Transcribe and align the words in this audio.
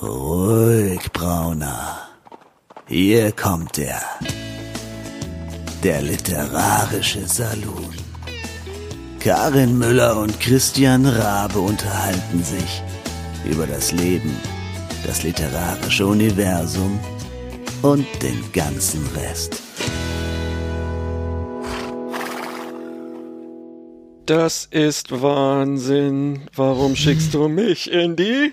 Ruhig, 0.00 1.12
Brauner. 1.12 1.98
Hier 2.86 3.32
kommt 3.32 3.78
er. 3.78 4.00
Der 5.82 6.02
literarische 6.02 7.26
Salon. 7.26 7.92
Karin 9.18 9.76
Müller 9.76 10.16
und 10.16 10.38
Christian 10.38 11.04
Rabe 11.04 11.58
unterhalten 11.58 12.44
sich 12.44 12.82
über 13.44 13.66
das 13.66 13.90
Leben, 13.90 14.36
das 15.04 15.24
literarische 15.24 16.06
Universum 16.06 17.00
und 17.82 18.06
den 18.22 18.40
ganzen 18.52 19.04
Rest. 19.16 19.60
Das 24.26 24.64
ist 24.70 25.10
Wahnsinn. 25.22 26.42
Warum 26.54 26.94
schickst 26.94 27.34
du 27.34 27.48
mich 27.48 27.90
in 27.90 28.14
die 28.14 28.52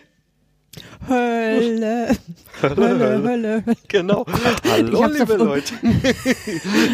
Hölle. 1.54 2.17
Hölle, 2.62 3.23
Hölle. 3.30 3.63
Genau. 3.88 4.26
Hallo, 4.70 5.05
liebe 5.08 5.34
Leute. 5.36 5.73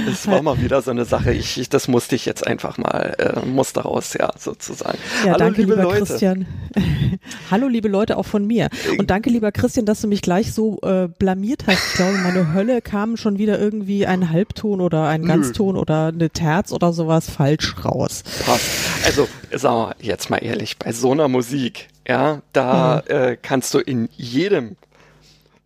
Das 0.06 0.28
war 0.28 0.42
mal 0.42 0.62
wieder 0.62 0.82
so 0.82 0.92
eine 0.92 1.06
Sache. 1.06 1.32
Ich, 1.34 1.60
ich 1.60 1.70
das 1.70 1.88
musste 1.88 2.16
ich 2.16 2.26
jetzt 2.26 2.46
einfach 2.46 2.78
mal, 2.78 3.16
äh, 3.18 3.46
musste 3.46 3.82
raus, 3.82 4.14
ja, 4.20 4.32
sozusagen. 4.38 4.98
Ja, 5.24 5.32
Hallo, 5.34 5.38
danke, 5.38 5.62
liebe 5.62 5.74
lieber 5.74 5.84
Leute. 5.84 6.06
Christian. 6.06 6.46
Hallo, 7.52 7.68
liebe 7.68 7.88
Leute, 7.88 8.18
auch 8.18 8.26
von 8.26 8.46
mir. 8.46 8.70
Und 8.98 9.10
danke, 9.10 9.30
lieber 9.30 9.52
Christian, 9.52 9.86
dass 9.86 10.02
du 10.02 10.08
mich 10.08 10.22
gleich 10.22 10.54
so 10.54 10.80
äh, 10.82 11.08
blamiert 11.08 11.64
hast. 11.68 11.80
Ich 11.92 11.94
glaube, 11.96 12.18
meine 12.18 12.54
Hölle 12.54 12.82
kam 12.82 13.18
schon 13.18 13.38
wieder 13.38 13.60
irgendwie 13.60 14.06
ein 14.06 14.30
Halbton 14.30 14.82
oder 14.82 15.08
ein 15.08 15.26
Ganzton 15.26 15.76
oder 15.78 16.08
eine 16.08 16.30
Terz 16.30 16.72
oder 16.72 16.94
sowas 16.94 17.30
falsch 17.30 17.76
raus. 17.86 18.24
Passt. 18.46 18.66
Also, 19.06 19.28
sagen 19.54 19.94
wir 20.00 20.06
jetzt 20.06 20.30
mal 20.30 20.38
ehrlich, 20.38 20.78
bei 20.78 20.92
so 20.92 21.12
einer 21.12 21.28
Musik, 21.28 21.88
ja, 22.08 22.42
da 22.54 23.00
äh, 23.02 23.38
kannst 23.42 23.74
du 23.74 23.80
in 23.80 24.10
jedem 24.16 24.76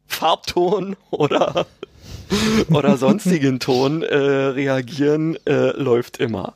Farbton 0.07 0.95
oder 1.11 1.65
oder 2.71 2.97
sonstigen 2.97 3.59
Ton 3.59 4.01
äh, 4.01 4.15
reagieren, 4.15 5.37
äh, 5.45 5.71
läuft 5.71 6.17
immer. 6.17 6.55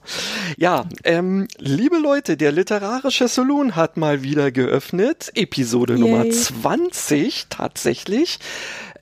Ja, 0.57 0.85
ähm, 1.03 1.47
liebe 1.57 1.97
Leute, 1.97 2.37
der 2.37 2.51
literarische 2.51 3.27
Saloon 3.27 3.75
hat 3.75 3.97
mal 3.97 4.23
wieder 4.23 4.51
geöffnet. 4.51 5.31
Episode 5.35 5.93
Yay. 5.93 6.01
Nummer 6.01 6.29
20 6.29 7.47
tatsächlich. 7.49 8.39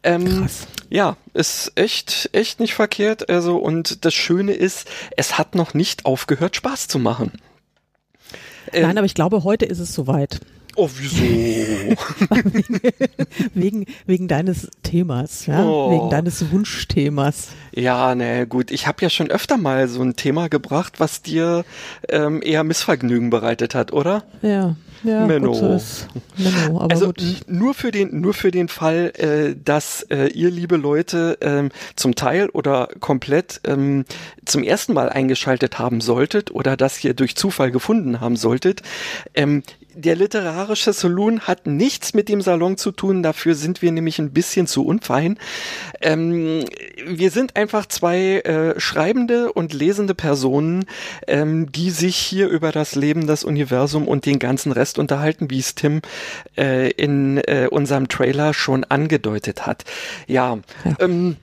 Ähm, 0.03 0.41
Krass. 0.41 0.67
ja, 0.89 1.17
ist 1.33 1.71
echt, 1.75 2.29
echt 2.33 2.59
nicht 2.59 2.73
verkehrt. 2.73 3.29
Also, 3.29 3.57
und 3.57 4.05
das 4.05 4.13
Schöne 4.13 4.53
ist, 4.53 4.87
es 5.15 5.37
hat 5.37 5.55
noch 5.55 5.73
nicht 5.73 6.05
aufgehört, 6.05 6.55
Spaß 6.55 6.87
zu 6.87 6.99
machen. 6.99 7.31
Ähm, 8.73 8.83
Nein, 8.83 8.97
aber 8.97 9.05
ich 9.05 9.15
glaube, 9.15 9.43
heute 9.43 9.65
ist 9.65 9.79
es 9.79 9.93
soweit. 9.93 10.41
Oh, 10.79 10.91
wieso? 10.95 11.23
Wegen, 13.55 13.87
wegen 14.05 14.27
deines 14.27 14.69
Themas, 14.83 15.47
ja? 15.47 15.65
Oh. 15.65 15.89
Wegen 15.89 16.11
deines 16.11 16.51
Wunschthemas. 16.51 17.47
ja, 17.71 18.13
ne, 18.13 18.45
gut. 18.45 18.69
Ich 18.69 18.85
habe 18.85 19.01
ja 19.01 19.09
schon 19.09 19.31
öfter 19.31 19.57
mal 19.57 19.87
so 19.87 20.03
ein 20.03 20.15
Thema 20.15 20.49
gebracht, 20.49 20.99
was 20.99 21.23
dir 21.23 21.65
ähm, 22.09 22.43
eher 22.43 22.63
Missvergnügen 22.63 23.31
bereitet 23.31 23.73
hat, 23.73 23.91
oder? 23.91 24.23
Ja, 24.43 24.75
ja, 25.03 25.25
Menno. 25.25 25.51
gut 25.51 25.55
so 25.57 25.73
ist. 25.73 26.07
Menno, 26.37 26.79
aber 26.81 26.91
also 26.91 27.07
gut. 27.07 27.23
nur 27.47 27.73
für 27.73 27.91
den 27.91 28.21
nur 28.21 28.33
für 28.33 28.51
den 28.51 28.67
Fall, 28.67 29.13
äh, 29.17 29.55
dass 29.63 30.03
äh, 30.03 30.27
ihr 30.27 30.51
liebe 30.51 30.77
Leute 30.77 31.37
ähm, 31.41 31.69
zum 31.95 32.15
Teil 32.15 32.49
oder 32.49 32.89
komplett 32.99 33.61
ähm, 33.65 34.05
zum 34.45 34.63
ersten 34.63 34.93
Mal 34.93 35.09
eingeschaltet 35.09 35.79
haben 35.79 36.01
solltet 36.01 36.51
oder 36.51 36.77
das 36.77 36.97
hier 36.97 37.13
durch 37.13 37.35
Zufall 37.35 37.71
gefunden 37.71 38.19
haben 38.21 38.35
solltet. 38.35 38.81
Ähm, 39.33 39.63
der 39.97 40.15
literarische 40.15 40.93
Saloon 40.93 41.41
hat 41.41 41.67
nichts 41.67 42.13
mit 42.13 42.29
dem 42.29 42.41
Salon 42.41 42.77
zu 42.77 42.91
tun, 42.91 43.23
dafür 43.23 43.55
sind 43.55 43.81
wir 43.81 43.91
nämlich 43.91 44.19
ein 44.19 44.31
bisschen 44.31 44.67
zu 44.67 44.85
unfein. 44.85 45.37
Ähm, 46.01 46.63
wir 47.05 47.31
sind 47.31 47.55
einfach 47.55 47.85
zwei 47.85 48.39
äh, 48.39 48.79
schreibende 48.79 49.51
und 49.51 49.73
lesende 49.73 50.15
Personen, 50.15 50.85
ähm, 51.27 51.71
die 51.71 51.89
sich 51.89 52.15
hier 52.15 52.47
über 52.47 52.71
das 52.71 52.95
Leben, 52.95 53.27
das 53.27 53.43
Universum 53.43 54.07
und 54.07 54.25
den 54.25 54.39
ganzen 54.39 54.71
Rest 54.71 54.99
unterhalten, 54.99 55.49
wie 55.49 55.59
es 55.59 55.75
Tim 55.75 56.01
äh, 56.57 56.89
in 56.91 57.37
äh, 57.37 57.67
unserem 57.69 58.07
Trailer 58.07 58.53
schon 58.53 58.83
angedeutet 58.85 59.65
hat. 59.65 59.83
Ja, 60.27 60.47
Ja. 60.83 60.95
Ähm, 60.99 61.37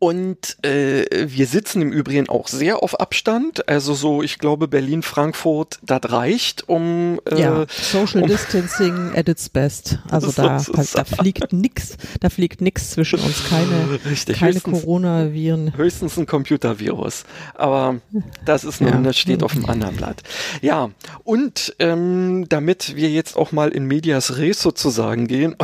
und 0.00 0.56
äh, 0.64 1.04
wir 1.28 1.46
sitzen 1.46 1.82
im 1.82 1.92
Übrigen 1.92 2.28
auch 2.30 2.48
sehr 2.48 2.82
auf 2.82 2.98
Abstand. 2.98 3.68
Also 3.68 3.92
so, 3.92 4.22
ich 4.22 4.38
glaube, 4.38 4.66
Berlin, 4.66 5.02
Frankfurt, 5.02 5.78
das 5.82 6.00
reicht, 6.10 6.68
um 6.70 7.20
äh, 7.30 7.38
ja, 7.38 7.66
Social 7.68 8.22
um- 8.22 8.28
Distancing 8.30 9.12
at 9.14 9.28
its 9.28 9.50
best. 9.50 9.98
Also 10.10 10.32
da, 10.32 10.64
da 10.94 11.04
fliegt 11.04 11.52
nix, 11.52 11.98
da 12.20 12.30
fliegt 12.30 12.62
nix 12.62 12.92
zwischen 12.92 13.20
uns, 13.20 13.44
keine, 13.48 14.00
Richtig, 14.10 14.38
keine 14.38 14.58
Coronaviren. 14.62 15.76
Höchstens 15.76 16.16
ein 16.16 16.24
Computervirus. 16.24 17.24
Aber 17.54 18.00
das 18.46 18.64
ist 18.64 18.80
nun, 18.80 18.90
Ja. 18.90 19.00
das 19.02 19.18
steht 19.18 19.42
auf 19.42 19.52
dem 19.52 19.66
anderen 19.66 19.96
Blatt. 19.96 20.22
Ja, 20.62 20.88
und 21.24 21.76
ähm, 21.78 22.46
damit 22.48 22.96
wir 22.96 23.10
jetzt 23.10 23.36
auch 23.36 23.52
mal 23.52 23.68
in 23.68 23.84
Medias 23.84 24.38
Res 24.38 24.62
sozusagen 24.62 25.26
gehen, 25.26 25.56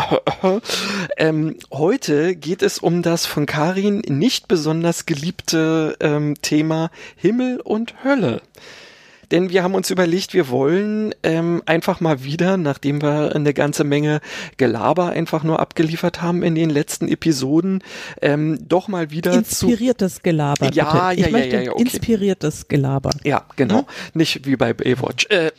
ähm, 1.17 1.57
heute 1.73 2.37
geht 2.37 2.61
es 2.61 2.79
um 2.79 3.01
das 3.01 3.25
von 3.25 3.47
Karin 3.47 4.01
nicht 4.07 4.26
besonders 4.49 5.07
geliebte 5.07 5.97
ähm, 6.01 6.35
Thema 6.43 6.91
Himmel 7.17 7.61
und 7.61 8.05
Hölle. 8.05 8.43
Denn 9.31 9.51
wir 9.51 9.63
haben 9.63 9.75
uns 9.75 9.91
überlegt, 9.91 10.35
wir 10.35 10.49
wollen 10.49 11.15
ähm, 11.23 11.63
einfach 11.67 12.01
mal 12.01 12.23
wieder, 12.23 12.57
nachdem 12.57 13.03
wir 13.03 13.35
eine 13.35 13.55
ganze 13.55 13.85
Menge 13.85 14.21
Gelaber 14.57 15.11
einfach 15.11 15.43
nur 15.43 15.59
abgeliefert 15.59 16.23
haben 16.23 16.43
in 16.43 16.55
den 16.55 16.71
letzten 16.71 17.09
Episoden, 17.09 17.83
ähm, 18.23 18.59
doch 18.69 18.89
mal 18.89 19.11
wieder 19.11 19.33
zu 19.45 19.67
Inspiriertes 19.67 20.23
Gelaber, 20.23 20.67
bitte. 20.67 20.79
Ja, 20.79 21.13
ich 21.13 21.21
ja, 21.21 21.27
ja, 21.27 21.33
möchte 21.33 21.57
ja, 21.57 21.63
ja, 21.63 21.73
okay. 21.73 21.83
inspiriertes 21.83 22.69
Gelaber. 22.69 23.11
Ja, 23.25 23.45
genau. 23.57 23.87
Nicht 24.15 24.47
wie 24.47 24.57
bei 24.57 24.73
Baywatch. 24.73 25.27
Äh, 25.31 25.51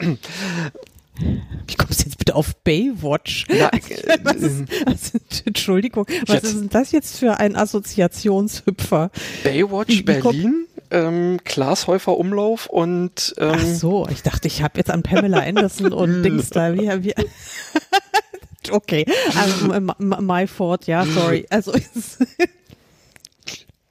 Wie 1.20 1.76
kommst 1.76 2.00
du 2.02 2.06
jetzt 2.06 2.18
bitte 2.18 2.36
auf 2.36 2.56
Baywatch? 2.64 3.46
na, 3.50 3.70
Was 4.24 4.36
ist, 4.38 4.64
was, 4.86 5.14
Entschuldigung, 5.46 6.06
was 6.26 6.36
Jetzt. 6.36 6.44
ist 6.46 6.60
denn 6.60 6.70
das 6.70 6.92
jetzt 6.92 7.18
für 7.18 7.38
ein 7.40 7.56
Assoziationshüpfer? 7.56 9.12
Baywatch 9.44 9.90
Wie- 9.90 9.98
wie 10.00 10.04
Berlin, 10.04 10.66
ähm, 10.92 11.40
Klaas 11.44 11.88
Häufer 11.88 12.18
Umlauf 12.18 12.68
und 12.68 13.36
ähm, 13.38 13.52
Ach 13.56 13.64
so, 13.66 14.08
ich 14.12 14.22
dachte, 14.24 14.48
ich 14.48 14.62
habe 14.64 14.78
jetzt 14.78 14.90
an 14.92 15.04
Pamela 15.04 15.40
Anderson 15.40 15.92
und 15.94 16.24
Dings 16.24 16.50
da. 16.50 16.74
Wie, 16.74 16.90
wie, 17.04 17.14
okay, 18.72 19.06
also, 19.38 19.74
my 20.00 20.48
fault, 20.48 20.88
ja, 20.88 21.06
sorry. 21.06 21.46
Also, 21.50 21.74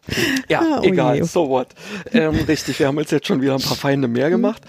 Ja, 0.48 0.60
Ah, 0.60 0.80
oh 0.82 0.84
egal, 0.86 1.16
je. 1.16 1.22
so 1.24 1.48
what. 1.48 1.68
Ähm, 2.12 2.34
richtig, 2.48 2.78
wir 2.78 2.86
haben 2.86 2.98
uns 2.98 3.10
jetzt 3.10 3.26
schon 3.26 3.42
wieder 3.42 3.54
ein 3.54 3.60
paar 3.62 3.76
Feinde 3.76 4.06
mehr 4.08 4.30
gemacht. 4.30 4.62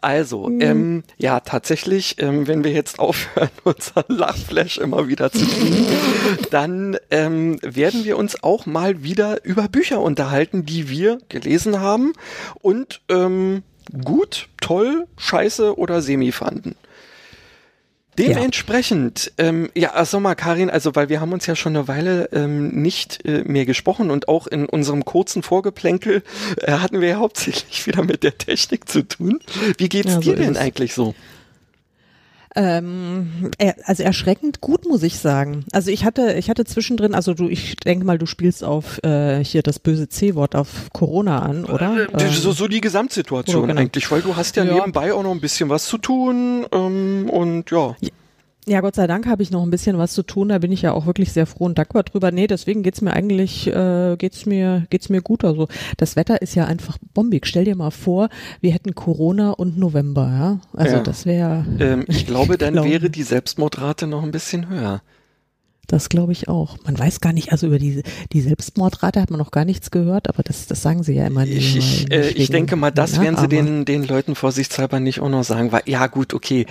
Also, 0.00 0.48
Mhm. 0.48 0.60
ähm, 0.60 1.02
ja, 1.18 1.40
tatsächlich, 1.40 2.16
ähm, 2.18 2.46
wenn 2.48 2.64
wir 2.64 2.72
jetzt 2.72 2.98
aufhören, 2.98 3.50
unseren 3.64 4.04
Lachflash 4.08 4.78
immer 4.78 5.06
wieder 5.08 5.30
zu 5.30 5.46
kriegen, 5.46 5.86
dann 6.50 6.96
ähm, 7.10 7.58
werden 7.62 8.04
wir 8.04 8.16
uns 8.18 8.42
auch 8.42 8.66
mal 8.66 9.02
wieder 9.04 9.44
über 9.44 9.68
Bücher 9.68 10.00
unterhalten, 10.00 10.66
die 10.66 10.88
wir 10.88 11.18
gelesen 11.28 11.80
haben 11.80 12.12
und 12.60 13.00
ähm, 13.08 13.62
gut, 14.04 14.48
toll, 14.60 15.06
scheiße 15.18 15.78
oder 15.78 16.02
semi 16.02 16.32
fanden. 16.32 16.74
Dementsprechend, 18.18 19.32
ähm, 19.38 19.70
ja, 19.74 19.92
ach 19.94 20.06
so 20.06 20.20
mal, 20.20 20.34
Karin, 20.34 20.68
also 20.68 20.94
weil 20.94 21.08
wir 21.08 21.20
haben 21.20 21.32
uns 21.32 21.46
ja 21.46 21.56
schon 21.56 21.76
eine 21.76 21.88
Weile 21.88 22.28
ähm, 22.32 22.82
nicht 22.82 23.24
äh, 23.24 23.44
mehr 23.44 23.64
gesprochen 23.64 24.10
und 24.10 24.28
auch 24.28 24.46
in 24.46 24.66
unserem 24.66 25.04
kurzen 25.04 25.42
Vorgeplänkel 25.42 26.22
äh, 26.58 26.72
hatten 26.72 27.00
wir 27.00 27.08
ja 27.08 27.16
hauptsächlich 27.16 27.86
wieder 27.86 28.02
mit 28.02 28.22
der 28.22 28.36
Technik 28.36 28.88
zu 28.88 29.02
tun. 29.02 29.40
Wie 29.78 29.88
geht's 29.88 30.08
Ja, 30.08 30.14
so 30.16 30.20
dir 30.20 30.36
denn 30.36 30.56
eigentlich 30.56 30.94
so? 30.94 31.14
Ähm, 32.56 33.50
also 33.84 34.02
erschreckend 34.02 34.60
gut, 34.60 34.86
muss 34.86 35.02
ich 35.02 35.18
sagen. 35.18 35.64
Also 35.72 35.90
ich 35.90 36.04
hatte, 36.04 36.34
ich 36.34 36.50
hatte 36.50 36.64
zwischendrin, 36.64 37.14
also 37.14 37.34
du, 37.34 37.48
ich 37.48 37.76
denke 37.76 38.04
mal, 38.04 38.18
du 38.18 38.26
spielst 38.26 38.64
auf 38.64 39.02
äh, 39.04 39.42
hier 39.44 39.62
das 39.62 39.78
böse 39.78 40.08
C-Wort 40.08 40.56
auf 40.56 40.90
Corona 40.92 41.40
an, 41.40 41.64
oder? 41.64 42.08
Äh, 42.12 42.24
Ähm, 42.24 42.30
so, 42.32 42.52
so 42.52 42.66
die 42.68 42.80
Gesamtsituation 42.80 43.58
oder 43.58 43.68
genau. 43.68 43.80
eigentlich, 43.82 44.10
weil 44.10 44.22
du 44.22 44.36
hast 44.36 44.56
ja, 44.56 44.64
Ja. 44.64 44.74
nebenbei 44.74 45.12
auch 45.14 45.22
noch 45.22 45.30
ein 45.32 45.40
bisschen 45.40 45.68
was 45.68 45.86
zu 45.86 45.98
tun 45.98 46.66
ähm, 46.72 47.28
und 47.30 47.70
ja. 47.70 47.96
Ja, 48.00 48.08
Gott 48.66 48.94
sei 48.94 49.06
Dank 49.06 49.26
habe 49.26 49.42
ich 49.42 49.50
noch 49.50 49.62
ein 49.62 49.70
bisschen 49.70 49.98
was 49.98 50.12
zu 50.12 50.22
tun. 50.22 50.48
Da 50.50 50.58
bin 50.58 50.70
ich 50.70 50.82
ja 50.82 50.92
auch 50.92 51.06
wirklich 51.06 51.32
sehr 51.32 51.46
froh 51.46 51.64
und 51.64 51.76
dankbar 51.78 52.02
drüber. 52.04 52.30
Nee, 52.30 52.46
deswegen 52.46 52.82
geht's 52.82 53.00
mir 53.00 53.12
eigentlich, 53.12 53.66
äh, 53.66 54.16
geht's 54.16 54.46
mir, 54.46 54.86
geht's 54.90 55.08
mir 55.08 55.22
gut. 55.22 55.44
Also 55.44 55.66
das 55.96 56.14
Wetter 56.14 56.40
ist 56.42 56.54
ja 56.54 56.66
einfach 56.66 56.98
bombig. 57.14 57.46
Stell 57.46 57.64
dir 57.64 57.74
mal 57.74 57.90
vor, 57.90 58.28
wir 58.60 58.72
hätten 58.72 58.94
Corona 58.94 59.50
und 59.50 59.76
November, 59.78 60.28
ja. 60.28 60.60
Also 60.78 60.96
Ja. 60.96 61.02
das 61.02 61.26
wäre, 61.26 61.64
Ähm, 61.80 62.04
ich 62.06 62.26
glaube, 62.26 62.58
dann 62.58 62.74
glaube- 62.74 62.90
wäre 62.90 63.10
die 63.10 63.22
Selbstmordrate 63.24 64.06
noch 64.06 64.22
ein 64.22 64.30
bisschen 64.30 64.68
höher. 64.68 65.02
das 65.88 66.08
glaube 66.08 66.30
ich 66.30 66.46
auch. 66.48 66.76
Man 66.84 66.96
weiß 66.96 67.20
gar 67.20 67.32
nicht, 67.32 67.50
also 67.50 67.66
über 67.66 67.80
die, 67.80 68.04
die 68.32 68.40
Selbstmordrate 68.42 69.20
hat 69.20 69.30
man 69.30 69.38
noch 69.40 69.50
gar 69.50 69.64
nichts 69.64 69.90
gehört, 69.90 70.28
aber 70.28 70.44
das, 70.44 70.68
das 70.68 70.82
sagen 70.82 71.02
sie 71.02 71.14
ja 71.14 71.26
immer 71.26 71.44
nie. 71.44 71.50
Ich, 71.50 71.76
ich, 71.76 72.10
äh, 72.12 72.18
nicht 72.26 72.38
ich 72.38 72.50
denke 72.50 72.76
mal, 72.76 72.92
das 72.92 73.16
ja, 73.16 73.22
werden 73.22 73.36
sie 73.36 73.48
den, 73.48 73.84
den 73.84 74.04
Leuten 74.06 74.36
vorsichtshalber 74.36 75.00
nicht 75.00 75.18
auch 75.18 75.28
noch 75.28 75.42
sagen, 75.42 75.72
weil, 75.72 75.82
ja 75.86 76.06
gut, 76.06 76.32
okay. 76.34 76.66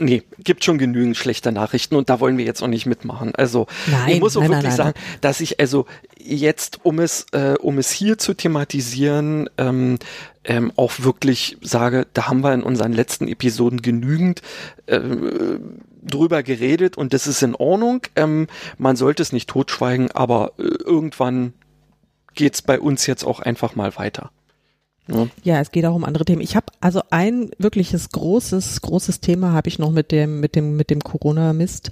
Nee, 0.00 0.22
gibt 0.38 0.64
schon 0.64 0.78
genügend 0.78 1.16
schlechte 1.16 1.50
Nachrichten 1.50 1.96
und 1.96 2.08
da 2.08 2.20
wollen 2.20 2.38
wir 2.38 2.44
jetzt 2.44 2.62
auch 2.62 2.68
nicht 2.68 2.86
mitmachen. 2.86 3.34
Also 3.34 3.66
Nein, 3.90 4.08
ich 4.10 4.20
muss 4.20 4.36
auch 4.36 4.42
nein, 4.42 4.50
wirklich 4.50 4.68
nein, 4.68 4.76
sagen, 4.76 5.00
dass 5.20 5.40
ich 5.40 5.58
also 5.58 5.86
jetzt, 6.16 6.84
um 6.84 7.00
es, 7.00 7.26
äh, 7.32 7.56
um 7.60 7.78
es 7.78 7.90
hier 7.90 8.16
zu 8.16 8.34
thematisieren, 8.34 9.50
ähm, 9.58 9.98
ähm, 10.44 10.72
auch 10.76 10.92
wirklich 11.00 11.58
sage, 11.62 12.06
da 12.14 12.28
haben 12.28 12.42
wir 12.42 12.54
in 12.54 12.62
unseren 12.62 12.92
letzten 12.92 13.26
Episoden 13.26 13.82
genügend 13.82 14.42
äh, 14.86 15.00
drüber 16.02 16.42
geredet 16.42 16.96
und 16.96 17.12
das 17.12 17.26
ist 17.26 17.42
in 17.42 17.54
Ordnung. 17.54 18.02
Ähm, 18.14 18.46
man 18.78 18.96
sollte 18.96 19.22
es 19.22 19.32
nicht 19.32 19.48
totschweigen, 19.48 20.10
aber 20.12 20.52
äh, 20.58 20.62
irgendwann 20.62 21.54
geht's 22.34 22.62
bei 22.62 22.78
uns 22.78 23.06
jetzt 23.06 23.24
auch 23.24 23.40
einfach 23.40 23.74
mal 23.74 23.96
weiter. 23.96 24.30
Ja. 25.10 25.26
Ja, 25.42 25.60
es 25.60 25.70
geht 25.70 25.84
auch 25.86 25.94
um 25.94 26.04
andere 26.04 26.24
Themen. 26.24 26.42
Ich 26.42 26.56
habe 26.56 26.66
also 26.80 27.00
ein 27.10 27.50
wirkliches 27.58 28.10
großes, 28.10 28.82
großes 28.82 29.20
Thema 29.20 29.52
habe 29.52 29.68
ich 29.68 29.78
noch 29.78 29.90
mit 29.90 30.12
dem, 30.12 30.40
mit 30.40 30.54
dem, 30.54 30.76
mit 30.76 30.90
dem 30.90 31.00
Corona-Mist. 31.00 31.90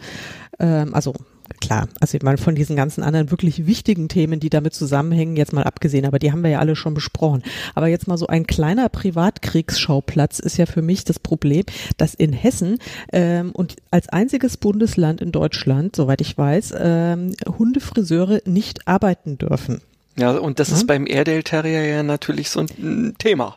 Ähm, 0.58 0.94
also 0.94 1.14
klar, 1.60 1.88
also 2.00 2.16
ich 2.16 2.22
meine 2.22 2.38
von 2.38 2.54
diesen 2.54 2.76
ganzen 2.76 3.02
anderen 3.02 3.30
wirklich 3.30 3.66
wichtigen 3.66 4.08
Themen, 4.08 4.40
die 4.40 4.50
damit 4.50 4.74
zusammenhängen, 4.74 5.36
jetzt 5.36 5.52
mal 5.52 5.64
abgesehen, 5.64 6.04
aber 6.04 6.18
die 6.18 6.32
haben 6.32 6.42
wir 6.42 6.50
ja 6.50 6.58
alle 6.58 6.76
schon 6.76 6.94
besprochen. 6.94 7.42
Aber 7.74 7.88
jetzt 7.88 8.08
mal 8.08 8.18
so 8.18 8.26
ein 8.26 8.46
kleiner 8.46 8.88
Privatkriegsschauplatz 8.88 10.38
ist 10.38 10.56
ja 10.56 10.66
für 10.66 10.82
mich 10.82 11.04
das 11.04 11.18
Problem, 11.18 11.64
dass 11.96 12.14
in 12.14 12.32
Hessen 12.32 12.78
ähm, 13.12 13.52
und 13.52 13.76
als 13.90 14.08
einziges 14.08 14.56
Bundesland 14.56 15.20
in 15.20 15.32
Deutschland, 15.32 15.96
soweit 15.96 16.20
ich 16.20 16.36
weiß, 16.36 16.74
ähm, 16.78 17.34
Hundefriseure 17.58 18.42
nicht 18.44 18.86
arbeiten 18.86 19.38
dürfen. 19.38 19.80
Ja, 20.18 20.32
und 20.32 20.58
das 20.58 20.70
Ja. 20.70 20.76
ist 20.76 20.86
beim 20.86 21.06
Airedale 21.06 21.44
Terrier 21.44 21.84
ja 21.86 22.02
natürlich 22.02 22.50
so 22.50 22.60
ein 22.60 23.14
Thema. 23.18 23.56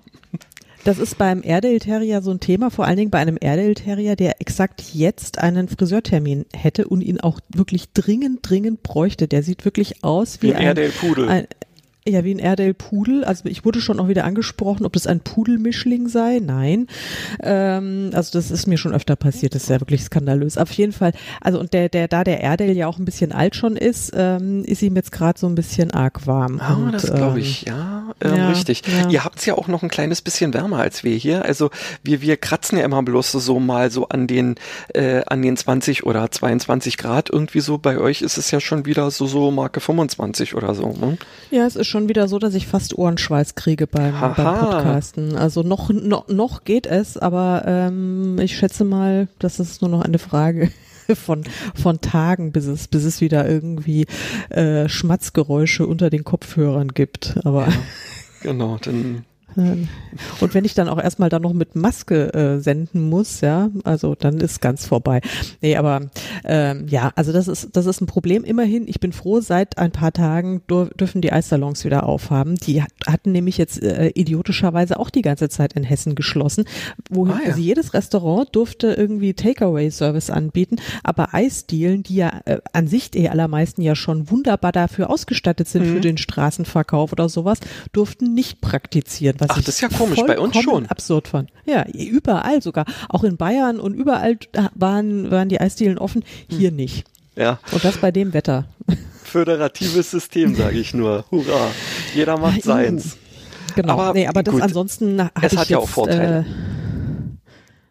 Das 0.86 0.98
ist 0.98 1.18
beim 1.18 1.42
Airedale 1.44 1.80
Terrier 1.80 2.22
so 2.22 2.32
ein 2.32 2.40
Thema, 2.40 2.72
vor 2.72 2.86
allen 2.86 2.96
Dingen 2.96 3.12
bei 3.12 3.20
einem 3.20 3.38
Airedale 3.42 3.74
Terrier, 3.74 4.16
der 4.16 4.40
exakt 4.40 4.82
jetzt 4.94 5.38
einen 5.38 5.68
Friseurtermin 5.68 6.46
hätte 6.56 6.88
und 6.88 7.02
ihn 7.02 7.20
auch 7.20 7.40
wirklich 7.50 7.92
dringend, 7.94 8.40
dringend 8.44 8.82
bräuchte. 8.82 9.28
Der 9.28 9.44
sieht 9.44 9.66
wirklich 9.66 10.04
aus 10.06 10.42
wie, 10.42 10.48
Wie 10.50 10.56
ein 10.56 10.66
Airedale 10.68 10.90
Pudel. 10.90 11.28
Ein, 11.30 11.48
ja, 12.08 12.24
wie 12.24 12.34
ein 12.34 12.40
Airedale 12.40 12.74
Pudel. 12.74 13.24
Also 13.24 13.46
ich 13.46 13.66
wurde 13.66 13.82
schon 13.82 14.00
auch 14.00 14.08
wieder 14.08 14.24
angesprochen, 14.24 14.86
ob 14.86 14.94
das 14.94 15.06
ein 15.06 15.20
Pudelmischling 15.20 16.08
sei. 16.08 16.40
Nein. 16.42 16.88
Ähm, 17.44 18.12
also 18.14 18.32
das 18.38 18.52
ist 18.52 18.68
mir 18.68 18.78
schon 18.78 18.94
öfter 18.94 19.16
passiert. 19.16 19.54
Das 19.54 19.64
ist 19.64 19.70
ja 19.70 19.82
wirklich 19.82 20.04
skandalös. 20.04 20.58
Auf 20.58 20.72
jeden 20.72 20.94
Fall. 20.94 21.12
Also 21.42 21.60
und 21.60 21.74
der, 21.74 21.90
der, 21.90 22.08
da 22.08 22.24
der 22.24 22.42
Airedale 22.42 22.72
ja 22.72 22.88
auch 22.88 23.00
ein 23.00 23.06
bisschen 23.06 23.32
alt 23.32 23.56
schon 23.56 23.76
ist, 23.76 24.14
ähm, 24.16 24.64
ist 24.64 24.82
ihm 24.82 24.96
jetzt 24.96 25.12
gerade 25.12 25.38
so 25.38 25.48
ein 25.48 25.56
bisschen 25.56 25.92
arg 25.92 26.26
warm. 26.26 26.60
Ah, 26.62 26.76
und, 26.76 26.94
das 26.94 27.14
glaube 27.14 27.40
ähm, 27.40 27.46
ich, 27.46 27.64
ja, 27.64 28.14
ähm, 28.22 28.36
ja, 28.36 28.50
richtig. 28.50 28.84
ja. 28.88 29.10
Ihr 29.10 29.24
habt's 29.26 29.46
ja 29.46 29.56
auch 29.56 29.68
noch 29.68 29.84
ein 29.84 29.90
kleines 29.90 30.22
bisschen 30.22 30.54
wärmer 30.54 30.80
als 30.80 31.04
wir 31.04 31.16
hier. 31.16 31.44
Also 31.44 31.70
wir, 32.02 32.22
wir 32.22 32.38
kratzen 32.38 32.78
ja 32.78 32.86
immer 32.86 33.04
bloß 33.04 33.34
so 33.34 33.60
mal 33.60 33.92
so 33.92 34.08
an 34.08 34.26
den, 34.26 34.56
äh, 34.94 35.22
an 35.28 35.42
den 35.42 35.58
20 35.58 36.06
oder 36.06 36.32
22 36.32 36.98
Grad 36.98 37.30
irgendwie 37.30 37.60
so. 37.60 37.78
Bei 37.78 37.98
euch 37.98 38.22
ist 38.22 38.38
es 38.38 38.52
ja 38.52 38.62
schon 38.62 38.86
wieder 38.86 39.12
so, 39.12 39.28
so 39.28 39.52
Marke 39.52 39.82
25 39.82 40.56
oder 40.56 40.74
so. 40.74 40.94
Ne? 40.94 41.18
Ja, 41.52 41.66
es 41.66 41.76
ist 41.76 41.89
schon 41.90 42.10
wieder 42.10 42.28
so, 42.28 42.40
dass 42.40 42.54
ich 42.54 42.68
fast 42.68 42.98
Ohrenschweiß 42.98 43.56
kriege 43.56 43.88
beim, 43.88 44.14
beim. 44.20 44.34
Podcasten. 44.36 45.36
Also 45.36 45.64
noch, 45.64 45.90
noch, 45.90 46.28
noch 46.28 46.64
geht 46.64 46.86
es, 46.86 47.18
aber 47.18 47.64
ähm, 47.66 48.38
ich 48.40 48.58
schätze 48.58 48.84
mal, 48.84 49.28
das 49.40 49.60
ist 49.60 49.82
nur 49.82 49.90
noch 49.90 50.02
eine 50.02 50.20
Frage 50.20 50.72
von, 51.16 51.44
von 51.76 52.02
Tagen, 52.02 52.52
bis 52.52 52.66
es, 52.66 52.88
bis 52.88 53.04
es 53.04 53.22
wieder 53.22 53.48
irgendwie 53.48 54.06
äh, 54.50 54.88
Schmatzgeräusche 54.88 55.86
unter 55.86 56.10
den 56.10 56.24
Kopfhörern 56.24 56.90
gibt. 56.90 57.40
Aber 57.44 57.68
Genau, 58.42 58.78
dann 58.82 59.26
Und 60.40 60.54
wenn 60.54 60.66
ich 60.66 60.74
dann 60.74 60.88
auch 60.90 61.02
erstmal 61.02 61.30
dann 61.30 61.42
noch 61.42 61.54
mit 61.54 61.76
Maske 61.76 62.34
äh, 62.34 62.60
senden 62.60 63.10
muss, 63.10 63.42
ja, 63.42 63.70
also 63.84 64.16
dann 64.16 64.38
ist 64.40 64.62
ganz 64.62 64.86
vorbei. 64.86 65.22
Nee, 65.62 65.76
aber 65.76 66.10
ähm, 66.46 66.88
ja, 66.88 67.12
also 67.16 67.32
das 67.34 67.48
ist, 67.48 67.70
das 67.76 67.86
ist 67.86 68.02
ein 68.02 68.06
Problem. 68.08 68.44
Immerhin, 68.44 68.88
ich 68.88 69.00
bin 69.00 69.12
froh, 69.12 69.40
seit 69.42 69.78
ein 69.78 69.92
paar 69.92 70.14
Tagen 70.14 70.62
dürfen 70.68 71.22
die 71.22 71.32
Eissalons 71.32 71.86
wieder 71.86 72.04
aufhaben. 72.04 72.56
Die 72.56 72.82
hat, 72.82 72.92
hatten 73.08 73.32
nämlich 73.32 73.58
jetzt 73.58 73.82
äh, 73.82 74.10
idiotischerweise 74.10 75.00
auch 75.00 75.10
die 75.10 75.22
ganze 75.22 75.50
Zeit 75.50 75.74
in 75.74 75.84
Hessen 75.84 76.16
geschlossen, 76.16 76.66
wohin 77.10 77.34
Ah, 77.36 77.40
ja. 77.44 77.50
also 77.50 77.62
jedes 77.62 77.94
Restaurant 77.94 78.56
durfte 78.56 78.94
irgendwie 78.94 79.34
Takeaway-Service 79.34 80.30
anbieten, 80.30 80.78
aber 81.04 81.34
Eisdielen, 81.34 82.04
die 82.04 82.16
ja 82.16 82.42
äh, 82.46 82.60
an 82.74 82.88
sich 82.88 83.12
die 83.12 83.30
allermeisten 83.30 83.82
ja 83.82 83.96
schon 83.96 84.30
wunderbar 84.30 84.72
dafür 84.72 85.10
ausgestattet 85.10 85.68
sind 85.68 85.80
Mhm. 85.86 85.94
für 85.94 86.02
den 86.02 86.18
Straßenverkauf 86.18 87.12
oder 87.12 87.30
sowas, 87.30 87.60
durften 87.94 88.34
nicht 88.34 88.62
praktizieren. 88.62 89.38
Was 89.40 89.50
Ach, 89.52 89.58
ich 89.58 89.66
das 89.66 89.76
ist 89.76 89.82
ja 89.82 89.90
komisch, 89.90 90.20
bei 90.26 90.38
uns 90.40 90.56
schon. 90.62 90.86
absurd 90.88 91.28
fand. 91.28 91.50
Ja, 91.66 91.86
überall 91.88 92.62
sogar. 92.62 92.86
Auch 93.10 93.24
in 93.24 93.38
Bayern 93.38 93.80
und 93.80 93.94
überall 93.94 94.38
waren, 94.76 95.32
waren 95.32 95.50
die 95.50 95.60
Eisdielen 95.60 95.98
offen, 95.98 96.24
Hm. 96.50 96.58
hier 96.58 96.72
nicht. 96.72 97.06
ja, 97.36 97.60
Und 97.72 97.84
das 97.84 97.98
bei 97.98 98.12
dem 98.12 98.34
Wetter. 98.34 98.66
föderatives 99.24 100.12
System, 100.12 100.56
sage 100.56 100.80
ich 100.80 100.94
nur. 100.94 101.24
Hurra. 101.32 101.68
Jeder 102.16 102.38
macht 102.38 102.64
seins. 102.64 103.18
Genau. 103.76 103.94
Aber 103.94 104.14
nee, 104.14 104.28
aber 104.28 104.42
das 104.44 104.54
gut, 104.54 104.64
ansonsten 104.64 105.22
habe 105.22 105.32
es 105.42 105.54
ich 105.54 105.58
hat 105.60 105.66
jetzt, 105.66 105.70
ja 105.70 105.78
auch 105.78 105.88
Vorteile. 105.88 106.40
Äh, 106.40 106.44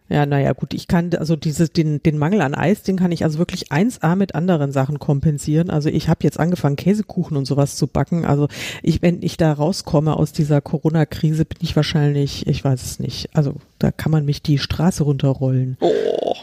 ja, 0.08 0.24
naja, 0.24 0.52
gut, 0.52 0.72
ich 0.72 0.88
kann, 0.88 1.14
also 1.14 1.36
dieses, 1.36 1.70
den, 1.70 2.02
den 2.02 2.16
Mangel 2.16 2.40
an 2.40 2.54
Eis, 2.54 2.82
den 2.82 2.96
kann 2.96 3.12
ich 3.12 3.24
also 3.24 3.38
wirklich 3.38 3.70
1A 3.70 4.16
mit 4.16 4.34
anderen 4.34 4.72
Sachen 4.72 4.98
kompensieren. 4.98 5.68
Also 5.68 5.90
ich 5.90 6.08
habe 6.08 6.20
jetzt 6.22 6.40
angefangen, 6.40 6.76
Käsekuchen 6.76 7.36
und 7.36 7.44
sowas 7.44 7.76
zu 7.76 7.86
backen. 7.86 8.24
Also 8.24 8.48
ich, 8.82 9.02
wenn 9.02 9.22
ich 9.22 9.36
da 9.36 9.52
rauskomme 9.52 10.16
aus 10.16 10.32
dieser 10.32 10.60
Corona-Krise, 10.60 11.44
bin 11.44 11.58
ich 11.60 11.76
wahrscheinlich, 11.76 12.46
ich 12.46 12.64
weiß 12.64 12.82
es 12.82 12.98
nicht. 12.98 13.28
Also 13.34 13.56
da 13.78 13.92
kann 13.92 14.12
man 14.12 14.24
mich 14.24 14.42
die 14.42 14.58
Straße 14.58 15.02
runterrollen. 15.04 15.76
Oh. 15.80 16.34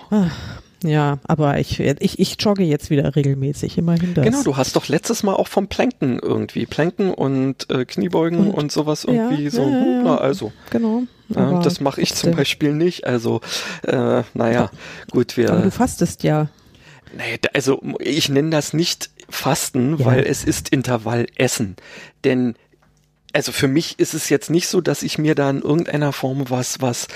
Ja, 0.85 1.19
aber 1.23 1.59
ich, 1.59 1.79
ich, 1.79 2.19
ich 2.19 2.35
jogge 2.39 2.63
jetzt 2.63 2.89
wieder 2.89 3.15
regelmäßig, 3.15 3.77
immerhin 3.77 4.13
das. 4.13 4.23
Genau, 4.25 4.43
du 4.43 4.57
hast 4.57 4.75
doch 4.75 4.87
letztes 4.87 5.23
Mal 5.23 5.33
auch 5.33 5.47
vom 5.47 5.67
Planken 5.67 6.19
irgendwie, 6.19 6.65
Planken 6.65 7.13
und 7.13 7.69
äh, 7.69 7.85
Kniebeugen 7.85 8.39
und, 8.39 8.51
Und- 8.53 8.71
sowas 8.71 9.03
irgendwie 9.05 9.45
ja, 9.45 9.49
so. 9.51 9.63
ja, 9.63 9.69
ja. 9.69 10.01
Na, 10.03 10.17
also, 10.17 10.51
Genau. 10.69 11.03
ja, 11.29 11.59
das 11.61 11.79
mache 11.81 12.01
ich 12.01 12.13
zum. 12.13 12.35
Beispiel 12.35 12.73
nicht. 12.73 13.05
Also, 13.05 13.41
äh, 13.83 14.23
naja, 14.33 14.69
gut, 15.11 15.37
wir. 15.37 15.51
Aber 15.51 15.61
du 15.61 15.71
fastest 15.71 16.23
ja. 16.23 16.49
Nee, 17.15 17.39
also 17.53 17.81
ich 17.99 18.29
nenne 18.29 18.49
das 18.49 18.73
nicht 18.73 19.09
Fasten, 19.29 20.03
weil 20.03 20.23
es 20.25 20.43
ist 20.43 20.69
Intervallessen. 20.69 21.75
Denn 22.23 22.55
also 23.31 23.51
für 23.51 23.67
mich 23.67 23.99
ist 23.99 24.13
es 24.13 24.29
jetzt 24.29 24.49
nicht 24.49 24.67
so, 24.67 24.79
dass 24.81 25.03
ich 25.03 25.17
mir 25.17 25.35
da 25.35 25.49
in 25.49 25.61
irgendeiner 25.61 26.13
Form 26.13 26.49
was, 26.49 26.81
was, 26.81 27.07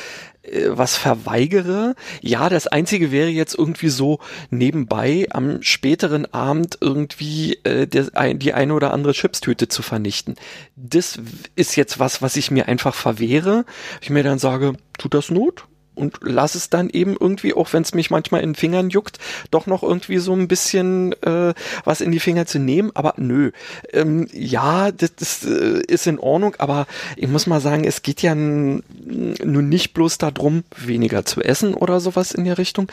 was 0.69 0.95
verweigere. 0.97 1.95
Ja, 2.21 2.50
das 2.50 2.68
einzige 2.68 3.12
wäre 3.12 3.30
jetzt 3.30 3.56
irgendwie 3.57 3.89
so 3.89 4.19
nebenbei 4.50 5.27
am 5.31 5.62
späteren 5.62 6.31
Abend 6.34 6.77
irgendwie 6.81 7.60
äh, 7.63 7.88
der, 7.88 8.08
ein, 8.13 8.39
die 8.39 8.53
eine 8.53 8.74
oder 8.74 8.93
andere 8.93 9.13
Chipstüte 9.13 9.67
zu 9.67 9.81
vernichten. 9.81 10.36
Das 10.75 11.19
ist 11.55 11.75
jetzt 11.75 12.00
was, 12.00 12.22
was 12.22 12.36
ich 12.36 12.51
mir 12.51 12.67
einfach 12.67 12.96
verwehre. 12.96 13.65
Ich 14.01 14.10
mir 14.10 14.24
dann 14.24 14.39
sage, 14.39 14.74
tut 14.98 15.13
das 15.13 15.29
Not? 15.29 15.65
Und 16.00 16.20
lass 16.22 16.56
es 16.56 16.70
dann 16.70 16.89
eben 16.89 17.15
irgendwie, 17.20 17.53
auch 17.53 17.74
wenn 17.74 17.84
es 17.84 17.94
mich 17.94 18.10
manchmal 18.10 18.41
in 18.41 18.51
den 18.51 18.56
Fingern 18.56 18.89
juckt, 18.89 19.20
doch 19.51 19.68
noch 19.68 19.84
irgendwie 19.84 20.18
so 20.18 20.34
ein 20.34 20.48
bisschen 20.48 21.13
äh, 21.24 21.53
was 21.84 22.01
in 22.01 22.12
die 22.12 22.20
Finger 22.20 22.46
zu 22.46 22.60
nehmen. 22.60 22.91
Aber 22.94 23.13
nö, 23.18 23.51
ähm, 23.91 24.27
ja, 24.32 24.91
das, 24.91 25.15
das 25.15 25.46
äh, 25.46 25.82
ist 25.88 26.08
in 26.08 26.20
Ordnung, 26.20 26.56
aber 26.58 26.88
ich 27.15 27.27
muss 27.27 27.48
mal 27.48 27.62
sagen, 27.62 27.84
es 27.84 28.01
geht 28.01 28.22
ja 28.22 28.34
nun 28.34 29.70
nicht 29.70 29.94
bloß 29.94 30.18
darum, 30.18 30.63
weniger 30.75 31.25
zu 31.25 31.41
essen 31.41 31.74
oder 31.74 32.00
sowas 32.00 32.32
in 32.32 32.46
der 32.46 32.58
Richtung. 32.58 32.88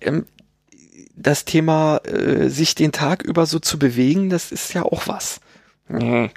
Ähm, 0.00 0.26
das 1.14 1.44
Thema, 1.44 1.98
äh, 2.04 2.48
sich 2.48 2.74
den 2.74 2.92
Tag 2.92 3.22
über 3.22 3.46
so 3.46 3.58
zu 3.58 3.78
bewegen, 3.78 4.30
das 4.30 4.52
ist 4.52 4.72
ja 4.74 4.82
auch 4.82 5.06
was. 5.06 5.40
Nee. 5.88 6.30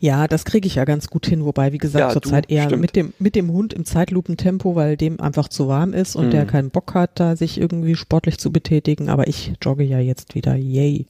Ja, 0.00 0.26
das 0.28 0.44
kriege 0.44 0.66
ich 0.66 0.76
ja 0.76 0.84
ganz 0.84 1.08
gut 1.08 1.26
hin, 1.26 1.44
wobei, 1.44 1.72
wie 1.72 1.78
gesagt, 1.78 2.00
Ja, 2.00 2.12
zurzeit 2.12 2.50
eher 2.50 2.64
stimmt. 2.64 2.82
mit 2.82 2.96
dem, 2.96 3.12
mit 3.18 3.34
dem 3.34 3.50
Hund 3.52 3.72
im 3.72 3.84
Zeitlupentempo, 3.84 4.74
weil 4.74 4.96
dem 4.96 5.20
einfach 5.20 5.48
zu 5.48 5.68
warm 5.68 5.92
ist 5.92 6.16
und 6.16 6.30
der 6.32 6.44
Mhm. 6.44 6.48
keinen 6.48 6.70
Bock 6.70 6.94
hat, 6.94 7.18
da 7.20 7.36
sich 7.36 7.60
irgendwie 7.60 7.94
sportlich 7.96 8.38
zu 8.38 8.50
betätigen. 8.52 9.08
Aber 9.08 9.28
ich 9.28 9.52
jogge 9.62 9.84
ja 9.84 9.98
jetzt 9.98 10.34
wieder, 10.34 10.54
yay. 10.56 11.06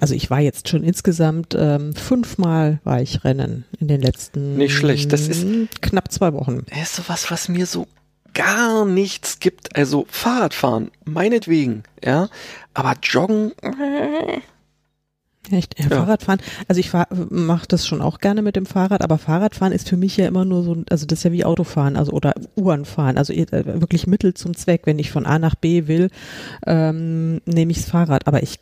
Also 0.00 0.14
ich 0.14 0.30
war 0.30 0.40
jetzt 0.40 0.68
schon 0.68 0.82
insgesamt 0.82 1.56
ähm, 1.58 1.94
fünfmal 1.94 2.80
war 2.82 3.00
ich 3.00 3.22
rennen 3.24 3.64
in 3.78 3.86
den 3.88 4.00
letzten 4.00 4.56
Nicht 4.56 4.74
schlecht, 4.74 5.12
das 5.12 5.28
ist- 5.28 5.46
knapp 5.80 6.10
zwei 6.10 6.32
Wochen. 6.32 6.64
Das 6.70 6.82
ist 6.82 6.96
sowas, 6.96 7.30
was 7.30 7.48
mir 7.48 7.66
so 7.66 7.86
gar 8.34 8.84
nichts 8.84 9.38
gibt. 9.38 9.76
Also 9.76 10.06
Fahrradfahren, 10.08 10.90
meinetwegen, 11.04 11.84
ja. 12.04 12.28
Aber 12.74 12.94
Joggen, 13.02 13.52
äh, 13.62 14.38
Echt? 15.50 15.78
Ja, 15.78 15.86
ja. 15.88 15.96
Fahrradfahren. 15.96 16.40
Also 16.68 16.78
ich 16.78 16.92
mache 17.30 17.66
das 17.66 17.86
schon 17.86 18.00
auch 18.00 18.20
gerne 18.20 18.42
mit 18.42 18.54
dem 18.54 18.64
Fahrrad, 18.64 19.02
aber 19.02 19.18
Fahrradfahren 19.18 19.72
ist 19.72 19.88
für 19.88 19.96
mich 19.96 20.16
ja 20.16 20.28
immer 20.28 20.44
nur 20.44 20.62
so, 20.62 20.84
also 20.88 21.04
das 21.04 21.18
ist 21.18 21.24
ja 21.24 21.32
wie 21.32 21.44
Autofahren, 21.44 21.96
also 21.96 22.12
oder 22.12 22.34
U-Bahn 22.56 22.86
also 23.18 23.32
äh, 23.32 23.46
wirklich 23.50 24.06
Mittel 24.06 24.34
zum 24.34 24.56
Zweck. 24.56 24.82
Wenn 24.84 25.00
ich 25.00 25.10
von 25.10 25.26
A 25.26 25.38
nach 25.38 25.56
B 25.56 25.88
will, 25.88 26.10
ähm, 26.66 27.40
nehme 27.44 27.72
ich 27.72 27.78
das 27.78 27.90
Fahrrad. 27.90 28.28
Aber 28.28 28.42
ich, 28.42 28.60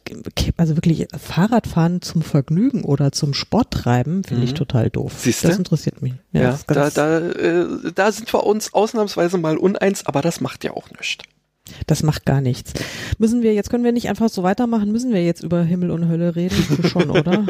also 0.56 0.76
wirklich 0.76 1.06
Fahrradfahren 1.16 2.00
zum 2.00 2.22
Vergnügen 2.22 2.82
oder 2.82 3.12
zum 3.12 3.34
Sport 3.34 3.70
treiben, 3.72 4.24
finde 4.24 4.42
mhm. 4.42 4.48
ich 4.48 4.54
total 4.54 4.88
doof. 4.88 5.12
Siehst 5.18 5.44
du? 5.44 5.48
Das 5.48 5.58
interessiert 5.58 6.00
mich. 6.00 6.14
Ja, 6.32 6.40
ja 6.40 6.58
da, 6.66 6.90
da, 6.90 7.18
äh, 7.18 7.66
da 7.94 8.10
sind 8.10 8.32
wir 8.32 8.44
uns 8.44 8.72
ausnahmsweise 8.72 9.36
mal 9.36 9.58
uneins, 9.58 10.06
aber 10.06 10.22
das 10.22 10.40
macht 10.40 10.64
ja 10.64 10.72
auch 10.72 10.88
nichts. 10.90 11.24
Das 11.86 12.02
macht 12.02 12.26
gar 12.26 12.40
nichts. 12.40 12.72
Müssen 13.18 13.42
wir, 13.42 13.54
jetzt 13.54 13.70
können 13.70 13.84
wir 13.84 13.92
nicht 13.92 14.08
einfach 14.08 14.28
so 14.28 14.42
weitermachen, 14.42 14.90
müssen 14.92 15.12
wir 15.12 15.24
jetzt 15.24 15.42
über 15.42 15.62
Himmel 15.62 15.90
und 15.90 16.08
Hölle 16.08 16.34
reden? 16.34 16.56
Schon, 16.88 17.10
oder? 17.10 17.44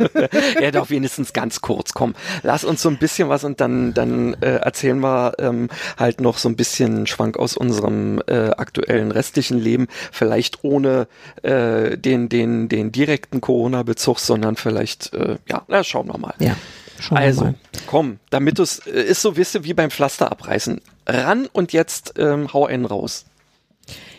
ja, 0.60 0.70
doch 0.70 0.90
wenigstens 0.90 1.32
ganz 1.32 1.60
kurz. 1.60 1.92
Komm, 1.92 2.14
lass 2.42 2.64
uns 2.64 2.82
so 2.82 2.88
ein 2.88 2.98
bisschen 2.98 3.28
was 3.28 3.44
und 3.44 3.60
dann, 3.60 3.94
dann 3.94 4.34
äh, 4.34 4.56
erzählen 4.56 4.98
wir 5.00 5.34
ähm, 5.38 5.68
halt 5.96 6.20
noch 6.20 6.38
so 6.38 6.48
ein 6.48 6.56
bisschen 6.56 7.06
Schwank 7.06 7.38
aus 7.38 7.56
unserem 7.56 8.20
äh, 8.26 8.50
aktuellen 8.50 9.12
restlichen 9.12 9.58
Leben. 9.58 9.86
Vielleicht 10.12 10.64
ohne 10.64 11.06
äh, 11.42 11.96
den, 11.96 12.28
den, 12.28 12.68
den 12.68 12.92
direkten 12.92 13.40
Corona-Bezug, 13.40 14.18
sondern 14.18 14.56
vielleicht, 14.56 15.12
äh, 15.14 15.36
ja, 15.48 15.62
na, 15.68 15.84
schauen 15.84 16.08
wir 16.08 16.18
mal. 16.18 16.34
Ja. 16.38 16.56
Schauen 17.00 17.18
also, 17.18 17.54
komm, 17.86 18.18
damit 18.30 18.58
es 18.58 18.80
äh, 18.80 19.02
ist 19.02 19.22
so, 19.22 19.36
wisst 19.36 19.54
ihr, 19.54 19.64
wie 19.64 19.74
beim 19.74 19.90
Pflaster 19.90 20.30
abreißen. 20.32 20.80
Ran 21.08 21.46
und 21.52 21.72
jetzt 21.72 22.14
ähm, 22.18 22.52
hau 22.52 22.66
einen 22.66 22.84
raus. 22.84 23.24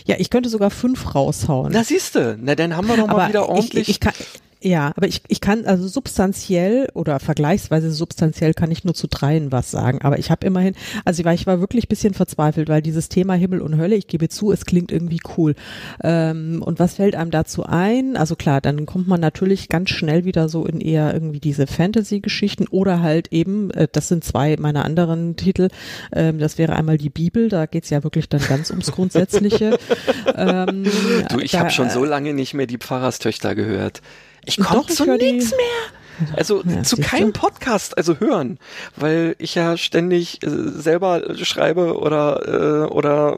Ja, 0.05 0.15
ich 0.17 0.31
könnte 0.31 0.49
sogar 0.49 0.71
fünf 0.71 1.13
raushauen. 1.13 1.71
Na 1.71 1.83
siehste, 1.83 2.37
na 2.41 2.55
dann 2.55 2.75
haben 2.75 2.87
wir 2.87 2.97
doch 2.97 3.07
mal 3.07 3.29
wieder 3.29 3.47
ordentlich. 3.47 3.89
Ich, 3.89 3.95
ich, 3.95 3.99
kann, 3.99 4.13
ja, 4.61 4.91
aber 4.97 5.07
ich, 5.07 5.21
ich 5.29 5.39
kann 5.39 5.65
also 5.65 5.87
substanziell 5.87 6.89
oder 6.93 7.21
vergleichsweise 7.21 7.91
substanziell 7.91 8.53
kann 8.53 8.71
ich 8.71 8.83
nur 8.83 8.93
zu 8.93 9.07
dreien 9.07 9.53
was 9.53 9.71
sagen. 9.71 10.01
Aber 10.01 10.19
ich 10.19 10.31
habe 10.31 10.45
immerhin, 10.45 10.75
also 11.05 11.21
ich 11.21 11.25
war, 11.25 11.33
ich 11.33 11.47
war 11.47 11.61
wirklich 11.61 11.87
bisschen 11.87 12.13
verzweifelt, 12.13 12.67
weil 12.67 12.81
dieses 12.81 13.07
Thema 13.07 13.35
Himmel 13.35 13.61
und 13.61 13.77
Hölle, 13.77 13.95
ich 13.95 14.07
gebe 14.07 14.27
zu, 14.27 14.51
es 14.51 14.65
klingt 14.65 14.91
irgendwie 14.91 15.21
cool. 15.37 15.55
Ähm, 16.03 16.61
und 16.61 16.77
was 16.77 16.95
fällt 16.95 17.15
einem 17.15 17.31
dazu 17.31 17.63
ein? 17.63 18.17
Also 18.17 18.35
klar, 18.35 18.59
dann 18.59 18.85
kommt 18.85 19.07
man 19.07 19.21
natürlich 19.21 19.69
ganz 19.69 19.91
schnell 19.91 20.25
wieder 20.25 20.49
so 20.49 20.65
in 20.65 20.81
eher 20.81 21.13
irgendwie 21.13 21.39
diese 21.39 21.65
Fantasy-Geschichten 21.65 22.67
oder 22.67 23.01
halt 23.01 23.31
eben, 23.31 23.71
äh, 23.71 23.87
das 23.89 24.09
sind 24.09 24.25
zwei 24.25 24.57
meiner 24.59 24.83
anderen 24.83 25.37
Titel, 25.37 25.69
ähm, 26.11 26.37
das 26.37 26.57
wäre 26.57 26.75
einmal 26.75 26.97
die 26.97 27.09
Bibel, 27.09 27.47
da 27.47 27.65
geht's 27.65 27.91
ja 27.91 28.03
wirklich 28.03 28.27
dann 28.27 28.41
ganz 28.41 28.71
ums 28.71 28.91
Grundsätzliche. 28.91 29.79
ähm, 30.35 30.83
du, 31.29 31.39
ich 31.39 31.57
habe 31.57 31.69
schon 31.69 31.89
so 31.89 32.03
lange 32.03 32.33
nicht 32.33 32.53
mehr 32.53 32.67
die 32.67 32.77
Pfarrerstöchter 32.77 33.55
gehört. 33.55 34.01
Ich 34.49 34.59
komme 34.59 34.85
zu 34.87 35.05
nichts 35.05 35.51
mehr. 35.51 36.35
Also 36.35 36.63
ja, 36.65 36.83
zu 36.83 36.97
keinem 36.97 37.31
Podcast, 37.31 37.97
also 37.97 38.19
hören, 38.19 38.59
weil 38.97 39.37
ich 39.39 39.55
ja 39.55 39.77
ständig 39.77 40.43
äh, 40.43 40.49
selber 40.49 41.33
schreibe 41.35 41.97
oder 41.97 42.85
äh, 42.85 42.91
oder 42.91 43.37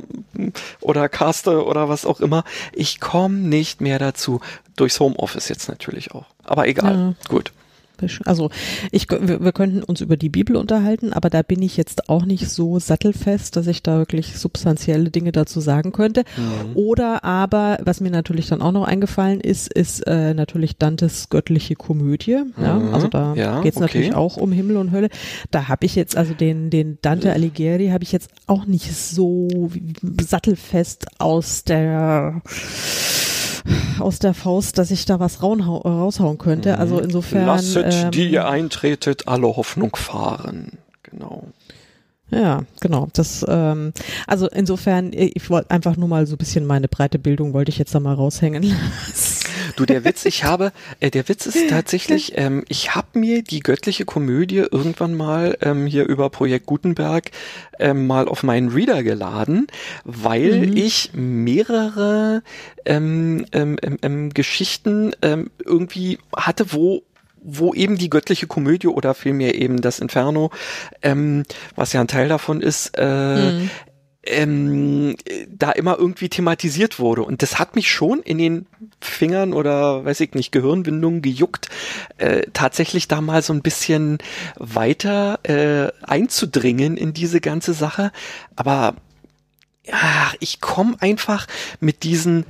oder 0.80 1.08
caste 1.08 1.64
oder 1.64 1.90
was 1.90 2.08
auch 2.08 2.20
immer. 2.22 2.44
Ich 2.74 3.00
komme 3.00 3.36
nicht 3.36 3.82
mehr 3.82 4.00
dazu. 4.00 4.42
Durchs 4.78 5.00
Homeoffice 5.00 5.48
jetzt 5.50 5.70
natürlich 5.70 6.12
auch. 6.12 6.26
Aber 6.44 6.68
egal. 6.68 6.96
Ja. 6.96 7.14
Gut 7.28 7.52
also 8.26 8.50
ich, 8.92 9.08
wir, 9.10 9.52
könnten 9.52 9.84
uns 9.84 10.02
über 10.02 10.18
die 10.18 10.30
Bibel 10.30 10.56
unterhalten, 10.56 11.14
aber 11.14 11.30
da 11.30 11.42
bin 11.44 11.62
ich 11.62 11.78
jetzt 11.78 12.10
auch 12.10 12.26
nicht 12.26 12.50
so 12.50 12.80
sattelfest, 12.80 13.56
dass 13.56 13.68
ich 13.68 13.84
da 13.84 13.98
wirklich 13.98 14.38
substanzielle 14.38 15.12
Dinge 15.12 15.32
dazu 15.32 15.60
sagen 15.60 15.92
könnte. 15.92 16.24
Mhm. 16.38 16.76
Oder 16.76 17.24
aber, 17.24 17.78
was 17.84 18.02
mir 18.02 18.12
natürlich 18.12 18.48
dann 18.48 18.62
auch 18.62 18.72
noch 18.72 18.86
eingefallen 18.86 19.40
ist, 19.40 19.72
ist 19.72 20.02
äh, 20.08 20.34
natürlich 20.34 20.78
Dantes 20.78 21.30
göttliche 21.30 21.76
Komödie. 21.76 22.44
Ja? 22.62 22.76
Mhm. 22.76 22.94
Also 22.94 23.08
da 23.08 23.34
ja, 23.36 23.62
geht 23.62 23.74
es 23.74 23.78
okay. 23.78 23.86
natürlich 23.86 24.16
auch 24.16 24.38
um 24.38 24.52
Himmel 24.52 24.78
und 24.78 24.92
Hölle. 24.92 25.10
Da 25.52 25.68
habe 25.68 25.86
ich 25.86 25.96
jetzt, 25.96 26.18
also 26.18 26.34
den, 26.34 26.70
den 26.70 26.98
Dante 27.02 27.32
Alighieri 27.32 27.90
habe 27.90 28.04
ich 28.04 28.12
jetzt 28.12 28.30
auch 28.48 28.66
nicht 28.66 28.96
so 28.96 29.70
sattelfest 30.20 31.08
aus 31.20 31.64
der 31.64 32.42
aus 34.00 34.20
der 34.20 34.34
Faust, 34.34 34.78
dass 34.78 34.92
ich 34.92 35.06
da 35.06 35.20
was 35.20 35.42
raushauen 35.44 36.38
könnte. 36.38 36.78
Also 36.78 36.96
mhm. 36.96 37.04
insofern. 37.04 37.46
Lasset, 37.46 37.94
ähm, 37.94 38.12
die 38.12 38.32
ihr 38.32 38.48
eintretet, 38.48 39.28
alle 39.28 39.48
Hoffnung 39.48 39.96
fahren. 39.96 40.78
Genau. 41.04 41.46
Ja, 42.32 42.64
genau. 42.80 43.10
Das, 43.14 43.46
ähm, 43.48 43.92
also 44.26 44.48
insofern, 44.48 45.12
ich 45.14 45.50
wollte 45.50 45.70
einfach 45.70 45.98
nur 45.98 46.08
mal 46.08 46.26
so 46.26 46.36
ein 46.36 46.38
bisschen 46.38 46.66
meine 46.66 46.88
breite 46.88 47.20
Bildung 47.20 47.54
wollte 47.54 47.70
ich 47.70 47.78
jetzt 47.78 47.94
da 47.94 48.00
mal 48.00 48.14
raushängen. 48.14 48.74
Du, 49.76 49.86
der 49.86 50.04
Witz, 50.04 50.26
ich 50.26 50.44
habe, 50.44 50.72
äh, 51.00 51.12
der 51.12 51.28
Witz 51.30 51.46
ist 51.46 51.70
tatsächlich, 51.70 52.34
ähm, 52.36 52.64
ich 52.68 52.96
habe 52.96 53.20
mir 53.20 53.44
die 53.44 53.60
göttliche 53.60 54.06
Komödie 54.06 54.66
irgendwann 54.72 55.16
mal 55.16 55.58
ähm, 55.62 55.88
hier 55.88 56.08
über 56.08 56.30
Projekt 56.30 56.66
Gutenberg 56.66 57.32
ähm, 57.80 58.08
mal 58.08 58.28
auf 58.28 58.44
meinen 58.44 58.70
Reader 58.70 59.04
geladen, 59.04 59.68
weil 60.04 60.68
mhm. 60.68 60.78
ich 60.78 61.12
mehrere 61.14 62.44
ähm, 62.86 63.46
ähm, 63.52 63.78
ähm, 63.82 63.98
ähm 64.02 64.30
Geschichten 64.34 65.12
ähm, 65.22 65.52
irgendwie 65.64 66.18
hatte, 66.36 66.74
wo 66.74 67.04
wo 67.42 67.74
eben 67.74 67.98
die 67.98 68.10
göttliche 68.10 68.48
Komödie 68.48 68.88
oder 68.88 69.14
vielmehr 69.14 69.56
eben 69.56 69.82
das 69.82 70.00
Inferno, 70.00 70.52
ähm, 71.02 71.44
was 71.76 71.94
ja 71.94 72.02
ein 72.02 72.08
Teil 72.08 72.30
davon 72.30 72.62
ist, 72.62 72.92
äh, 72.98 73.52
mhm. 73.52 73.70
ähm, 74.24 75.16
da 75.50 75.72
immer 75.72 75.98
irgendwie 75.98 76.30
thematisiert 76.30 77.00
wurde. 77.00 77.24
Und 77.24 77.42
das 77.42 77.58
hat 77.58 77.76
mich 77.76 77.90
schon 77.90 78.20
in 78.20 78.38
den 78.38 78.68
Fingern 79.02 79.54
oder 79.54 80.06
weiß 80.06 80.20
ich 80.20 80.36
nicht, 80.36 80.52
Gehirnwindungen 80.52 81.24
gejuckt, 81.24 81.70
äh, 82.18 82.44
tatsächlich 82.54 83.08
da 83.08 83.22
mal 83.22 83.42
so 83.42 83.54
ein 83.54 83.64
bisschen 83.64 84.20
weiter 84.58 85.40
äh, 85.44 85.92
einzudringen 86.04 86.96
in 86.96 87.14
diese 87.14 87.42
ganze 87.42 87.74
Sache. 87.74 88.12
Aber 88.56 88.96
ja, 89.84 90.32
ich 90.40 90.62
komme 90.62 90.96
einfach 91.00 91.48
mit 91.80 92.04
diesen 92.04 92.46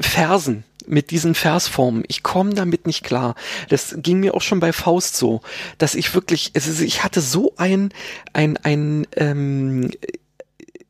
Versen 0.00 0.64
mit 0.88 1.10
diesen 1.10 1.34
Versformen. 1.34 2.04
Ich 2.08 2.22
komme 2.22 2.54
damit 2.54 2.86
nicht 2.86 3.04
klar. 3.04 3.34
Das 3.68 3.94
ging 3.98 4.20
mir 4.20 4.34
auch 4.34 4.42
schon 4.42 4.60
bei 4.60 4.72
Faust 4.72 5.16
so, 5.16 5.40
dass 5.78 5.94
ich 5.94 6.14
wirklich, 6.14 6.52
also 6.54 6.82
ich 6.82 7.04
hatte 7.04 7.20
so 7.20 7.54
ein, 7.56 7.90
ein, 8.32 8.56
ein, 8.58 9.06
ähm, 9.16 9.90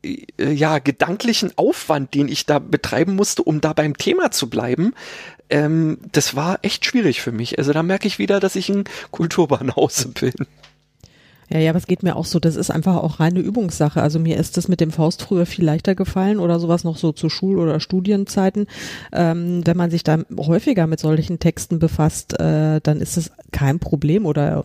äh, 0.03 0.53
ja, 0.53 0.79
gedanklichen 0.79 1.53
Aufwand, 1.57 2.15
den 2.15 2.29
ich 2.29 2.47
da 2.47 2.59
betreiben 2.59 3.17
musste, 3.17 3.43
um 3.43 3.61
da 3.61 3.73
beim 3.73 3.97
Thema 3.97 4.31
zu 4.31 4.49
bleiben, 4.49 4.95
ähm, 5.51 5.99
das 6.13 6.37
war 6.37 6.59
echt 6.63 6.85
schwierig 6.85 7.21
für 7.21 7.33
mich. 7.33 7.59
Also 7.59 7.73
da 7.73 7.83
merke 7.83 8.07
ich 8.07 8.19
wieder, 8.19 8.41
dass 8.41 8.57
ich 8.57 8.69
ein 8.69 8.85
Kulturbanause 9.11 10.09
bin. 10.21 10.35
Ja, 11.51 11.59
ja, 11.59 11.75
was 11.75 11.87
geht 11.87 12.03
mir 12.03 12.17
auch 12.17 12.27
so, 12.27 12.39
das 12.39 12.57
ist 12.57 12.71
einfach 12.71 12.97
auch 12.97 13.21
reine 13.21 13.41
Übungssache. 13.41 14.03
Also 14.03 14.19
mir 14.19 14.37
ist 14.37 14.59
das 14.59 14.69
mit 14.69 14.81
dem 14.81 14.91
Faust 14.91 15.23
früher 15.23 15.47
viel 15.47 15.65
leichter 15.65 15.95
gefallen 15.95 16.41
oder 16.41 16.61
sowas 16.61 16.85
noch 16.85 16.99
so 16.99 17.13
zu 17.13 17.31
Schul- 17.31 17.59
oder 17.59 17.81
Studienzeiten. 17.81 18.67
Ähm, 19.13 19.63
wenn 19.65 19.77
man 19.77 19.91
sich 19.91 20.05
da 20.05 20.19
häufiger 20.37 20.87
mit 20.87 21.01
solchen 21.01 21.39
Texten 21.39 21.79
befasst, 21.79 22.39
äh, 22.39 22.81
dann 22.83 23.01
ist 23.01 23.17
es 23.17 23.31
kein 23.51 23.79
Problem 23.79 24.27
oder 24.27 24.65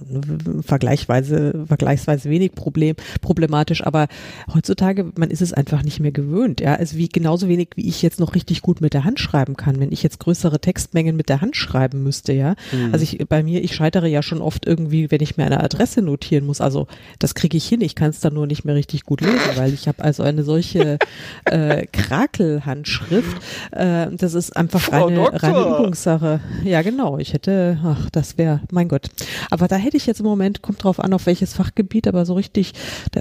vergleichsweise, 0.66 1.64
vergleichsweise 1.68 2.30
wenig 2.30 2.54
Problem, 2.54 2.98
problematisch. 3.22 3.86
Aber 3.86 4.08
heutzutage, 4.54 5.06
man 5.16 5.32
ist 5.32 5.42
es 5.42 5.54
einfach 5.54 5.84
nicht 5.84 6.02
mehr 6.02 6.12
gewöhnt. 6.12 6.60
Ja, 6.60 6.76
also 6.76 6.98
wie 6.98 7.08
genauso 7.08 7.48
wenig, 7.48 7.70
wie 7.76 7.88
ich 7.88 8.02
jetzt 8.02 8.20
noch 8.20 8.36
richtig 8.36 8.62
gut 8.62 8.82
mit 8.82 8.94
der 8.94 9.06
Hand 9.06 9.22
schreiben 9.22 9.56
kann. 9.56 9.80
Wenn 9.80 9.94
ich 9.94 10.04
jetzt 10.04 10.20
größere 10.20 10.60
Textmengen 10.60 11.16
mit 11.16 11.30
der 11.30 11.40
Hand 11.40 11.56
schreiben 11.56 12.04
müsste, 12.04 12.34
ja. 12.34 12.56
Mhm. 12.74 12.90
Also 12.92 13.04
ich, 13.04 13.26
bei 13.30 13.42
mir, 13.42 13.64
ich 13.64 13.74
scheitere 13.74 14.08
ja 14.08 14.22
schon 14.22 14.42
oft 14.42 14.66
irgendwie, 14.66 15.10
wenn 15.12 15.22
ich 15.22 15.38
mir 15.38 15.46
eine 15.46 15.64
Adresse 15.64 16.02
notieren 16.02 16.46
muss. 16.46 16.60
Also 16.60 16.73
also 16.74 16.88
das 17.20 17.36
kriege 17.36 17.56
ich 17.56 17.68
hin, 17.68 17.82
ich 17.82 17.94
kann 17.94 18.10
es 18.10 18.20
dann 18.20 18.34
nur 18.34 18.48
nicht 18.48 18.66
mehr 18.66 18.74
richtig 18.74 19.04
gut 19.04 19.22
lesen, 19.22 19.40
weil 19.56 19.74
ich 19.74 19.88
habe 19.88 20.04
also 20.04 20.24
eine 20.24 20.44
solche 20.44 20.98
äh, 21.46 21.86
Krakelhandschrift. 21.86 23.38
Äh, 23.72 24.08
das 24.12 24.34
ist 24.34 24.58
einfach 24.58 24.92
reine, 24.92 25.30
reine 25.32 25.62
Übungssache. 25.62 26.40
Ja, 26.64 26.82
genau. 26.82 27.20
Ich 27.20 27.34
hätte, 27.34 27.78
ach, 27.84 28.10
das 28.10 28.40
wäre, 28.40 28.62
mein 28.72 28.88
Gott. 28.88 29.08
Aber 29.52 29.68
da 29.68 29.76
hätte 29.76 29.98
ich 29.98 30.08
jetzt 30.08 30.20
im 30.20 30.26
Moment, 30.26 30.64
kommt 30.64 30.84
drauf 30.84 31.00
an, 31.00 31.14
auf 31.14 31.28
welches 31.28 31.54
Fachgebiet, 31.54 32.08
aber 32.08 32.26
so 32.26 32.34
richtig, 32.34 32.74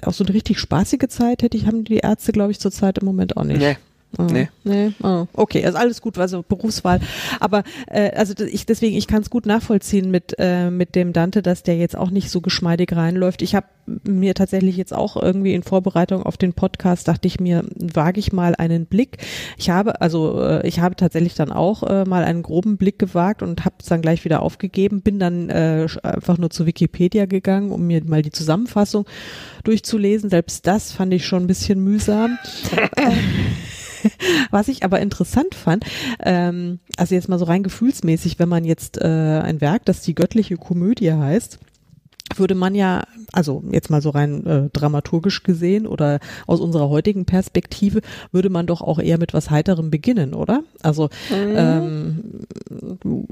auch 0.06 0.14
so 0.14 0.24
eine 0.24 0.32
richtig 0.32 0.58
spaßige 0.58 1.08
Zeit 1.08 1.42
hätte 1.42 1.56
ich, 1.58 1.66
haben 1.66 1.84
die 1.84 1.98
Ärzte, 1.98 2.32
glaube 2.32 2.52
ich, 2.52 2.60
zurzeit 2.60 2.98
im 2.98 3.04
Moment 3.04 3.36
auch 3.36 3.44
nicht. 3.44 3.60
Nee. 3.60 3.76
Oh, 4.18 4.24
nee. 4.24 4.48
nee. 4.64 4.92
Oh, 5.02 5.26
okay, 5.32 5.64
also 5.64 5.78
alles 5.78 6.02
gut, 6.02 6.18
also 6.18 6.42
Berufswahl. 6.42 7.00
Aber 7.40 7.62
äh, 7.86 8.10
also 8.10 8.34
ich 8.44 8.66
deswegen, 8.66 8.96
ich 8.96 9.06
kann 9.06 9.22
es 9.22 9.30
gut 9.30 9.46
nachvollziehen 9.46 10.10
mit 10.10 10.34
äh, 10.38 10.70
mit 10.70 10.94
dem 10.94 11.12
Dante, 11.14 11.42
dass 11.42 11.62
der 11.62 11.76
jetzt 11.76 11.96
auch 11.96 12.10
nicht 12.10 12.30
so 12.30 12.42
geschmeidig 12.42 12.94
reinläuft. 12.94 13.40
Ich 13.40 13.54
habe 13.54 13.66
mir 14.04 14.34
tatsächlich 14.34 14.76
jetzt 14.76 14.94
auch 14.94 15.16
irgendwie 15.16 15.54
in 15.54 15.62
Vorbereitung 15.62 16.22
auf 16.22 16.36
den 16.36 16.52
Podcast 16.52 17.08
dachte 17.08 17.26
ich 17.26 17.40
mir, 17.40 17.64
wage 17.74 18.20
ich 18.20 18.32
mal 18.32 18.54
einen 18.54 18.86
Blick. 18.86 19.18
Ich 19.56 19.70
habe 19.70 20.00
also 20.00 20.42
äh, 20.42 20.66
ich 20.66 20.80
habe 20.80 20.94
tatsächlich 20.94 21.34
dann 21.34 21.50
auch 21.50 21.82
äh, 21.82 22.04
mal 22.04 22.22
einen 22.22 22.42
groben 22.42 22.76
Blick 22.76 22.98
gewagt 22.98 23.42
und 23.42 23.64
habe 23.64 23.76
es 23.80 23.86
dann 23.86 24.02
gleich 24.02 24.24
wieder 24.24 24.42
aufgegeben, 24.42 25.00
bin 25.00 25.18
dann 25.18 25.48
äh, 25.48 25.86
einfach 26.02 26.36
nur 26.36 26.50
zu 26.50 26.66
Wikipedia 26.66 27.24
gegangen, 27.24 27.72
um 27.72 27.86
mir 27.86 28.04
mal 28.04 28.22
die 28.22 28.30
Zusammenfassung 28.30 29.06
durchzulesen. 29.64 30.28
Selbst 30.28 30.66
das 30.66 30.92
fand 30.92 31.14
ich 31.14 31.26
schon 31.26 31.44
ein 31.44 31.48
bisschen 31.48 31.82
mühsam. 31.82 32.38
Was 34.50 34.68
ich 34.68 34.84
aber 34.84 35.00
interessant 35.00 35.54
fand, 35.54 35.84
ähm, 36.20 36.80
also 36.96 37.14
jetzt 37.14 37.28
mal 37.28 37.38
so 37.38 37.44
rein 37.44 37.62
gefühlsmäßig, 37.62 38.38
wenn 38.38 38.48
man 38.48 38.64
jetzt 38.64 38.98
äh, 38.98 39.40
ein 39.42 39.60
Werk, 39.60 39.84
das 39.84 40.02
die 40.02 40.14
göttliche 40.14 40.56
Komödie 40.56 41.12
heißt, 41.12 41.58
würde 42.38 42.54
man 42.54 42.74
ja, 42.74 43.02
also 43.32 43.62
jetzt 43.70 43.90
mal 43.90 44.02
so 44.02 44.10
rein 44.10 44.46
äh, 44.46 44.70
dramaturgisch 44.72 45.42
gesehen 45.42 45.86
oder 45.86 46.20
aus 46.46 46.60
unserer 46.60 46.88
heutigen 46.88 47.24
Perspektive, 47.24 48.00
würde 48.30 48.50
man 48.50 48.66
doch 48.66 48.80
auch 48.80 48.98
eher 48.98 49.18
mit 49.18 49.34
was 49.34 49.50
Heiterem 49.50 49.90
beginnen, 49.90 50.34
oder? 50.34 50.62
Also 50.82 51.08
mhm. 51.30 51.54
ähm, 51.56 52.24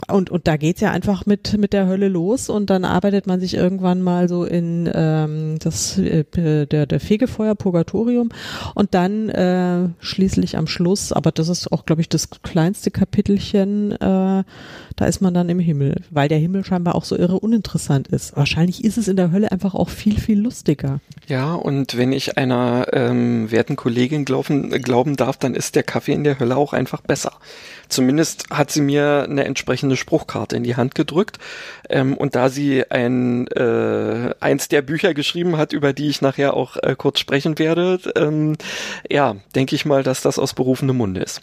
und, 0.09 0.30
und 0.30 0.47
da 0.47 0.57
geht's 0.57 0.80
ja 0.80 0.90
einfach 0.90 1.26
mit, 1.26 1.57
mit 1.59 1.73
der 1.73 1.87
Hölle 1.87 2.09
los 2.09 2.49
und 2.49 2.71
dann 2.71 2.85
arbeitet 2.85 3.26
man 3.26 3.40
sich 3.40 3.54
irgendwann 3.54 4.02
mal 4.02 4.28
so 4.28 4.45
in 4.45 4.90
ähm, 4.92 5.59
das 5.61 5.99
äh, 5.99 6.25
der, 6.25 6.87
der 6.87 7.00
Fegefeuer, 7.00 7.54
Purgatorium 7.54 8.30
und 8.75 8.95
dann 8.95 9.28
äh, 9.28 9.88
schließlich 10.00 10.57
am 10.57 10.66
Schluss, 10.66 11.12
aber 11.12 11.33
das 11.33 11.49
ist 11.49 11.73
auch, 11.73 11.87
glaube 11.87 12.02
ich, 12.02 12.09
das 12.09 12.30
kleinste 12.42 12.90
Kapitelchen, 12.90 13.92
äh, 13.92 14.45
da 14.97 15.07
ist 15.07 15.21
man 15.21 15.35
dann 15.35 15.49
im 15.49 15.59
Himmel, 15.59 16.02
weil 16.11 16.28
der 16.28 16.38
Himmel 16.38 16.64
scheinbar 16.64 16.95
auch 16.95 17.04
so 17.04 17.16
irre 17.16 17.40
uninteressant 17.40 18.09
ist. 18.09 18.37
Wahrscheinlich 18.37 18.85
ist 18.85 18.89
es 18.97 19.09
in 19.09 19.16
der 19.16 19.32
Hölle 19.32 19.52
einfach 19.52 19.75
auch 19.75 19.88
viel, 19.88 20.18
viel 20.18 20.40
lustiger. 20.40 21.00
Ja, 21.26 21.54
und 21.54 21.97
wenn 21.97 22.12
ich 22.12 22.38
einer 22.38 22.88
ähm, 22.92 23.50
werten 23.50 23.76
Kollegin 23.76 24.25
glauben, 24.25 24.70
glauben 24.70 25.16
darf, 25.16 25.37
dann 25.37 25.54
ist 25.54 25.76
der 25.76 25.82
Kaffee 25.82 26.12
in 26.12 26.25
der 26.25 26.38
Hölle 26.38 26.56
auch 26.56 26.73
einfach 26.73 27.00
besser. 27.00 27.32
Zumindest 27.88 28.50
hat 28.50 28.70
sie 28.70 28.80
mir 28.80 29.26
eine 29.28 29.44
entsprechende 29.44 29.97
Spruchkarte 29.97 30.56
in 30.56 30.62
die 30.62 30.76
Hand 30.76 30.94
gedrückt. 30.94 31.38
Ähm, 31.88 32.16
und 32.16 32.35
da 32.35 32.49
sie 32.49 32.90
ein 32.90 33.47
äh, 33.49 34.35
eins 34.40 34.68
der 34.68 34.82
Bücher 34.82 35.14
geschrieben 35.14 35.56
hat, 35.56 35.73
über 35.73 35.92
die 35.92 36.09
ich 36.09 36.23
nachher 36.23 36.54
auch 36.54 36.76
äh, 36.76 36.94
kurz 36.97 37.18
sprechen 37.18 37.59
werde, 37.59 38.00
ähm, 38.16 38.56
ja, 39.09 39.37
denke 39.54 39.75
ich 39.75 39.85
mal, 39.85 40.02
dass 40.02 40.23
das 40.23 40.38
aus 40.38 40.54
berufenem 40.54 40.97
Munde 40.97 41.20
ist. 41.20 41.42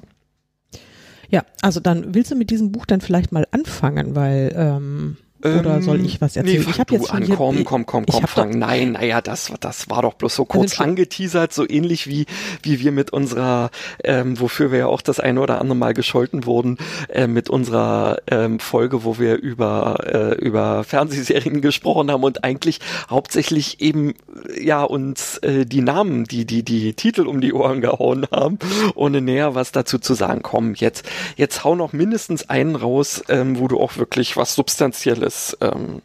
Ja, 1.29 1.43
also 1.61 1.79
dann 1.79 2.13
willst 2.13 2.31
du 2.31 2.35
mit 2.35 2.49
diesem 2.49 2.71
Buch 2.71 2.85
dann 2.85 3.01
vielleicht 3.01 3.31
mal 3.31 3.47
anfangen, 3.51 4.15
weil 4.15 4.53
ähm, 4.55 5.17
oder 5.55 5.81
soll 5.81 6.05
ich 6.05 6.21
was 6.21 6.35
erzählen? 6.35 6.63
Nee, 6.63 6.69
ich 6.69 6.79
habe 6.79 6.93
jetzt 6.93 7.11
an, 7.11 7.23
hier, 7.23 7.35
komm, 7.35 7.63
komm, 7.63 7.85
komm, 7.85 8.05
komm, 8.05 8.27
fang. 8.27 8.57
Nein, 8.57 8.93
naja, 8.93 9.21
das, 9.21 9.51
das 9.59 9.89
war 9.89 10.01
doch 10.01 10.13
bloß 10.13 10.35
so 10.35 10.45
kurz 10.45 10.73
also 10.73 10.83
angeteasert, 10.83 11.53
so 11.53 11.67
ähnlich 11.67 12.07
wie, 12.07 12.25
wie 12.63 12.79
wir 12.79 12.91
mit 12.91 13.11
unserer, 13.11 13.69
ähm, 14.03 14.39
wofür 14.39 14.71
wir 14.71 14.79
ja 14.79 14.87
auch 14.87 15.01
das 15.01 15.19
eine 15.19 15.41
oder 15.41 15.61
andere 15.61 15.77
Mal 15.77 15.93
gescholten 15.93 16.45
wurden, 16.45 16.77
äh, 17.09 17.27
mit 17.27 17.49
unserer 17.49 18.17
ähm, 18.29 18.59
Folge, 18.59 19.03
wo 19.03 19.19
wir 19.19 19.35
über, 19.35 19.97
äh, 20.05 20.35
über 20.35 20.83
Fernsehserien 20.83 21.61
gesprochen 21.67 22.11
haben 22.11 22.23
und 22.23 22.43
eigentlich 22.43 22.79
hauptsächlich 23.09 23.81
eben, 23.81 24.13
ja, 24.59 24.83
uns 24.83 25.37
äh, 25.39 25.65
die 25.65 25.81
Namen, 25.81 26.25
die, 26.25 26.45
die, 26.45 26.63
die 26.63 26.93
Titel 26.93 27.27
um 27.27 27.41
die 27.41 27.53
Ohren 27.53 27.81
gehauen 27.81 28.27
haben, 28.31 28.59
ohne 28.95 29.21
näher 29.21 29.55
was 29.55 29.71
dazu 29.71 29.99
zu 29.99 30.13
sagen. 30.13 30.41
Komm, 30.41 30.73
jetzt, 30.75 31.05
jetzt 31.35 31.63
hau 31.63 31.75
noch 31.75 31.93
mindestens 31.93 32.49
einen 32.49 32.75
raus, 32.75 33.23
ähm, 33.29 33.59
wo 33.59 33.67
du 33.67 33.79
auch 33.79 33.97
wirklich 33.97 34.37
was 34.37 34.55
Substanzielles 34.55 35.36
Substanzielles. 35.37 35.57
Ähm 35.61 36.01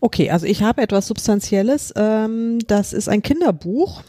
okay, 0.00 0.30
also 0.30 0.46
ich 0.46 0.62
habe 0.62 0.82
etwas 0.82 1.06
Substanzielles. 1.06 1.92
Ähm, 1.96 2.58
das 2.66 2.92
ist 2.92 3.08
ein 3.08 3.22
Kinderbuch. 3.22 4.02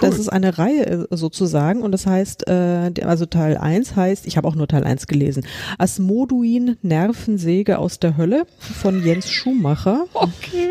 Cool. 0.00 0.10
Das 0.10 0.18
ist 0.18 0.28
eine 0.28 0.58
Reihe 0.58 0.86
äh, 0.86 1.16
sozusagen 1.16 1.82
und 1.82 1.92
das 1.92 2.06
heißt, 2.06 2.46
äh, 2.46 2.92
also 3.02 3.26
Teil 3.26 3.56
1 3.56 3.96
heißt, 3.96 4.26
ich 4.26 4.36
habe 4.36 4.46
auch 4.46 4.54
nur 4.54 4.68
Teil 4.68 4.84
1 4.84 5.06
gelesen, 5.06 5.44
Asmoduin 5.78 6.76
Nervensäge 6.82 7.78
aus 7.78 7.98
der 7.98 8.16
Hölle 8.16 8.46
von 8.58 9.04
Jens 9.04 9.30
Schumacher. 9.30 10.04
Okay. 10.14 10.70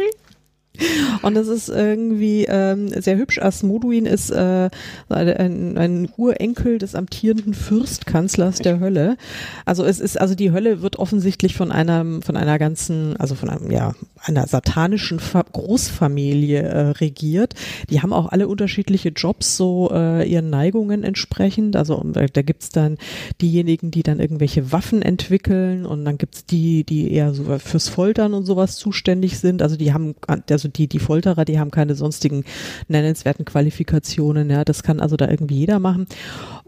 Und 1.22 1.36
das 1.36 1.48
ist 1.48 1.70
irgendwie 1.70 2.46
ähm, 2.48 2.90
sehr 2.90 3.18
hübsch. 3.18 3.40
Asmoduin 3.40 4.06
ist 4.06 4.30
äh, 4.30 4.70
ein, 5.10 5.78
ein 5.78 6.10
Urenkel 6.18 6.78
des 6.78 6.96
amtierenden 6.96 7.54
Fürstkanzlers 7.54 8.60
der 8.60 8.80
Hölle. 8.80 9.18
Also 9.66 9.84
es 9.84 10.00
ist, 10.00 10.20
also 10.20 10.36
die 10.36 10.52
Hölle 10.52 10.82
wird 10.82 10.98
offensichtlich 10.98 11.56
von 11.56 11.72
einer, 11.72 12.06
von 12.22 12.38
einer 12.38 12.60
ganzen, 12.60 13.18
also 13.18 13.36
von 13.36 13.50
einem, 13.50 13.72
ja, 13.72 13.94
einer 14.24 14.48
satanischen 14.48 15.20
Fa 15.20 15.44
Großfamilie 15.52 16.62
äh, 16.62 16.80
regiert. 16.90 17.54
Die 17.90 18.02
haben 18.02 18.14
auch 18.14 18.28
alle 18.28 18.48
unterschiedliche 18.48 19.10
Jobs, 19.10 19.58
so 19.58 19.90
äh, 19.94 20.30
ihren 20.30 20.50
Neigungen 20.50 21.04
entsprechend. 21.04 21.76
Also 21.76 22.04
da, 22.04 22.26
da 22.26 22.42
gibt's 22.42 22.70
dann 22.70 22.98
diejenigen, 23.42 23.92
die 23.92 24.04
dann 24.04 24.20
irgendwelche 24.20 24.72
Waffen 24.72 25.02
entwickeln 25.02 25.86
und 25.86 26.06
dann 26.06 26.18
gibt's 26.18 26.46
die, 26.46 26.84
die 26.84 27.12
eher 27.12 27.34
so 27.34 27.58
fürs 27.60 27.90
Foltern 27.90 28.34
und 28.34 28.46
sowas 28.46 28.76
zuständig 28.76 29.40
sind. 29.40 29.62
Also 29.62 29.78
die 29.78 29.94
haben, 29.94 30.16
also 30.50 30.67
also 30.68 30.72
die, 30.72 30.88
die 30.88 31.00
Folterer, 31.00 31.46
die 31.46 31.60
haben 31.60 31.72
keine 31.72 31.96
sonstigen 31.96 32.44
nennenswerten 32.88 33.46
Qualifikationen, 33.46 34.50
ja, 34.50 34.64
das 34.64 34.84
kann 34.84 35.00
also 35.00 35.16
da 35.16 35.30
irgendwie 35.30 35.60
jeder 35.60 35.80
machen. 35.80 36.08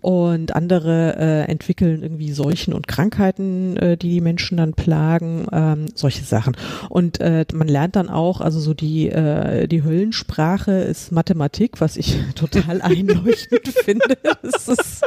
Und 0.01 0.55
andere 0.55 1.17
äh, 1.17 1.51
entwickeln 1.51 2.03
irgendwie 2.03 2.31
Seuchen 2.31 2.73
und 2.73 2.87
Krankheiten, 2.87 3.75
äh, 3.77 3.97
die 3.97 4.09
die 4.09 4.21
Menschen 4.21 4.57
dann 4.57 4.73
plagen, 4.73 5.47
ähm, 5.51 5.85
solche 5.93 6.23
Sachen. 6.23 6.55
Und 6.87 7.19
äh, 7.19 7.45
man 7.53 7.67
lernt 7.67 7.97
dann 7.97 8.09
auch, 8.09 8.39
also 8.39 8.59
so 8.59 8.73
die, 8.73 9.09
äh, 9.09 9.67
die 9.67 9.83
Höllensprache 9.83 10.71
ist 10.71 11.11
Mathematik, 11.11 11.81
was 11.81 11.97
ich 11.97 12.17
total 12.35 12.81
einleuchtend 12.81 13.67
finde. 13.67 14.17
Das 14.23 14.69
ist, 14.69 15.03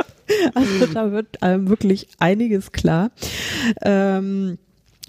also 0.55 0.87
da 0.93 1.11
wird 1.13 1.43
einem 1.43 1.69
wirklich 1.69 2.09
einiges 2.19 2.73
klar. 2.73 3.13
Ähm, 3.83 4.59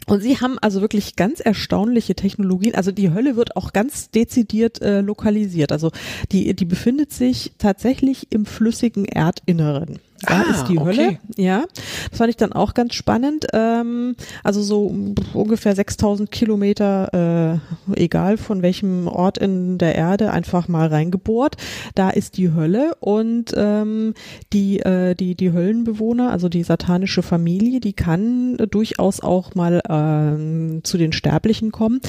und 0.08 0.22
sie 0.22 0.40
haben 0.40 0.60
also 0.60 0.82
wirklich 0.82 1.16
ganz 1.16 1.40
erstaunliche 1.40 2.16
Technologien. 2.16 2.76
Also 2.76 2.92
die 2.92 3.12
Hölle 3.12 3.36
wird 3.36 3.56
auch 3.56 3.74
ganz 3.74 4.10
dezidiert 4.10 4.82
äh, 4.82 5.02
lokalisiert. 5.02 5.72
Also 5.72 5.92
die, 6.32 6.56
die 6.56 6.66
befindet 6.66 7.12
sich 7.12 7.54
tatsächlich 7.58 8.32
im 8.32 8.46
flüssigen 8.46 9.06
Erdinneren. 9.06 10.00
Da 10.22 10.42
ah, 10.42 10.52
ist 10.52 10.66
die 10.70 10.78
okay. 10.78 10.86
Hölle. 10.86 11.18
Ja, 11.36 11.66
das 12.10 12.18
fand 12.18 12.30
ich 12.30 12.38
dann 12.38 12.54
auch 12.54 12.74
ganz 12.74 12.94
spannend. 12.94 13.48
Ähm, 13.52 14.16
also 14.44 14.62
so 14.62 15.14
ungefähr 15.34 15.76
6000 15.76 16.32
Kilometer, 16.32 17.60
äh, 17.94 18.02
egal 18.02 18.38
von 18.38 18.62
welchem 18.62 19.08
Ort 19.08 19.38
in 19.38 19.78
der 19.78 19.96
Erde, 19.96 20.32
einfach 20.32 20.68
mal 20.68 20.88
reingebohrt. 20.88 21.58
Da 21.96 22.10
ist 22.10 22.38
die 22.38 22.54
Hölle 22.54 22.96
und 23.00 23.54
ähm, 23.58 24.14
die, 24.54 24.80
äh, 24.80 25.14
die, 25.16 25.36
die 25.36 25.52
Höllenbewohner, 25.52 26.32
also 26.32 26.48
die 26.48 26.64
satanische 26.64 27.22
Familie, 27.22 27.82
die 27.82 27.94
kann 27.94 28.56
durchaus 28.70 29.20
auch 29.20 29.56
mal 29.56 29.82
ähm, 29.90 30.82
zu 30.84 30.98
den 30.98 31.12
Sterblichen 31.12 31.72
kommen. 31.72 32.00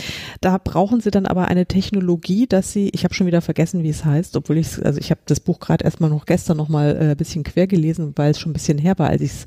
Da 0.41 0.59
brauchen 0.63 1.01
sie 1.01 1.11
dann 1.11 1.27
aber 1.27 1.49
eine 1.49 1.67
Technologie, 1.67 2.47
dass 2.47 2.73
sie, 2.73 2.91
ich 2.91 3.03
habe 3.03 3.15
schon 3.15 3.27
wieder 3.27 3.41
vergessen, 3.41 3.83
wie 3.83 3.89
es 3.89 4.05
heißt, 4.05 4.37
obwohl 4.37 4.59
ich, 4.59 4.85
also 4.85 5.01
ich 5.01 5.11
habe 5.11 5.21
das 5.27 5.41
Buch 5.41 5.59
gerade 5.59 5.85
erstmal 5.85 6.11
noch 6.11 6.27
gestern 6.27 6.57
noch 6.57 6.69
mal 6.69 7.11
äh, 7.11 7.15
bisschen 7.17 7.43
quer 7.43 7.67
gelesen 7.67 7.94
gelesen, 7.95 8.13
weil 8.17 8.31
es 8.31 8.39
schon 8.39 8.51
ein 8.51 8.55
bisschen 8.55 8.79
her 8.79 8.99
war, 8.99 9.09
als 9.11 9.23
ich 9.23 9.31
es 9.31 9.45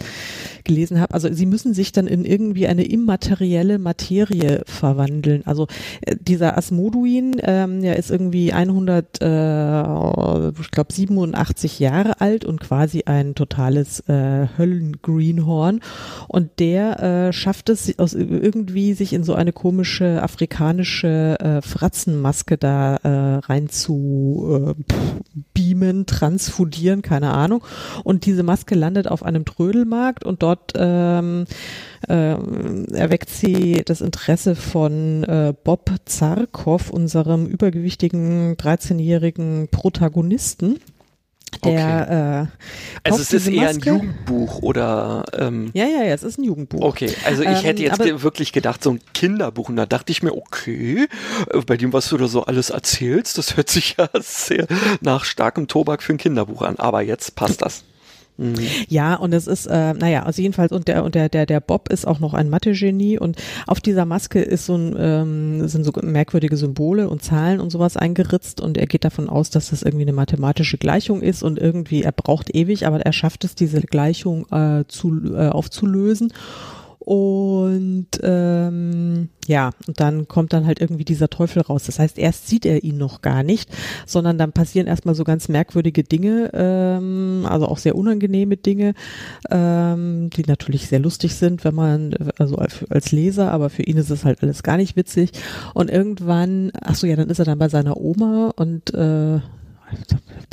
gelesen 0.68 1.00
habe. 1.00 1.14
Also 1.14 1.34
sie 1.34 1.46
müssen 1.48 1.74
sich 1.74 1.92
dann 1.92 2.06
in 2.06 2.26
irgendwie 2.26 2.68
eine 2.68 2.84
immaterielle 2.84 3.80
Materie 3.80 4.62
verwandeln. 4.66 5.42
Also 5.46 5.68
äh, 6.02 6.16
dieser 6.20 6.58
Asmoduin, 6.58 7.38
ähm, 7.42 7.82
der 7.82 7.98
ist 7.98 8.12
irgendwie 8.12 8.54
100, 8.54 9.22
äh, 9.22 10.50
ich 10.62 10.72
glaube 10.72 10.94
87 10.94 11.80
Jahre 11.80 12.22
alt 12.22 12.46
und 12.46 12.60
quasi 12.60 13.04
ein 13.06 13.34
totales 13.34 14.02
äh, 14.02 14.48
Höllengreenhorn. 14.58 15.80
Und 16.28 16.60
der 16.60 17.30
äh, 17.30 17.34
schafft 17.34 17.70
es 17.70 17.98
aus 17.98 18.14
irgendwie 18.14 18.94
sich 18.94 19.14
in 19.14 19.24
so 19.24 19.34
eine 19.34 19.54
komische 19.54 20.22
afrikanische 20.22 21.40
äh, 21.40 21.62
Fratzenmaske 21.62 22.58
da 22.58 22.98
äh, 22.98 23.38
rein 23.46 23.70
zu 23.70 24.76
äh, 24.78 24.94
beamen, 25.54 26.06
transfudieren, 26.06 27.02
keine 27.02 27.32
Ahnung. 27.32 27.64
Und 28.04 28.26
diese 28.26 28.44
Maske 28.44 28.76
landet 28.76 29.08
auf 29.08 29.24
einem 29.24 29.46
Trödelmarkt 29.46 30.26
und 30.26 30.44
dort 30.44 30.57
ähm, 30.76 31.46
äh, 32.08 32.36
erweckt 32.94 33.30
sie 33.30 33.82
das 33.86 34.02
Interesse 34.02 34.56
von 34.56 35.24
äh, 35.24 35.54
Bob 35.64 35.92
Zarkov, 36.06 36.90
unserem 36.90 37.46
übergewichtigen 37.48 38.56
13-jährigen 38.56 39.70
Protagonisten. 39.70 40.80
Der, 41.64 42.50
okay. 43.02 43.10
äh, 43.10 43.10
also 43.10 43.22
es 43.22 43.34
ist 43.34 43.48
eher 43.48 43.70
ein 43.70 43.80
Jugendbuch 43.80 44.62
oder 44.62 45.24
ähm, 45.34 45.72
ja 45.74 45.86
ja 45.86 46.04
ja 46.04 46.14
es 46.14 46.22
ist 46.22 46.38
ein 46.38 46.44
Jugendbuch 46.44 46.82
okay 46.82 47.12
also 47.26 47.42
ich 47.42 47.64
hätte 47.64 47.84
ähm, 47.84 47.90
jetzt 47.90 48.22
wirklich 48.24 48.52
gedacht 48.52 48.84
so 48.84 48.92
ein 48.92 49.00
Kinderbuch 49.14 49.70
und 49.70 49.78
da 49.78 49.86
dachte 49.86 50.12
ich 50.12 50.22
mir 50.22 50.36
okay 50.36 51.08
äh, 51.52 51.62
bei 51.62 51.78
dem 51.78 51.94
was 51.94 52.10
du 52.10 52.18
da 52.18 52.28
so 52.28 52.44
alles 52.44 52.70
erzählst 52.70 53.38
das 53.38 53.56
hört 53.56 53.70
sich 53.70 53.96
ja 53.98 54.10
sehr 54.22 54.68
nach 55.02 55.24
starkem 55.24 55.68
Tobak 55.68 56.04
für 56.04 56.14
ein 56.14 56.18
Kinderbuch 56.18 56.62
an 56.62 56.76
aber 56.78 57.02
jetzt 57.02 57.36
passt 57.36 57.62
das 57.62 57.86
Mhm. 58.38 58.56
Ja, 58.88 59.16
und 59.16 59.34
es 59.34 59.48
ist, 59.48 59.66
äh, 59.66 59.94
naja, 59.94 60.24
also 60.24 60.42
jedenfalls, 60.42 60.72
und 60.72 60.88
der, 60.88 61.04
und 61.04 61.16
der, 61.16 61.28
der, 61.30 61.46
der 61.46 61.60
Bob 61.60 61.90
ist 61.90 62.06
auch 62.06 62.20
noch 62.20 62.34
ein 62.34 62.50
Mathe-Genie 62.50 63.18
und 63.18 63.38
auf 63.66 63.82
dieser 63.82 64.06
Maske 64.06 64.42
ist 64.42 64.66
so 64.66 64.76
ein, 64.76 64.96
ähm, 64.98 65.68
sind 65.68 65.84
so 65.84 65.92
merkwürdige 66.02 66.56
Symbole 66.56 67.10
und 67.10 67.24
Zahlen 67.24 67.60
und 67.60 67.72
sowas 67.72 67.98
eingeritzt 67.98 68.62
und 68.62 68.78
er 68.78 68.88
geht 68.88 69.04
davon 69.04 69.28
aus, 69.28 69.50
dass 69.50 69.72
das 69.72 69.82
irgendwie 69.82 70.06
eine 70.06 70.14
mathematische 70.14 70.78
Gleichung 70.78 71.22
ist 71.22 71.42
und 71.42 71.58
irgendwie, 71.58 72.04
er 72.04 72.12
braucht 72.12 72.54
ewig, 72.54 72.86
aber 72.86 73.02
er 73.02 73.14
schafft 73.14 73.44
es, 73.44 73.56
diese 73.56 73.82
Gleichung 73.82 74.46
äh, 74.52 74.84
zu, 74.88 75.34
äh, 75.34 75.48
aufzulösen 75.48 76.32
Und 77.08 78.08
ähm, 78.22 79.30
ja, 79.48 79.70
und 79.88 79.98
dann 79.98 80.28
kommt 80.28 80.52
dann 80.52 80.66
halt 80.66 80.82
irgendwie 80.82 81.06
dieser 81.06 81.30
Teufel 81.30 81.62
raus. 81.62 81.86
Das 81.86 82.00
heißt, 82.00 82.18
erst 82.18 82.50
sieht 82.50 82.66
er 82.66 82.84
ihn 82.84 82.98
noch 82.98 83.22
gar 83.22 83.44
nicht, 83.44 83.70
sondern 84.06 84.38
dann 84.38 84.52
passieren 84.52 84.88
erstmal 84.88 85.16
so 85.16 85.24
ganz 85.24 85.48
merkwürdige 85.48 86.04
Dinge, 86.04 86.52
ähm, 86.54 87.46
also 87.48 87.66
auch 87.70 87.78
sehr 87.78 87.96
unangenehme 87.96 88.58
Dinge, 88.58 88.94
ähm, 89.50 90.32
die 90.32 90.44
natürlich 90.48 90.90
sehr 90.90 91.00
lustig 91.00 91.36
sind, 91.36 91.64
wenn 91.64 91.76
man, 91.76 92.14
also 92.40 92.58
als 92.58 93.14
Leser, 93.14 93.54
aber 93.54 93.70
für 93.70 93.84
ihn 93.84 93.96
ist 93.96 94.10
es 94.10 94.26
halt 94.26 94.44
alles 94.44 94.62
gar 94.62 94.76
nicht 94.76 94.98
witzig. 94.98 95.32
Und 95.74 95.90
irgendwann, 95.90 96.74
ach 96.82 96.96
so, 96.96 97.08
ja, 97.08 97.16
dann 97.16 97.30
ist 97.30 97.40
er 97.40 97.46
dann 97.46 97.58
bei 97.58 97.70
seiner 97.70 97.96
Oma 97.96 98.52
und 98.58 98.94
äh, 98.94 99.40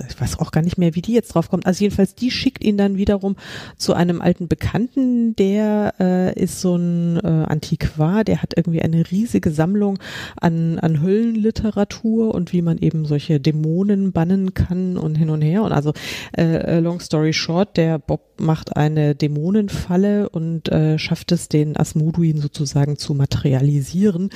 ich 0.09 0.21
weiß 0.21 0.39
auch 0.39 0.51
gar 0.51 0.63
nicht 0.63 0.79
mehr, 0.79 0.95
wie 0.95 1.03
die 1.03 1.13
jetzt 1.13 1.35
drauf 1.35 1.49
kommt. 1.49 1.67
Also 1.67 1.83
jedenfalls, 1.85 2.15
die 2.15 2.31
schickt 2.31 2.65
ihn 2.65 2.77
dann 2.77 2.97
wiederum 2.97 3.37
zu 3.77 3.95
einem 3.95 4.21
alten 4.21 4.49
Bekannten, 4.49 5.37
der 5.37 5.95
äh, 6.01 6.41
ist 6.41 6.61
so 6.61 6.77
ein 6.77 7.19
äh, 7.19 7.29
Antiquar, 7.29 8.25
der 8.25 8.43
hat 8.43 8.55
irgendwie 8.57 8.83
eine 8.83 9.11
riesige 9.11 9.51
Sammlung 9.51 9.99
an, 10.41 10.79
an 10.79 11.03
Höllenliteratur 11.03 12.35
und 12.35 12.53
wie 12.53 12.63
man 12.63 12.79
eben 12.79 13.05
solche 13.05 13.41
Dämonen 13.41 14.13
bannen 14.13 14.55
kann 14.55 14.97
und 14.97 15.15
hin 15.15 15.31
und 15.31 15.43
her. 15.43 15.63
Und 15.63 15.73
also 15.73 15.93
äh, 16.37 16.81
long 16.81 17.01
story 17.01 17.33
short, 17.33 17.77
der 17.77 17.99
Bob 17.99 18.41
macht 18.41 18.77
eine 18.77 19.15
Dämonenfalle 19.15 20.29
und 20.29 20.71
äh, 20.71 20.99
schafft 20.99 21.33
es, 21.33 21.49
den 21.49 21.77
Asmoduin 21.77 22.41
sozusagen 22.41 22.97
zu 22.97 23.15
materialisieren. 23.15 24.31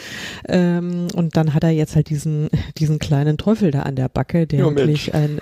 Ähm, 0.49 1.09
und 1.15 1.37
dann 1.37 1.55
hat 1.55 1.65
er 1.65 1.71
jetzt 1.71 1.97
halt 1.97 2.11
diesen, 2.11 2.49
diesen 2.79 2.99
kleinen 2.99 3.39
Teufel 3.39 3.71
da 3.71 3.83
an 3.83 3.97
der 3.97 4.09
Backe, 4.09 4.47
der 4.47 4.61
ja, 4.61 4.65
wirklich 4.65 5.15
ein, 5.15 5.41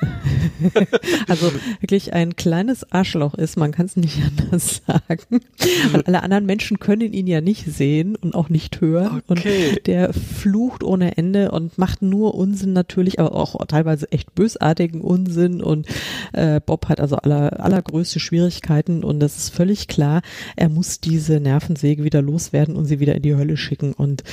also 1.29 1.53
wirklich 1.81 2.13
ein 2.13 2.37
kleines 2.37 2.91
Arschloch 2.93 3.35
ist, 3.35 3.57
man 3.57 3.73
kann 3.73 3.87
es 3.87 3.97
nicht 3.97 4.19
anders 4.39 4.83
sagen. 4.87 5.41
Und 5.93 6.07
alle 6.07 6.23
anderen 6.23 6.47
Menschen 6.47 6.79
können 6.79 7.13
ihn 7.13 7.27
ja 7.27 7.41
nicht 7.41 7.67
sehen 7.67 8.17
und 8.17 8.35
auch 8.35 8.49
nicht 8.49 8.81
hören. 8.81 9.23
Okay. 9.29 9.71
Und 9.71 9.87
der 9.87 10.13
flucht 10.13 10.83
ohne 10.85 11.17
Ende 11.17 11.51
und 11.51 11.79
macht 11.79 12.03
nur 12.03 12.35
Unsinn 12.35 12.73
natürlich, 12.73 13.21
aber 13.21 13.35
auch 13.35 13.65
teilweise 13.67 14.11
echt 14.13 14.35
bösartigen 14.35 15.01
Unsinn. 15.01 15.63
Und 15.63 15.87
äh, 16.33 16.61
Bob 16.65 16.89
hat 16.89 17.01
also 17.01 17.17
aller, 17.17 17.61
allergrößte 17.61 18.21
Schwierigkeiten 18.21 19.05
und 19.05 19.21
das 19.21 19.37
ist 19.37 19.55
völlig 19.55 19.89
klar, 19.89 20.23
er 20.57 20.69
muss 20.69 21.01
diese 21.01 21.41
Nervensäge 21.41 22.05
wieder 22.05 22.23
loswerden 22.23 22.77
und 22.77 22.87
sie 22.87 23.01
wieder 23.01 23.15
in 23.15 23.23
die 23.23 23.35
Hölle 23.35 23.57
schicken. 23.57 23.93
Und 23.93 24.25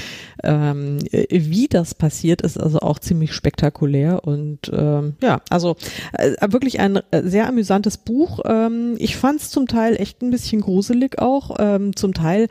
ähm, 0.43 0.99
wie 1.29 1.67
das 1.67 1.95
passiert, 1.95 2.41
ist 2.41 2.59
also 2.59 2.79
auch 2.79 2.99
ziemlich 2.99 3.33
spektakulär 3.33 4.23
und 4.25 4.71
ähm, 4.73 5.13
ja, 5.21 5.41
also 5.49 5.62
äh, 6.13 6.33
wirklich 6.51 6.79
ein 6.79 6.97
äh, 7.11 7.21
sehr 7.23 7.47
amüsantes 7.47 7.97
Buch. 7.97 8.39
Ähm, 8.45 8.95
ich 8.97 9.17
fand 9.17 9.41
es 9.41 9.49
zum 9.49 9.67
Teil 9.67 9.95
echt 9.95 10.21
ein 10.21 10.31
bisschen 10.31 10.61
gruselig 10.61 11.19
auch. 11.19 11.55
Ähm, 11.59 11.95
zum 11.95 12.13
Teil 12.13 12.47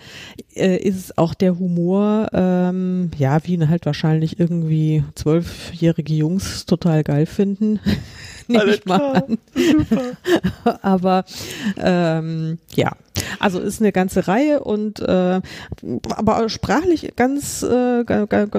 äh, 0.55 0.77
ist 0.77 1.19
auch 1.19 1.35
der 1.35 1.59
Humor, 1.59 2.29
ähm, 2.33 3.11
ja, 3.19 3.39
wie 3.45 3.63
halt 3.69 3.87
wahrscheinlich 3.87 4.41
irgendwie 4.41 5.05
zwölfjährige 5.15 6.15
Jungs 6.15 6.67
total 6.67 7.05
geil 7.05 7.27
finden. 7.27 7.81
Nehme 8.53 8.75
ich 8.75 8.85
mal 8.85 9.15
an. 9.15 9.39
Super. 9.55 10.03
Aber 10.83 11.25
ähm, 11.77 12.59
ja, 12.75 12.93
also 13.39 13.61
ist 13.61 13.81
eine 13.81 13.93
ganze 13.93 14.29
Reihe 14.29 14.61
und 14.61 15.01
äh, 15.01 15.41
aber 16.17 16.49
sprachlich 16.49 17.13
ganz, 17.17 17.63
äh, 17.63 18.05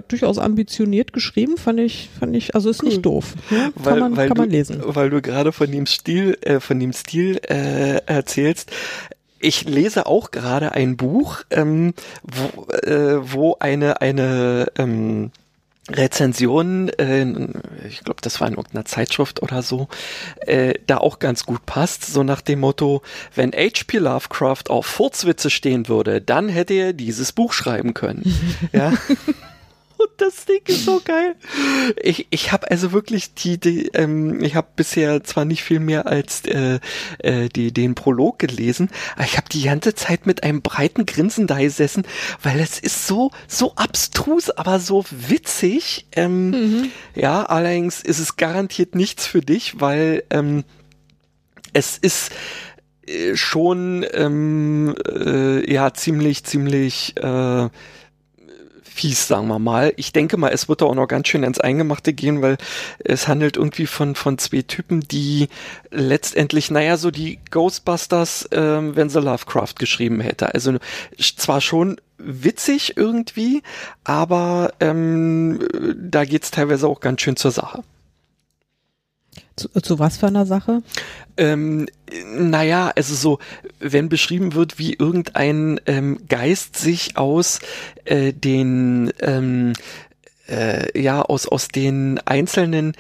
durchaus 0.08 0.38
ambitioniert 0.38 1.14
geschrieben, 1.14 1.58
fand 1.58 1.80
ich, 1.80 2.10
fand 2.20 2.36
ich, 2.36 2.56
also 2.56 2.70
ist 2.70 2.84
cool. 2.84 2.90
nicht 2.90 3.06
doof. 3.06 3.34
Ja? 3.50 3.70
Weil, 3.76 3.94
kann 3.94 4.00
man, 4.00 4.18
weil 4.18 4.28
kann 4.28 4.38
man 4.38 4.50
lesen. 4.50 4.82
weil 4.86 5.10
du 5.10 5.22
gerade 5.22 5.52
von 5.52 5.72
dem 5.72 5.86
Stil, 5.86 6.38
äh, 6.42 6.60
von 6.60 6.80
dem 6.80 6.94
Stil 6.94 7.40
äh, 7.48 8.02
erzählst 8.06 8.72
ich 9.44 9.66
lese 9.66 10.06
auch 10.06 10.32
gerade 10.32 10.72
ein 10.72 10.96
Buch, 10.96 11.44
ähm, 11.50 11.94
wo, 12.24 12.72
äh, 12.72 13.34
wo 13.34 13.58
eine 13.60 14.00
eine 14.02 14.68
ähm, 14.78 15.32
Rezensionen, 15.90 16.90
äh, 16.98 17.26
ich 17.88 18.04
glaube, 18.04 18.22
das 18.22 18.40
war 18.40 18.48
in 18.48 18.54
irgendeiner 18.54 18.86
Zeitschrift 18.86 19.42
oder 19.42 19.62
so, 19.62 19.90
äh, 20.46 20.76
da 20.88 20.98
auch 20.98 21.20
ganz 21.20 21.46
gut 21.46 21.66
passt. 21.66 22.06
So 22.06 22.24
nach 22.24 22.42
dem 22.42 22.62
Motto, 22.62 23.02
wenn 23.36 23.52
H.P. 23.52 23.98
Lovecraft 23.98 24.70
auf 24.70 24.86
Furzwitze 24.86 25.50
stehen 25.50 25.90
würde, 25.90 26.22
dann 26.22 26.48
hätte 26.48 26.74
er 26.74 26.94
dieses 26.94 27.34
Buch 27.34 27.54
schreiben 27.54 27.94
können. 27.94 28.24
ja. 28.72 28.94
Und 30.04 30.12
das 30.18 30.46
Ding 30.46 30.62
ist 30.66 30.86
so 30.86 31.02
geil. 31.04 31.36
Ich, 32.02 32.28
ich 32.30 32.52
habe 32.52 32.70
also 32.70 32.92
wirklich 32.92 33.34
die, 33.36 33.58
die 33.58 33.88
ähm, 33.94 34.44
ich 34.44 34.56
habe 34.56 34.68
bisher 34.76 35.24
zwar 35.24 35.46
nicht 35.46 35.64
viel 35.64 35.80
mehr 35.80 36.08
als 36.08 36.44
äh, 36.46 36.80
äh, 37.20 37.48
die, 37.50 37.72
den 37.72 37.96
Prolog 37.96 38.40
gelesen, 38.40 38.90
aber 39.16 39.24
ich 39.24 39.38
habe 39.38 39.48
die 39.50 39.64
ganze 39.64 39.96
Zeit 39.96 40.26
mit 40.26 40.44
einem 40.44 40.62
breiten 40.62 41.06
Grinsen 41.06 41.48
da 41.48 41.60
gesessen, 41.60 42.04
weil 42.42 42.60
es 42.60 42.80
ist 42.80 43.08
so, 43.08 43.32
so 43.48 43.76
abstrus, 43.76 44.50
aber 44.50 44.80
so 44.80 45.06
witzig. 45.10 46.08
Ähm, 46.14 46.50
mhm. 46.50 46.92
Ja, 47.16 47.44
allerdings 47.44 48.02
ist 48.02 48.20
es 48.20 48.36
garantiert 48.36 48.96
nichts 48.96 49.26
für 49.26 49.42
dich, 49.42 49.80
weil 49.80 50.24
ähm, 50.32 50.66
es 51.72 51.98
ist 51.98 52.32
äh, 53.08 53.36
schon 53.36 54.06
ähm, 54.14 54.96
äh, 55.08 55.72
ja 55.72 55.94
ziemlich, 55.94 56.44
ziemlich 56.44 57.16
äh, 57.18 57.70
fies, 58.94 59.28
sagen 59.28 59.48
wir 59.48 59.60
mal. 59.60 59.94
Ich 59.98 60.14
denke 60.14 60.38
mal, 60.38 60.50
es 60.50 60.70
wird 60.70 60.82
da 60.82 60.86
auch 60.86 60.96
noch 60.96 61.08
ganz 61.08 61.28
schön 61.28 61.44
ins 61.44 61.60
Eingemachte 61.60 62.14
gehen, 62.14 62.42
weil 62.42 62.58
es 63.00 63.28
handelt 63.28 63.58
irgendwie 63.58 63.88
von, 63.88 64.16
von 64.16 64.38
zwei 64.38 64.62
Typen, 64.62 65.02
die 65.02 65.50
letztendlich, 65.92 66.72
naja, 66.72 66.98
so 66.98 67.12
die 67.12 67.40
Ghostbusters, 67.52 68.50
ähm, 68.52 68.96
wenn 68.96 69.10
sie 69.10 69.20
Lovecraft 69.20 69.76
geschrieben 69.80 70.20
hätte. 70.20 70.54
Also 70.54 70.78
zwar 71.38 71.62
schon 71.62 72.00
witzig 72.18 72.96
irgendwie, 72.96 73.64
aber 74.04 74.74
ähm, 74.80 75.60
da 75.98 76.26
geht's 76.26 76.52
teilweise 76.52 76.88
auch 76.88 77.00
ganz 77.00 77.22
schön 77.22 77.36
zur 77.36 77.52
Sache. 77.52 77.84
Zu, 79.56 79.70
zu 79.70 80.00
was 80.00 80.18
für 80.18 80.28
einer 80.28 80.46
Sache? 80.46 80.82
Ähm, 81.38 81.88
naja, 82.36 82.92
also 82.96 83.16
so, 83.16 83.40
wenn 83.80 84.10
beschrieben 84.10 84.54
wird, 84.54 84.80
wie 84.80 84.94
irgendein 84.94 85.80
ähm, 85.86 86.20
Geist 86.28 86.78
sich 86.78 87.18
aus 87.18 87.60
äh, 88.06 88.34
den, 88.34 89.12
ähm, 89.20 89.74
äh, 90.48 91.00
ja, 91.00 91.22
aus, 91.22 91.48
aus 91.48 91.68
den 91.68 92.20
einzelnen 92.26 92.94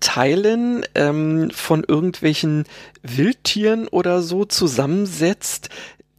Teilen 0.00 0.84
ähm, 0.94 1.50
von 1.50 1.84
irgendwelchen 1.84 2.64
Wildtieren 3.02 3.88
oder 3.88 4.20
so 4.20 4.44
zusammensetzt, 4.44 5.70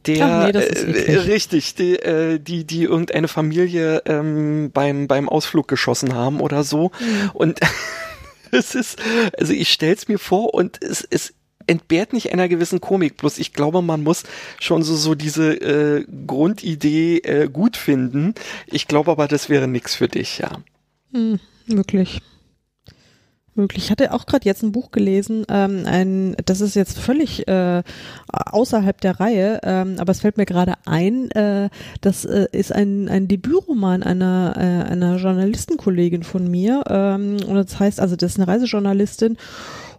der 0.06 0.26
Ach 0.26 0.46
nee, 0.46 0.52
das 0.52 0.66
ist 0.66 1.08
äh, 1.08 1.18
richtig, 1.18 1.74
die, 1.74 1.96
äh, 1.96 2.38
die, 2.38 2.64
die 2.64 2.84
irgendeine 2.84 3.28
Familie 3.28 4.02
ähm, 4.06 4.70
beim, 4.72 5.06
beim 5.06 5.28
Ausflug 5.28 5.68
geschossen 5.68 6.14
haben 6.14 6.40
oder 6.40 6.64
so. 6.64 6.90
Mhm. 7.00 7.30
Und 7.34 7.60
es 8.56 8.74
ist, 8.74 8.98
also 9.38 9.52
ich 9.52 9.72
stell's 9.72 10.08
mir 10.08 10.18
vor 10.18 10.54
und 10.54 10.82
es, 10.82 11.06
es 11.08 11.34
entbehrt 11.66 12.12
nicht 12.12 12.32
einer 12.32 12.48
gewissen 12.48 12.80
Komik. 12.80 13.16
Bloß 13.16 13.38
ich 13.38 13.52
glaube, 13.52 13.82
man 13.82 14.02
muss 14.02 14.24
schon 14.60 14.82
so, 14.82 14.94
so 14.94 15.14
diese 15.14 15.54
äh, 15.54 16.06
Grundidee 16.26 17.18
äh, 17.18 17.48
gut 17.48 17.76
finden. 17.76 18.34
Ich 18.66 18.88
glaube 18.88 19.10
aber, 19.10 19.28
das 19.28 19.48
wäre 19.48 19.68
nichts 19.68 19.94
für 19.94 20.08
dich, 20.08 20.38
ja. 20.38 20.50
Hm, 21.12 21.40
wirklich 21.66 22.20
möglich. 23.56 23.84
Ich 23.84 23.90
hatte 23.90 24.12
auch 24.12 24.26
gerade 24.26 24.44
jetzt 24.44 24.62
ein 24.62 24.72
Buch 24.72 24.90
gelesen, 24.90 25.44
ähm, 25.48 25.82
ein, 25.86 26.36
das 26.44 26.60
ist 26.60 26.74
jetzt 26.74 26.98
völlig 26.98 27.46
äh, 27.48 27.82
außerhalb 28.32 29.00
der 29.00 29.20
Reihe, 29.20 29.60
ähm, 29.62 29.96
aber 29.98 30.12
es 30.12 30.20
fällt 30.20 30.36
mir 30.36 30.46
gerade 30.46 30.74
ein, 30.84 31.30
äh, 31.32 31.68
das 32.00 32.24
äh, 32.24 32.46
ist 32.52 32.72
ein, 32.72 33.08
ein 33.08 33.28
Debütroman 33.28 34.02
einer, 34.02 34.54
äh, 34.56 34.90
einer 34.90 35.16
Journalistenkollegin 35.16 36.22
von 36.22 36.50
mir 36.50 36.84
ähm, 36.88 37.38
und 37.46 37.54
das 37.54 37.78
heißt, 37.78 38.00
also 38.00 38.16
das 38.16 38.32
ist 38.32 38.38
eine 38.38 38.48
Reisejournalistin 38.48 39.36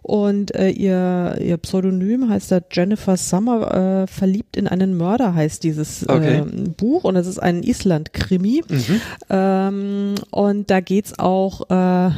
und 0.02 0.54
äh, 0.54 0.70
ihr, 0.70 1.38
ihr 1.40 1.56
Pseudonym 1.58 2.28
heißt 2.28 2.52
da 2.52 2.60
Jennifer 2.70 3.16
Summer, 3.16 4.02
äh, 4.02 4.06
verliebt 4.06 4.56
in 4.56 4.68
einen 4.68 4.96
Mörder 4.96 5.34
heißt 5.34 5.62
dieses 5.64 6.08
okay. 6.08 6.38
äh, 6.38 6.68
Buch 6.76 7.04
und 7.04 7.16
es 7.16 7.26
ist 7.26 7.38
ein 7.38 7.62
Island-Krimi. 7.62 8.62
Mhm. 8.68 9.00
Ähm, 9.30 10.14
und 10.30 10.70
da 10.70 10.80
geht's 10.80 11.18
auch, 11.18 11.68
äh, 11.70 12.10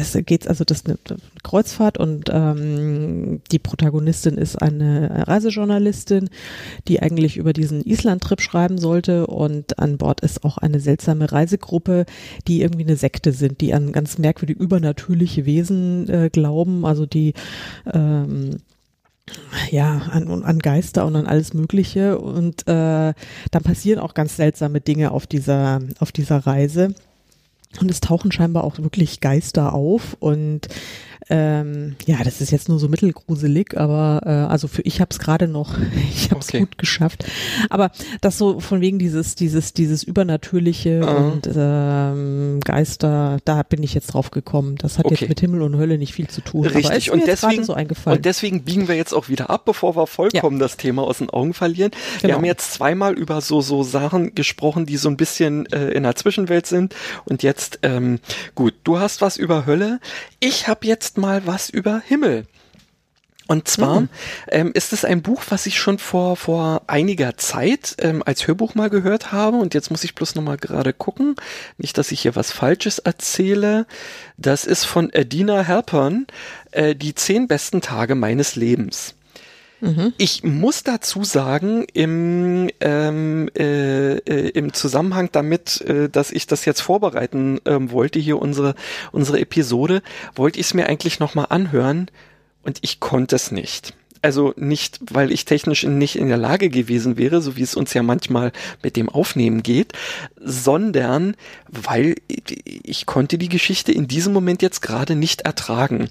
es 0.00 0.16
geht's 0.24 0.46
also 0.46 0.64
das 0.64 0.78
ist 0.78 0.86
eine 0.88 0.98
Kreuzfahrt 1.42 1.98
und 1.98 2.30
ähm, 2.30 3.40
die 3.52 3.58
Protagonistin 3.58 4.36
ist 4.36 4.60
eine 4.60 5.28
Reisejournalistin, 5.28 6.28
die 6.88 7.02
eigentlich 7.02 7.36
über 7.36 7.52
diesen 7.52 7.82
Island-Trip 7.82 8.40
schreiben 8.40 8.78
sollte 8.78 9.26
und 9.26 9.78
an 9.78 9.98
Bord 9.98 10.20
ist 10.20 10.44
auch 10.44 10.58
eine 10.58 10.80
seltsame 10.80 11.30
Reisegruppe, 11.30 12.06
die 12.48 12.62
irgendwie 12.62 12.84
eine 12.84 12.96
Sekte 12.96 13.32
sind, 13.32 13.60
die 13.60 13.74
an 13.74 13.92
ganz 13.92 14.18
merkwürdige 14.18 14.62
übernatürliche 14.62 15.46
Wesen 15.46 16.08
äh, 16.08 16.30
glauben, 16.30 16.84
also 16.84 17.06
die 17.06 17.15
die 17.16 17.32
ähm, 17.92 18.58
ja, 19.70 20.02
an, 20.10 20.44
an 20.44 20.58
Geister 20.58 21.04
und 21.06 21.16
an 21.16 21.26
alles 21.26 21.54
Mögliche. 21.54 22.18
Und 22.18 22.62
äh, 22.68 23.12
dann 23.50 23.62
passieren 23.64 23.98
auch 23.98 24.14
ganz 24.14 24.36
seltsame 24.36 24.80
Dinge 24.80 25.10
auf 25.10 25.26
dieser, 25.26 25.80
auf 25.98 26.12
dieser 26.12 26.38
Reise. 26.38 26.94
Und 27.80 27.90
es 27.90 28.00
tauchen 28.00 28.32
scheinbar 28.32 28.64
auch 28.64 28.78
wirklich 28.78 29.20
Geister 29.20 29.74
auf 29.74 30.16
und 30.20 30.68
Ähm, 31.28 31.96
ja, 32.06 32.22
das 32.22 32.40
ist 32.40 32.52
jetzt 32.52 32.68
nur 32.68 32.78
so 32.78 32.88
mittelgruselig, 32.88 33.76
aber 33.76 34.20
äh, 34.24 34.30
also 34.30 34.68
für 34.68 34.82
ich 34.82 35.00
habe 35.00 35.08
es 35.10 35.18
gerade 35.18 35.48
noch, 35.48 35.74
ich 36.12 36.30
habe 36.30 36.40
es 36.40 36.48
okay. 36.48 36.60
gut 36.60 36.78
geschafft. 36.78 37.24
Aber 37.68 37.90
das 38.20 38.38
so 38.38 38.60
von 38.60 38.80
wegen 38.80 39.00
dieses 39.00 39.34
dieses 39.34 39.72
dieses 39.72 40.04
übernatürliche 40.04 41.00
uh. 41.00 41.32
und 41.32 41.50
ähm, 41.52 42.60
Geister, 42.64 43.38
da 43.44 43.64
bin 43.64 43.82
ich 43.82 43.92
jetzt 43.92 44.08
drauf 44.08 44.30
gekommen. 44.30 44.76
Das 44.76 44.98
hat 44.98 45.06
okay. 45.06 45.16
jetzt 45.18 45.28
mit 45.28 45.40
Himmel 45.40 45.62
und 45.62 45.76
Hölle 45.76 45.98
nicht 45.98 46.14
viel 46.14 46.28
zu 46.28 46.42
tun. 46.42 46.64
Richtig. 46.66 47.10
und 47.10 47.26
deswegen 47.26 47.64
so 47.64 47.74
und 47.74 48.24
deswegen 48.24 48.62
biegen 48.62 48.86
wir 48.86 48.94
jetzt 48.94 49.12
auch 49.12 49.28
wieder 49.28 49.50
ab, 49.50 49.64
bevor 49.64 49.96
wir 49.96 50.06
vollkommen 50.06 50.58
ja. 50.58 50.64
das 50.64 50.76
Thema 50.76 51.02
aus 51.02 51.18
den 51.18 51.30
Augen 51.30 51.54
verlieren. 51.54 51.90
Genau. 51.90 52.28
Wir 52.28 52.34
haben 52.36 52.44
jetzt 52.44 52.72
zweimal 52.72 53.14
über 53.14 53.40
so 53.40 53.60
so 53.60 53.82
Sachen 53.82 54.36
gesprochen, 54.36 54.86
die 54.86 54.96
so 54.96 55.08
ein 55.08 55.16
bisschen 55.16 55.66
äh, 55.72 55.88
in 55.88 56.04
der 56.04 56.14
Zwischenwelt 56.14 56.66
sind. 56.66 56.94
Und 57.24 57.42
jetzt 57.42 57.80
ähm, 57.82 58.20
gut, 58.54 58.74
du 58.84 59.00
hast 59.00 59.22
was 59.22 59.36
über 59.36 59.66
Hölle. 59.66 59.98
Ich 60.38 60.68
habe 60.68 60.86
jetzt 60.86 61.15
mal 61.16 61.46
was 61.46 61.70
über 61.70 62.00
Himmel. 62.04 62.46
Und 63.48 63.68
zwar 63.68 64.00
mhm. 64.00 64.08
ähm, 64.48 64.70
ist 64.74 64.92
es 64.92 65.04
ein 65.04 65.22
Buch, 65.22 65.42
was 65.50 65.66
ich 65.66 65.78
schon 65.78 65.98
vor, 65.98 66.36
vor 66.36 66.82
einiger 66.88 67.36
Zeit 67.36 67.94
ähm, 67.98 68.22
als 68.26 68.46
Hörbuch 68.46 68.74
mal 68.74 68.90
gehört 68.90 69.30
habe. 69.30 69.56
Und 69.58 69.72
jetzt 69.74 69.90
muss 69.90 70.02
ich 70.02 70.14
bloß 70.14 70.34
nochmal 70.34 70.56
gerade 70.56 70.92
gucken. 70.92 71.36
Nicht, 71.78 71.96
dass 71.96 72.10
ich 72.10 72.20
hier 72.20 72.34
was 72.34 72.50
Falsches 72.50 72.98
erzähle. 72.98 73.86
Das 74.36 74.64
ist 74.64 74.84
von 74.84 75.12
Adina 75.14 75.66
Halpern, 75.66 76.26
äh, 76.72 76.96
die 76.96 77.14
zehn 77.14 77.46
besten 77.46 77.80
Tage 77.80 78.16
meines 78.16 78.56
Lebens. 78.56 79.15
Mhm. 79.80 80.14
Ich 80.16 80.42
muss 80.42 80.82
dazu 80.82 81.24
sagen, 81.24 81.84
im, 81.92 82.70
ähm, 82.80 83.50
äh, 83.56 84.16
äh, 84.16 84.48
im 84.50 84.72
Zusammenhang 84.72 85.28
damit, 85.32 85.80
äh, 85.82 86.08
dass 86.08 86.30
ich 86.30 86.46
das 86.46 86.64
jetzt 86.64 86.80
vorbereiten 86.80 87.60
ähm, 87.66 87.90
wollte, 87.90 88.18
hier 88.18 88.40
unsere, 88.40 88.74
unsere 89.12 89.40
Episode, 89.40 90.02
wollte 90.34 90.58
ich 90.58 90.66
es 90.66 90.74
mir 90.74 90.88
eigentlich 90.88 91.20
nochmal 91.20 91.46
anhören 91.50 92.10
und 92.62 92.78
ich 92.82 93.00
konnte 93.00 93.36
es 93.36 93.50
nicht. 93.50 93.94
Also 94.22 94.54
nicht, 94.56 94.98
weil 95.12 95.30
ich 95.30 95.44
technisch 95.44 95.84
nicht 95.84 96.16
in 96.16 96.28
der 96.28 96.36
Lage 96.36 96.68
gewesen 96.68 97.16
wäre, 97.16 97.40
so 97.40 97.56
wie 97.56 97.62
es 97.62 97.74
uns 97.74 97.94
ja 97.94 98.02
manchmal 98.02 98.50
mit 98.82 98.96
dem 98.96 99.08
Aufnehmen 99.08 99.62
geht, 99.62 99.92
sondern 100.40 101.36
weil 101.68 102.16
ich 102.26 103.06
konnte 103.06 103.38
die 103.38 103.48
Geschichte 103.48 103.92
in 103.92 104.08
diesem 104.08 104.32
Moment 104.32 104.62
jetzt 104.62 104.80
gerade 104.80 105.14
nicht 105.14 105.42
ertragen. 105.42 106.08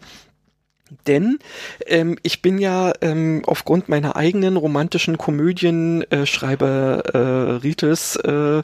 Denn 1.07 1.39
ähm, 1.87 2.17
ich 2.21 2.41
bin 2.41 2.59
ja 2.59 2.93
ähm, 3.01 3.41
aufgrund 3.45 3.89
meiner 3.89 4.15
eigenen 4.15 4.55
romantischen 4.55 5.17
Komödien 5.17 6.03
äh, 6.11 6.25
schreibe 6.25 7.59
äh, 7.63 7.67
äh, 7.67 8.63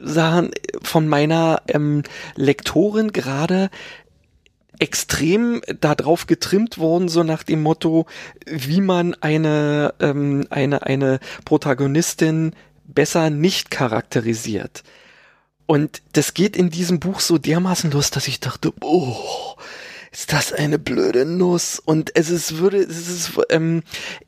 Sachen 0.00 0.50
von 0.82 1.08
meiner 1.08 1.62
ähm, 1.66 2.04
Lektorin 2.36 3.12
gerade 3.12 3.70
extrem 4.78 5.60
darauf 5.80 6.26
getrimmt 6.26 6.78
worden, 6.78 7.08
so 7.08 7.24
nach 7.24 7.42
dem 7.42 7.62
Motto, 7.62 8.06
wie 8.46 8.80
man 8.80 9.14
eine, 9.14 9.94
ähm, 9.98 10.46
eine, 10.50 10.84
eine 10.84 11.18
Protagonistin 11.44 12.54
besser 12.84 13.30
nicht 13.30 13.72
charakterisiert. 13.72 14.84
Und 15.66 16.00
das 16.12 16.32
geht 16.32 16.56
in 16.56 16.70
diesem 16.70 17.00
Buch 17.00 17.20
so 17.20 17.38
dermaßen 17.38 17.90
los, 17.90 18.10
dass 18.10 18.28
ich 18.28 18.40
dachte, 18.40 18.72
oh, 18.80 19.56
ist 20.18 20.32
das 20.32 20.52
eine 20.52 20.80
blöde 20.80 21.24
Nuss? 21.24 21.78
Und 21.78 22.10
es 22.16 22.28
ist 22.28 22.58
würde 22.58 22.78
es 22.78 23.08
ist 23.08 23.32
ähm, 23.50 23.84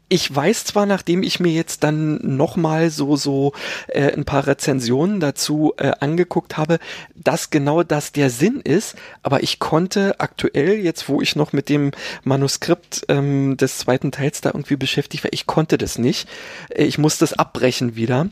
ich 0.08 0.32
weiß 0.32 0.64
zwar 0.64 0.86
nachdem 0.86 1.24
ich 1.24 1.40
mir 1.40 1.50
jetzt 1.50 1.82
dann 1.82 2.20
noch 2.36 2.54
mal 2.54 2.90
so 2.90 3.16
so 3.16 3.54
äh, 3.88 4.12
ein 4.12 4.24
paar 4.24 4.46
Rezensionen 4.46 5.18
dazu 5.18 5.72
äh, 5.78 5.90
angeguckt 5.98 6.56
habe 6.56 6.78
dass 7.16 7.50
genau 7.50 7.82
das 7.82 8.12
der 8.12 8.30
Sinn 8.30 8.60
ist. 8.60 8.94
Aber 9.24 9.42
ich 9.42 9.58
konnte 9.58 10.20
aktuell 10.20 10.78
jetzt 10.78 11.08
wo 11.08 11.20
ich 11.20 11.34
noch 11.34 11.52
mit 11.52 11.68
dem 11.68 11.90
Manuskript 12.22 13.06
ähm, 13.08 13.56
des 13.56 13.78
zweiten 13.78 14.12
Teils 14.12 14.40
da 14.40 14.50
irgendwie 14.50 14.76
beschäftigt 14.76 15.24
war 15.24 15.32
ich 15.32 15.46
konnte 15.46 15.76
das 15.76 15.98
nicht. 15.98 16.28
Äh, 16.68 16.84
ich 16.84 16.98
musste 16.98 17.24
es 17.24 17.32
abbrechen 17.32 17.96
wieder 17.96 18.28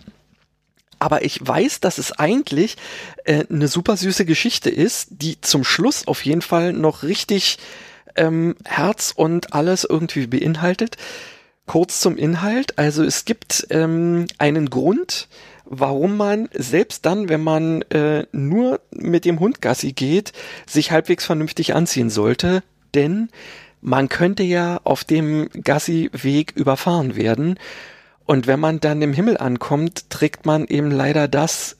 aber 0.98 1.24
ich 1.24 1.46
weiß, 1.46 1.80
dass 1.80 1.98
es 1.98 2.12
eigentlich 2.12 2.76
äh, 3.24 3.44
eine 3.50 3.68
super 3.68 3.96
süße 3.96 4.24
Geschichte 4.24 4.70
ist, 4.70 5.08
die 5.10 5.40
zum 5.40 5.64
Schluss 5.64 6.06
auf 6.06 6.24
jeden 6.24 6.42
Fall 6.42 6.72
noch 6.72 7.02
richtig 7.02 7.58
ähm, 8.16 8.56
Herz 8.64 9.12
und 9.14 9.54
alles 9.54 9.84
irgendwie 9.84 10.26
beinhaltet. 10.26 10.96
Kurz 11.66 12.00
zum 12.00 12.16
Inhalt. 12.16 12.78
Also 12.78 13.04
es 13.04 13.24
gibt 13.24 13.66
ähm, 13.70 14.26
einen 14.38 14.70
Grund, 14.70 15.28
warum 15.64 16.16
man 16.16 16.48
selbst 16.52 17.04
dann, 17.06 17.28
wenn 17.28 17.42
man 17.42 17.82
äh, 17.90 18.26
nur 18.32 18.80
mit 18.90 19.24
dem 19.24 19.38
Hund 19.38 19.60
Gassi 19.60 19.92
geht, 19.92 20.32
sich 20.66 20.90
halbwegs 20.90 21.26
vernünftig 21.26 21.74
anziehen 21.74 22.10
sollte. 22.10 22.62
Denn 22.94 23.28
man 23.80 24.08
könnte 24.08 24.42
ja 24.42 24.80
auf 24.84 25.04
dem 25.04 25.48
Gassi-Weg 25.62 26.52
überfahren 26.56 27.16
werden. 27.16 27.58
Und 28.28 28.46
wenn 28.46 28.60
man 28.60 28.78
dann 28.78 29.00
im 29.00 29.14
Himmel 29.14 29.38
ankommt, 29.38 30.10
trägt 30.10 30.44
man 30.44 30.66
eben 30.66 30.90
leider 30.90 31.28
das, 31.28 31.78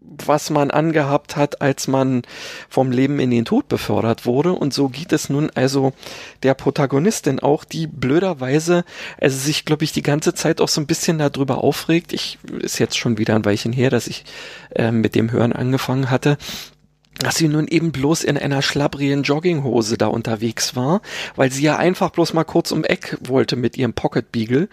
was 0.00 0.50
man 0.50 0.72
angehabt 0.72 1.36
hat, 1.36 1.62
als 1.62 1.86
man 1.86 2.22
vom 2.68 2.90
Leben 2.90 3.20
in 3.20 3.30
den 3.30 3.44
Tod 3.44 3.68
befördert 3.68 4.26
wurde. 4.26 4.54
Und 4.54 4.74
so 4.74 4.88
geht 4.88 5.12
es 5.12 5.30
nun 5.30 5.50
also 5.54 5.92
der 6.42 6.54
Protagonistin 6.54 7.38
auch, 7.38 7.62
die 7.62 7.86
blöderweise, 7.86 8.84
also 9.20 9.38
sich, 9.38 9.64
glaube 9.64 9.84
ich, 9.84 9.92
die 9.92 10.02
ganze 10.02 10.34
Zeit 10.34 10.60
auch 10.60 10.68
so 10.68 10.80
ein 10.80 10.88
bisschen 10.88 11.18
darüber 11.18 11.62
aufregt. 11.62 12.12
Ich 12.12 12.38
ist 12.58 12.80
jetzt 12.80 12.98
schon 12.98 13.16
wieder 13.16 13.36
ein 13.36 13.44
Weilchen 13.44 13.72
her, 13.72 13.90
dass 13.90 14.08
ich 14.08 14.24
äh, 14.74 14.90
mit 14.90 15.14
dem 15.14 15.30
Hören 15.30 15.52
angefangen 15.52 16.10
hatte 16.10 16.38
dass 17.20 17.36
sie 17.36 17.46
nun 17.46 17.68
eben 17.68 17.92
bloß 17.92 18.24
in 18.24 18.36
einer 18.36 18.60
schlabbrigen 18.60 19.22
Jogginghose 19.22 19.96
da 19.96 20.08
unterwegs 20.08 20.74
war, 20.74 21.00
weil 21.36 21.52
sie 21.52 21.62
ja 21.62 21.76
einfach 21.76 22.10
bloß 22.10 22.32
mal 22.32 22.42
kurz 22.42 22.72
um 22.72 22.82
Eck 22.82 23.16
wollte 23.20 23.54
mit 23.54 23.78
ihrem 23.78 23.92
Pocket 23.92 24.32
Beagle. 24.32 24.68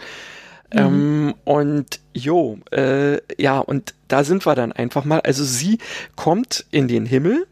Mhm. 0.73 0.79
Ähm, 0.79 1.33
und 1.43 1.99
jo, 2.13 2.59
äh, 2.71 3.19
ja, 3.41 3.59
und 3.59 3.93
da 4.07 4.23
sind 4.23 4.45
wir 4.45 4.55
dann 4.55 4.71
einfach 4.71 5.05
mal. 5.05 5.21
Also 5.21 5.43
sie 5.43 5.77
kommt 6.15 6.65
in 6.71 6.87
den 6.87 7.05
Himmel 7.05 7.45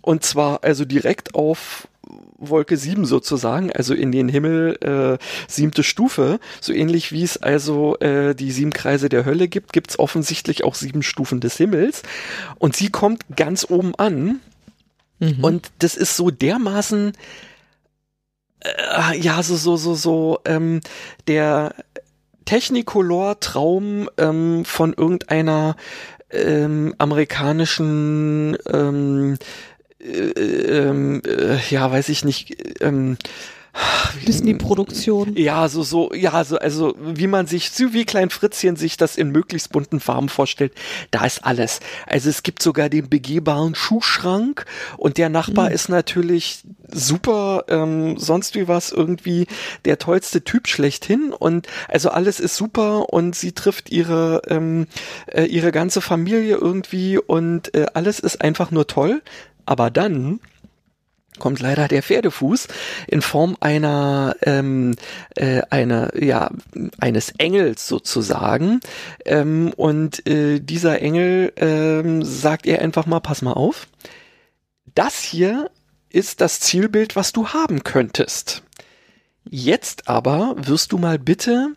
und 0.00 0.24
zwar 0.24 0.62
also 0.64 0.84
direkt 0.84 1.34
auf 1.34 1.88
Wolke 2.36 2.76
7 2.76 3.06
sozusagen, 3.06 3.72
also 3.72 3.94
in 3.94 4.12
den 4.12 4.28
Himmel 4.28 4.76
äh, 4.82 5.24
siebte 5.48 5.82
Stufe, 5.82 6.40
so 6.60 6.72
ähnlich 6.72 7.12
wie 7.12 7.22
es 7.22 7.42
also 7.42 7.96
äh, 8.00 8.34
die 8.34 8.50
sieben 8.50 8.72
Kreise 8.72 9.08
der 9.08 9.24
Hölle 9.24 9.48
gibt, 9.48 9.72
gibt's 9.72 9.98
offensichtlich 9.98 10.64
auch 10.64 10.74
sieben 10.74 11.02
Stufen 11.02 11.40
des 11.40 11.56
Himmels 11.56 12.02
und 12.58 12.76
sie 12.76 12.90
kommt 12.90 13.24
ganz 13.34 13.66
oben 13.68 13.94
an 13.94 14.40
mhm. 15.20 15.42
und 15.42 15.70
das 15.78 15.96
ist 15.96 16.16
so 16.16 16.30
dermaßen 16.30 17.12
äh, 18.60 19.18
ja 19.18 19.42
so 19.42 19.56
so 19.56 19.76
so 19.76 19.94
so 19.94 20.40
ähm, 20.44 20.80
der 21.26 21.74
Technicolor-Traum 22.44 24.08
ähm, 24.18 24.64
von 24.64 24.92
irgendeiner 24.92 25.76
ähm, 26.30 26.94
amerikanischen 26.98 28.56
ähm, 28.72 29.38
äh, 30.00 30.08
ähm, 30.08 31.22
äh, 31.26 31.58
ja, 31.70 31.90
weiß 31.90 32.08
ich 32.08 32.24
nicht, 32.24 32.82
ähm, 32.82 33.16
Disney-Produktion. 34.26 35.36
Ja, 35.36 35.68
so, 35.68 35.82
so, 35.82 36.12
ja, 36.14 36.44
so, 36.44 36.58
also 36.58 36.94
wie 36.98 37.26
man 37.26 37.46
sich, 37.46 37.70
so 37.70 37.92
wie 37.92 38.04
Klein 38.04 38.30
Fritzchen 38.30 38.76
sich 38.76 38.96
das 38.96 39.16
in 39.16 39.30
möglichst 39.30 39.72
bunten 39.72 40.00
Farben 40.00 40.28
vorstellt, 40.28 40.72
da 41.10 41.24
ist 41.24 41.44
alles. 41.44 41.80
Also 42.06 42.30
es 42.30 42.42
gibt 42.42 42.62
sogar 42.62 42.88
den 42.88 43.08
begehbaren 43.08 43.74
Schuhschrank 43.74 44.64
und 44.96 45.18
der 45.18 45.28
Nachbar 45.28 45.68
mhm. 45.68 45.74
ist 45.74 45.88
natürlich 45.88 46.62
super, 46.90 47.64
ähm, 47.68 48.16
sonst 48.18 48.54
wie 48.54 48.68
was, 48.68 48.92
irgendwie 48.92 49.46
der 49.84 49.98
tollste 49.98 50.44
Typ 50.44 50.68
schlechthin 50.68 51.32
und 51.32 51.66
also 51.88 52.10
alles 52.10 52.40
ist 52.40 52.56
super 52.56 53.12
und 53.12 53.34
sie 53.34 53.52
trifft 53.52 53.90
ihre, 53.90 54.42
ähm, 54.48 54.86
äh, 55.26 55.44
ihre 55.44 55.72
ganze 55.72 56.00
Familie 56.00 56.56
irgendwie 56.56 57.18
und 57.18 57.74
äh, 57.74 57.86
alles 57.94 58.20
ist 58.20 58.40
einfach 58.40 58.70
nur 58.70 58.86
toll. 58.86 59.22
Aber 59.66 59.90
dann 59.90 60.40
kommt 61.38 61.60
leider 61.60 61.88
der 61.88 62.02
Pferdefuß 62.02 62.68
in 63.06 63.22
Form 63.22 63.56
einer 63.60 64.36
ähm, 64.42 64.94
äh, 65.36 65.62
einer 65.70 66.16
ja 66.20 66.50
eines 67.00 67.32
Engels 67.38 67.88
sozusagen. 67.88 68.80
Ähm, 69.24 69.72
und 69.76 70.26
äh, 70.28 70.60
dieser 70.60 71.00
Engel 71.02 71.52
ähm, 71.56 72.22
sagt 72.22 72.66
ihr 72.66 72.80
einfach 72.80 73.06
mal 73.06 73.20
pass 73.20 73.42
mal 73.42 73.52
auf 73.52 73.88
das 74.94 75.20
hier 75.20 75.70
ist 76.08 76.40
das 76.40 76.60
Zielbild 76.60 77.16
was 77.16 77.32
du 77.32 77.48
haben 77.48 77.82
könntest. 77.82 78.62
Jetzt 79.50 80.08
aber 80.08 80.54
wirst 80.56 80.92
du 80.92 80.98
mal 80.98 81.18
bitte 81.18 81.74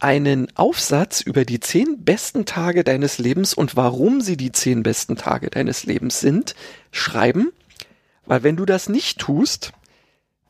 einen 0.00 0.48
Aufsatz 0.56 1.20
über 1.20 1.44
die 1.44 1.60
zehn 1.60 2.04
besten 2.04 2.44
Tage 2.44 2.84
deines 2.84 3.18
Lebens 3.18 3.54
und 3.54 3.76
warum 3.76 4.20
sie 4.20 4.36
die 4.36 4.52
zehn 4.52 4.82
besten 4.82 5.16
Tage 5.16 5.50
deines 5.50 5.84
Lebens 5.84 6.20
sind 6.20 6.54
schreiben 6.92 7.50
weil 8.28 8.42
wenn 8.44 8.56
du 8.56 8.64
das 8.64 8.88
nicht 8.88 9.18
tust, 9.18 9.72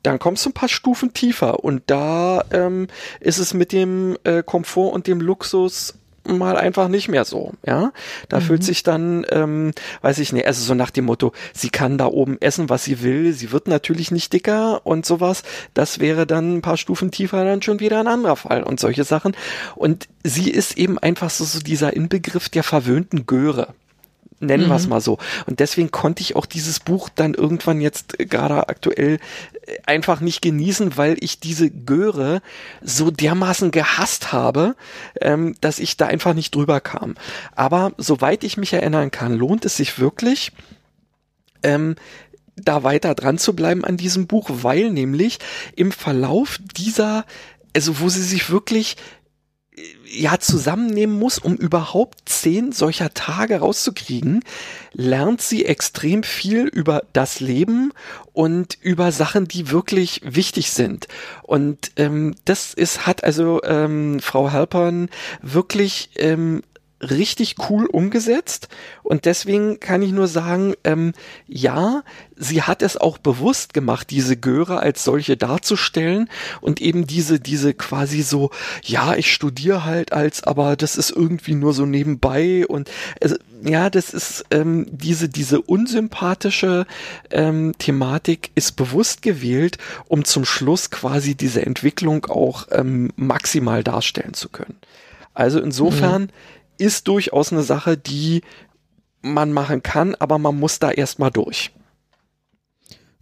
dann 0.03 0.19
kommst 0.19 0.45
du 0.45 0.51
ein 0.51 0.55
paar 0.55 0.69
Stufen 0.69 1.13
tiefer 1.15 1.65
und 1.65 1.83
da 1.87 2.45
ähm, 2.51 2.89
ist 3.21 3.39
es 3.39 3.55
mit 3.55 3.73
dem 3.73 4.17
äh, 4.25 4.43
Komfort 4.43 4.93
und 4.93 5.07
dem 5.07 5.21
Luxus 5.21 5.95
mal 6.25 6.59
einfach 6.59 6.89
nicht 6.89 7.09
mehr 7.09 7.25
so, 7.25 7.55
ja. 7.67 7.93
Da 8.29 8.39
mhm. 8.39 8.43
fühlt 8.43 8.65
sich 8.65 8.83
dann, 8.83 9.25
ähm, 9.31 9.73
weiß 10.03 10.19
ich 10.19 10.33
nicht, 10.33 10.47
also 10.47 10.63
so 10.63 10.75
nach 10.75 10.91
dem 10.91 11.07
Motto, 11.07 11.33
sie 11.55 11.71
kann 11.71 11.97
da 11.97 12.07
oben 12.07 12.39
essen, 12.41 12.69
was 12.69 12.85
sie 12.85 13.03
will, 13.03 13.33
sie 13.33 13.51
wird 13.51 13.67
natürlich 13.67 14.11
nicht 14.11 14.33
dicker 14.33 14.85
und 14.85 15.07
sowas. 15.07 15.43
Das 15.73 16.01
wäre 16.01 16.27
dann 16.27 16.59
ein 16.59 16.63
paar 16.63 16.77
Stufen 16.77 17.11
tiefer 17.11 17.45
dann 17.45 17.63
schon 17.63 17.81
wieder 17.81 18.01
ein 18.01 18.07
anderer 18.07 18.37
Fall 18.37 18.63
und 18.63 18.79
solche 18.79 19.05
Sachen. 19.05 19.35
Und 19.75 20.09
sie 20.23 20.51
ist 20.51 20.77
eben 20.77 20.99
einfach 20.99 21.31
so, 21.31 21.45
so 21.45 21.61
dieser 21.61 21.95
Inbegriff 21.95 22.51
der 22.51 22.63
verwöhnten 22.63 23.27
Göre 23.27 23.75
nennen 24.41 24.65
mhm. 24.65 24.69
wir 24.69 24.77
es 24.77 24.87
mal 24.87 25.01
so. 25.01 25.19
Und 25.47 25.61
deswegen 25.61 25.91
konnte 25.91 26.23
ich 26.23 26.37
auch 26.37 26.47
dieses 26.47 26.81
Buch 26.81 27.09
dann 27.15 27.35
irgendwann 27.35 27.81
jetzt 27.81 28.19
gerade 28.19 28.69
aktuell 28.69 29.19
äh, 29.67 29.79
einfach 29.87 30.21
nicht 30.21 30.43
genießen, 30.43 30.97
weil 30.97 31.17
ich 31.21 31.41
diese 31.41 31.71
Göre 31.71 32.43
so 32.83 33.11
dermaßen 33.11 33.71
gehasst 33.71 34.33
habe, 34.33 34.77
ähm, 35.21 35.57
dass 35.61 35.79
ich 35.79 35.97
da 35.97 36.07
einfach 36.07 36.35
nicht 36.35 36.55
drüber 36.55 36.81
kam. 36.81 37.15
Aber 37.55 37.93
soweit 37.99 38.45
ich 38.45 38.57
mich 38.57 38.73
erinnern 38.73 39.11
kann, 39.11 39.35
lohnt 39.35 39.65
es 39.65 39.77
sich 39.77 39.99
wirklich, 39.99 40.53
ähm, 41.63 41.97
da 42.57 42.83
weiter 42.83 43.15
dran 43.15 43.39
zu 43.39 43.55
bleiben 43.55 43.85
an 43.85 43.97
diesem 43.97 44.27
Buch, 44.27 44.51
weil 44.53 44.91
nämlich 44.91 45.39
im 45.77 45.93
Verlauf 45.93 46.59
dieser, 46.77 47.25
also 47.75 48.01
wo 48.01 48.09
sie 48.09 48.23
sich 48.23 48.51
wirklich 48.51 48.97
ja 50.11 50.39
zusammennehmen 50.39 51.19
muss, 51.19 51.39
um 51.39 51.55
überhaupt 51.55 52.29
zehn 52.29 52.73
solcher 52.73 53.13
Tage 53.15 53.59
rauszukriegen, 53.59 54.45
lernt 54.93 55.43
sie 55.43 55.65
extrem 55.65 56.23
viel 56.23 56.67
über 56.67 57.03
das 57.13 57.41
Leben 57.41 57.93
und 58.33 58.79
über 58.81 59.13
Sachen, 59.13 59.47
die 59.49 59.71
wirklich 59.71 60.21
wichtig 60.25 60.71
sind. 60.71 61.09
Und 61.43 61.93
ähm, 61.97 62.35
das 62.45 62.75
ist 62.75 63.07
hat 63.07 63.25
also 63.25 63.61
ähm, 63.65 64.21
Frau 64.21 64.53
Halpern 64.53 65.09
wirklich 65.43 66.11
ähm, 66.17 66.63
richtig 67.01 67.57
cool 67.71 67.87
umgesetzt 67.87 68.69
und 69.03 69.25
deswegen 69.25 69.79
kann 69.79 70.03
ich 70.03 70.11
nur 70.11 70.27
sagen, 70.27 70.75
ähm, 70.83 71.13
ja, 71.47 72.03
sie 72.37 72.63
hat 72.63 72.83
es 72.83 72.97
auch 72.97 73.19
bewusst 73.19 73.73
gemacht, 73.73 74.11
diese 74.11 74.37
Göre 74.37 74.81
als 74.81 75.05
solche 75.05 75.37
darzustellen 75.37 76.29
und 76.61 76.81
eben 76.81 77.07
diese, 77.07 77.39
diese 77.39 77.73
quasi 77.75 78.23
so, 78.23 78.51
ja, 78.83 79.15
ich 79.15 79.33
studiere 79.33 79.85
halt 79.85 80.13
als, 80.13 80.43
aber 80.43 80.77
das 80.77 80.97
ist 80.97 81.11
irgendwie 81.11 81.55
nur 81.55 81.73
so 81.73 81.87
nebenbei 81.87 82.67
und 82.67 82.91
also, 83.23 83.37
ja, 83.63 83.91
das 83.91 84.11
ist 84.11 84.45
ähm, 84.51 84.87
diese, 84.91 85.29
diese 85.29 85.61
unsympathische 85.61 86.87
ähm, 87.31 87.75
Thematik 87.79 88.51
ist 88.57 88.73
bewusst 88.73 89.23
gewählt, 89.23 89.79
um 90.09 90.25
zum 90.25 90.45
Schluss 90.45 90.91
quasi 90.91 91.35
diese 91.37 91.65
Entwicklung 91.65 92.27
auch 92.27 92.67
ähm, 92.71 93.13
maximal 93.17 93.85
darstellen 93.85 94.35
zu 94.35 94.49
können. 94.49 94.77
Also 95.35 95.61
insofern, 95.61 96.23
mhm 96.23 96.29
ist 96.79 97.09
durchaus 97.09 97.53
eine 97.53 97.63
Sache, 97.63 97.97
die 97.97 98.43
man 99.21 99.53
machen 99.53 99.83
kann, 99.83 100.15
aber 100.15 100.39
man 100.39 100.59
muss 100.59 100.79
da 100.79 100.91
erstmal 100.91 101.31
durch. 101.31 101.73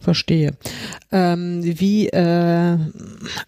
Verstehe. 0.07 0.53
Ähm, 1.11 1.63
wie, 1.65 2.07
äh, 2.11 2.79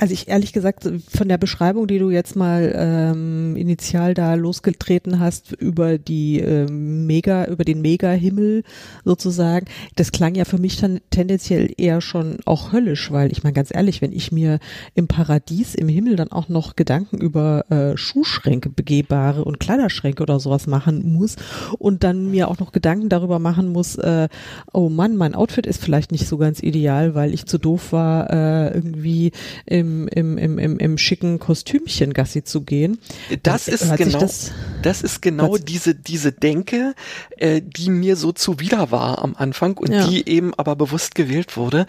also 0.01 0.13
ich 0.13 0.27
ehrlich 0.27 0.53
gesagt, 0.53 0.91
von 1.09 1.29
der 1.29 1.39
Beschreibung, 1.39 1.87
die 1.87 2.01
du 2.01 2.11
jetzt 2.11 2.35
mal 2.35 2.73
ähm, 2.75 3.55
initial 3.55 4.13
da 4.13 4.35
losgetreten 4.35 5.21
hast 5.21 5.53
über 5.53 5.99
die 5.99 6.41
äh, 6.41 6.69
Mega, 6.69 7.45
über 7.45 7.63
den 7.63 7.81
Mega-Himmel 7.81 8.65
sozusagen, 9.05 9.67
das 9.95 10.11
klang 10.11 10.35
ja 10.35 10.45
für 10.45 10.59
mich 10.59 10.81
dann 10.81 10.99
tendenziell 11.11 11.73
eher 11.77 12.01
schon 12.01 12.39
auch 12.45 12.73
höllisch, 12.73 13.13
weil 13.13 13.31
ich 13.31 13.45
meine 13.45 13.55
ganz 13.55 13.73
ehrlich, 13.73 14.03
wenn 14.03 14.13
ich 14.13 14.33
mir 14.33 14.59
im 14.97 15.07
Paradies, 15.07 15.77
im 15.77 15.89
Himmel 15.89 16.17
dann 16.17 16.33
auch 16.33 16.49
noch 16.49 16.75
Gedanken 16.75 17.19
über 17.19 17.71
äh, 17.71 17.97
Schuhschränke 17.97 18.69
begehbare 18.69 19.45
und 19.45 19.61
Kleiderschränke 19.61 20.25
oder 20.25 20.41
sowas 20.41 20.67
machen 20.67 21.13
muss 21.13 21.37
und 21.79 22.03
dann 22.03 22.33
mir 22.33 22.49
auch 22.49 22.59
noch 22.59 22.73
Gedanken 22.73 23.09
darüber 23.09 23.39
machen 23.39 23.69
muss, 23.69 23.95
äh, 23.95 24.29
oh 24.73 24.89
Mann, 24.89 25.15
mein 25.15 25.37
Outfit 25.37 25.69
ist 25.69 25.81
vielleicht 25.81 26.11
nicht 26.11 26.27
so 26.27 26.37
ganz 26.49 26.63
ideal, 26.63 27.15
weil 27.15 27.35
ich 27.35 27.45
zu 27.45 27.59
doof 27.59 27.93
war, 27.93 28.31
äh, 28.31 28.75
irgendwie 28.75 29.33
im, 29.67 30.09
im, 30.09 30.39
im, 30.39 30.59
im, 30.59 30.79
im 30.79 30.97
schicken 30.97 31.39
Kostümchen 31.39 32.15
Gassi 32.15 32.43
zu 32.43 32.63
gehen. 32.63 32.99
Das, 33.43 33.67
das 33.67 33.83
ist 33.83 33.97
genau, 33.97 34.19
das, 34.19 34.53
das, 34.81 35.03
ist 35.03 35.21
genau 35.21 35.59
diese, 35.59 35.95
diese 35.95 36.33
Denke, 36.33 36.95
äh, 37.37 37.61
die 37.63 37.91
mir 37.91 38.17
so 38.17 38.33
zuwider 38.33 38.91
war 38.91 39.23
am 39.23 39.35
Anfang 39.37 39.77
und 39.77 39.93
ja. 39.93 40.07
die 40.07 40.27
eben 40.27 40.55
aber 40.55 40.75
bewusst 40.75 41.15
gewählt 41.15 41.59
wurde 41.59 41.87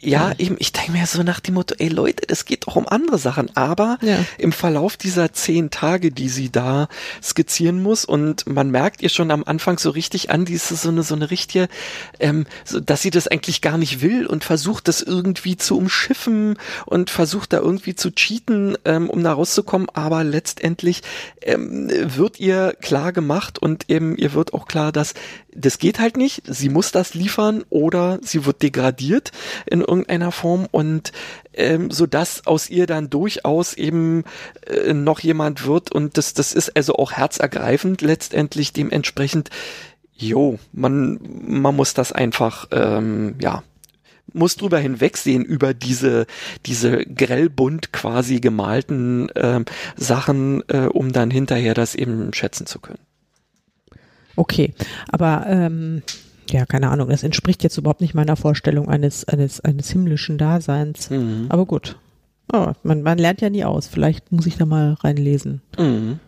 ja, 0.00 0.32
eben, 0.38 0.56
ich 0.58 0.72
denke 0.72 0.92
mir 0.92 1.06
so 1.06 1.22
nach 1.22 1.40
dem 1.40 1.54
Motto, 1.54 1.74
ey 1.78 1.88
Leute, 1.88 2.26
das 2.26 2.44
geht 2.44 2.66
doch 2.66 2.76
um 2.76 2.88
andere 2.88 3.18
Sachen. 3.18 3.54
Aber 3.56 3.98
ja. 4.02 4.24
im 4.38 4.52
Verlauf 4.52 4.96
dieser 4.96 5.32
zehn 5.32 5.70
Tage, 5.70 6.10
die 6.10 6.28
sie 6.28 6.50
da 6.50 6.88
skizzieren 7.22 7.82
muss, 7.82 8.04
und 8.04 8.46
man 8.46 8.70
merkt 8.70 9.02
ihr 9.02 9.08
schon 9.08 9.30
am 9.30 9.44
Anfang 9.44 9.78
so 9.78 9.90
richtig 9.90 10.30
an, 10.30 10.44
die 10.44 10.54
ist 10.54 10.68
so 10.68 10.88
eine, 10.88 11.02
so 11.02 11.14
eine 11.14 11.30
richtige, 11.30 11.68
ähm, 12.20 12.46
so, 12.64 12.80
dass 12.80 13.02
sie 13.02 13.10
das 13.10 13.28
eigentlich 13.28 13.60
gar 13.60 13.78
nicht 13.78 14.00
will 14.00 14.26
und 14.26 14.44
versucht 14.44 14.88
das 14.88 15.02
irgendwie 15.02 15.56
zu 15.56 15.76
umschiffen 15.76 16.58
und 16.86 17.10
versucht 17.10 17.52
da 17.52 17.58
irgendwie 17.58 17.94
zu 17.94 18.10
cheaten, 18.10 18.76
ähm, 18.84 19.10
um 19.10 19.22
da 19.22 19.32
rauszukommen. 19.32 19.88
Aber 19.92 20.24
letztendlich 20.24 21.02
ähm, 21.42 21.90
wird 21.90 22.40
ihr 22.40 22.74
klar 22.80 23.12
gemacht 23.12 23.58
und 23.58 23.90
eben 23.90 24.16
ihr 24.16 24.32
wird 24.34 24.54
auch 24.54 24.66
klar, 24.66 24.92
dass 24.92 25.14
das 25.54 25.78
geht 25.78 25.98
halt 25.98 26.16
nicht. 26.16 26.42
Sie 26.46 26.68
muss 26.68 26.92
das 26.92 27.14
liefern 27.14 27.64
oder 27.70 28.18
sie 28.22 28.44
wird 28.44 28.62
degradiert 28.62 29.32
in 29.66 29.80
irgendeiner 29.80 30.32
Form 30.32 30.66
und 30.70 31.12
ähm, 31.54 31.90
so 31.90 32.06
dass 32.06 32.46
aus 32.46 32.70
ihr 32.70 32.86
dann 32.86 33.10
durchaus 33.10 33.74
eben 33.74 34.24
äh, 34.66 34.92
noch 34.92 35.20
jemand 35.20 35.66
wird 35.66 35.90
und 35.90 36.16
das 36.16 36.34
das 36.34 36.52
ist 36.52 36.76
also 36.76 36.94
auch 36.94 37.12
herzergreifend 37.12 38.02
letztendlich 38.02 38.72
dementsprechend. 38.72 39.50
Jo, 40.14 40.58
man 40.72 41.18
man 41.22 41.76
muss 41.76 41.94
das 41.94 42.12
einfach 42.12 42.68
ähm, 42.72 43.36
ja 43.40 43.62
muss 44.32 44.56
drüber 44.56 44.78
hinwegsehen 44.78 45.44
über 45.44 45.72
diese 45.74 46.26
diese 46.66 47.04
grellbunt 47.06 47.92
quasi 47.92 48.40
gemalten 48.40 49.28
ähm, 49.34 49.64
Sachen, 49.96 50.62
äh, 50.68 50.88
um 50.92 51.12
dann 51.12 51.30
hinterher 51.30 51.74
das 51.74 51.94
eben 51.94 52.34
schätzen 52.34 52.66
zu 52.66 52.78
können. 52.78 53.07
Okay, 54.38 54.72
aber 55.10 55.46
ähm, 55.48 56.02
ja, 56.48 56.64
keine 56.64 56.90
Ahnung, 56.90 57.08
das 57.08 57.24
entspricht 57.24 57.64
jetzt 57.64 57.76
überhaupt 57.76 58.00
nicht 58.00 58.14
meiner 58.14 58.36
Vorstellung 58.36 58.88
eines, 58.88 59.24
eines, 59.24 59.60
eines 59.60 59.90
himmlischen 59.90 60.38
Daseins. 60.38 61.10
Mhm. 61.10 61.46
Aber 61.48 61.66
gut. 61.66 61.96
Oh, 62.52 62.72
man, 62.84 63.02
man 63.02 63.18
lernt 63.18 63.40
ja 63.40 63.50
nie 63.50 63.64
aus. 63.64 63.88
Vielleicht 63.88 64.30
muss 64.30 64.46
ich 64.46 64.56
da 64.56 64.64
mal 64.64 64.94
reinlesen. 64.94 65.60
Mhm. 65.76 66.20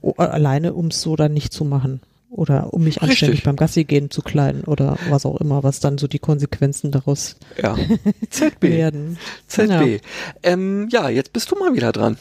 O, 0.00 0.12
alleine, 0.12 0.74
um 0.74 0.86
es 0.86 1.02
so 1.02 1.16
dann 1.16 1.34
nicht 1.34 1.52
zu 1.52 1.64
machen. 1.64 2.00
Oder 2.30 2.72
um 2.72 2.84
mich 2.84 3.02
anständig 3.02 3.42
beim 3.42 3.56
Gassi 3.56 3.84
gehen 3.84 4.10
zu 4.10 4.22
kleiden 4.22 4.62
oder 4.64 4.98
was 5.08 5.26
auch 5.26 5.40
immer, 5.40 5.62
was 5.62 5.80
dann 5.80 5.98
so 5.98 6.06
die 6.06 6.18
Konsequenzen 6.18 6.90
daraus 6.92 7.36
ja. 7.60 7.76
ZB. 8.30 8.62
werden. 8.62 9.18
ZB. 9.48 9.70
Ja. 9.70 9.84
Ähm, 10.42 10.88
ja, 10.90 11.08
jetzt 11.08 11.32
bist 11.32 11.50
du 11.50 11.56
mal 11.56 11.74
wieder 11.74 11.92
dran. 11.92 12.16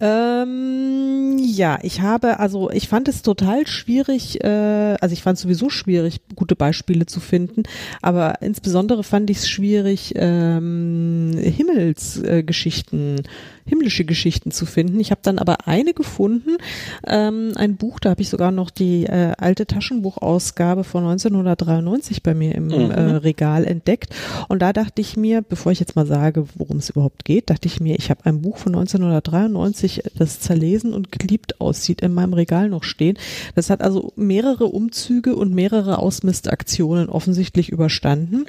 Ähm, 0.00 1.38
ja, 1.38 1.78
ich 1.82 2.00
habe, 2.00 2.40
also 2.40 2.68
ich 2.70 2.88
fand 2.88 3.06
es 3.06 3.22
total 3.22 3.66
schwierig, 3.66 4.42
äh, 4.42 4.96
also 5.00 5.12
ich 5.12 5.22
fand 5.22 5.36
es 5.36 5.42
sowieso 5.42 5.70
schwierig, 5.70 6.20
gute 6.34 6.56
Beispiele 6.56 7.06
zu 7.06 7.20
finden, 7.20 7.62
aber 8.02 8.42
insbesondere 8.42 9.04
fand 9.04 9.30
ich 9.30 9.38
es 9.38 9.48
schwierig, 9.48 10.12
ähm, 10.16 11.32
Himmelsgeschichten 11.36 13.18
äh, 13.20 13.22
himmlische 13.64 14.04
Geschichten 14.04 14.50
zu 14.50 14.66
finden. 14.66 15.00
Ich 15.00 15.10
habe 15.10 15.20
dann 15.22 15.38
aber 15.38 15.66
eine 15.66 15.94
gefunden, 15.94 16.58
ähm, 17.06 17.52
ein 17.56 17.76
Buch, 17.76 17.98
da 17.98 18.10
habe 18.10 18.22
ich 18.22 18.28
sogar 18.28 18.50
noch 18.52 18.70
die 18.70 19.04
äh, 19.04 19.32
alte 19.38 19.66
Taschenbuchausgabe 19.66 20.84
von 20.84 21.04
1993 21.04 22.22
bei 22.22 22.34
mir 22.34 22.54
im 22.54 22.66
mhm. 22.66 22.90
äh, 22.90 23.00
Regal 23.16 23.64
entdeckt. 23.64 24.14
Und 24.48 24.60
da 24.60 24.72
dachte 24.72 25.00
ich 25.00 25.16
mir, 25.16 25.42
bevor 25.42 25.72
ich 25.72 25.80
jetzt 25.80 25.96
mal 25.96 26.06
sage, 26.06 26.46
worum 26.56 26.78
es 26.78 26.90
überhaupt 26.90 27.24
geht, 27.24 27.50
dachte 27.50 27.66
ich 27.66 27.80
mir, 27.80 27.96
ich 27.98 28.10
habe 28.10 28.24
ein 28.24 28.42
Buch 28.42 28.58
von 28.58 28.74
1993, 28.74 30.02
das 30.16 30.40
zerlesen 30.40 30.92
und 30.92 31.10
geliebt 31.12 31.60
aussieht, 31.60 32.02
in 32.02 32.12
meinem 32.12 32.34
Regal 32.34 32.68
noch 32.68 32.84
stehen. 32.84 33.18
Das 33.54 33.70
hat 33.70 33.80
also 33.80 34.12
mehrere 34.16 34.66
Umzüge 34.66 35.36
und 35.36 35.54
mehrere 35.54 35.98
Ausmistaktionen 35.98 37.08
offensichtlich 37.08 37.70
überstanden. 37.70 38.44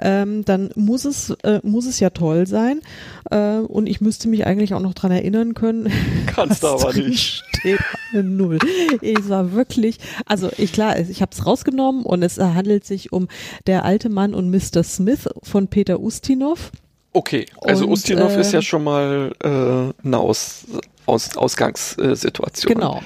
Ähm, 0.00 0.44
dann 0.44 0.70
muss 0.76 1.04
es, 1.04 1.30
äh, 1.42 1.60
muss 1.62 1.86
es 1.86 2.00
ja 2.00 2.10
toll 2.10 2.46
sein. 2.46 2.80
Äh, 3.30 3.58
und 3.58 3.88
ich 3.88 4.00
müsste 4.00 4.28
mich 4.28 4.43
eigentlich 4.46 4.74
auch 4.74 4.80
noch 4.80 4.94
dran 4.94 5.12
erinnern 5.12 5.54
können. 5.54 5.90
Kannst 6.26 6.62
du 6.62 6.66
aber 6.68 6.92
nicht. 6.92 7.42
Steht 7.58 7.80
null. 8.12 8.58
Ich 9.00 9.28
war 9.28 9.52
wirklich, 9.52 9.98
also 10.26 10.50
ich 10.56 10.72
klar, 10.72 10.98
ich 10.98 11.22
habe 11.22 11.32
es 11.32 11.46
rausgenommen 11.46 12.04
und 12.04 12.22
es 12.22 12.38
handelt 12.38 12.84
sich 12.84 13.12
um 13.12 13.28
der 13.66 13.84
alte 13.84 14.08
Mann 14.08 14.34
und 14.34 14.50
Mr. 14.50 14.82
Smith 14.82 15.28
von 15.42 15.68
Peter 15.68 16.00
Ustinov. 16.00 16.70
Okay, 17.12 17.46
also 17.62 17.84
und, 17.84 17.92
Ustinov 17.92 18.36
äh, 18.36 18.40
ist 18.40 18.52
ja 18.52 18.58
ähm, 18.58 18.62
schon 18.62 18.84
mal 18.84 19.32
äh, 19.42 20.06
eine 20.06 20.18
Aus 20.18 20.66
Aus, 21.06 21.36
Ausgangssituation. 21.36 22.72
Genau. 22.72 23.02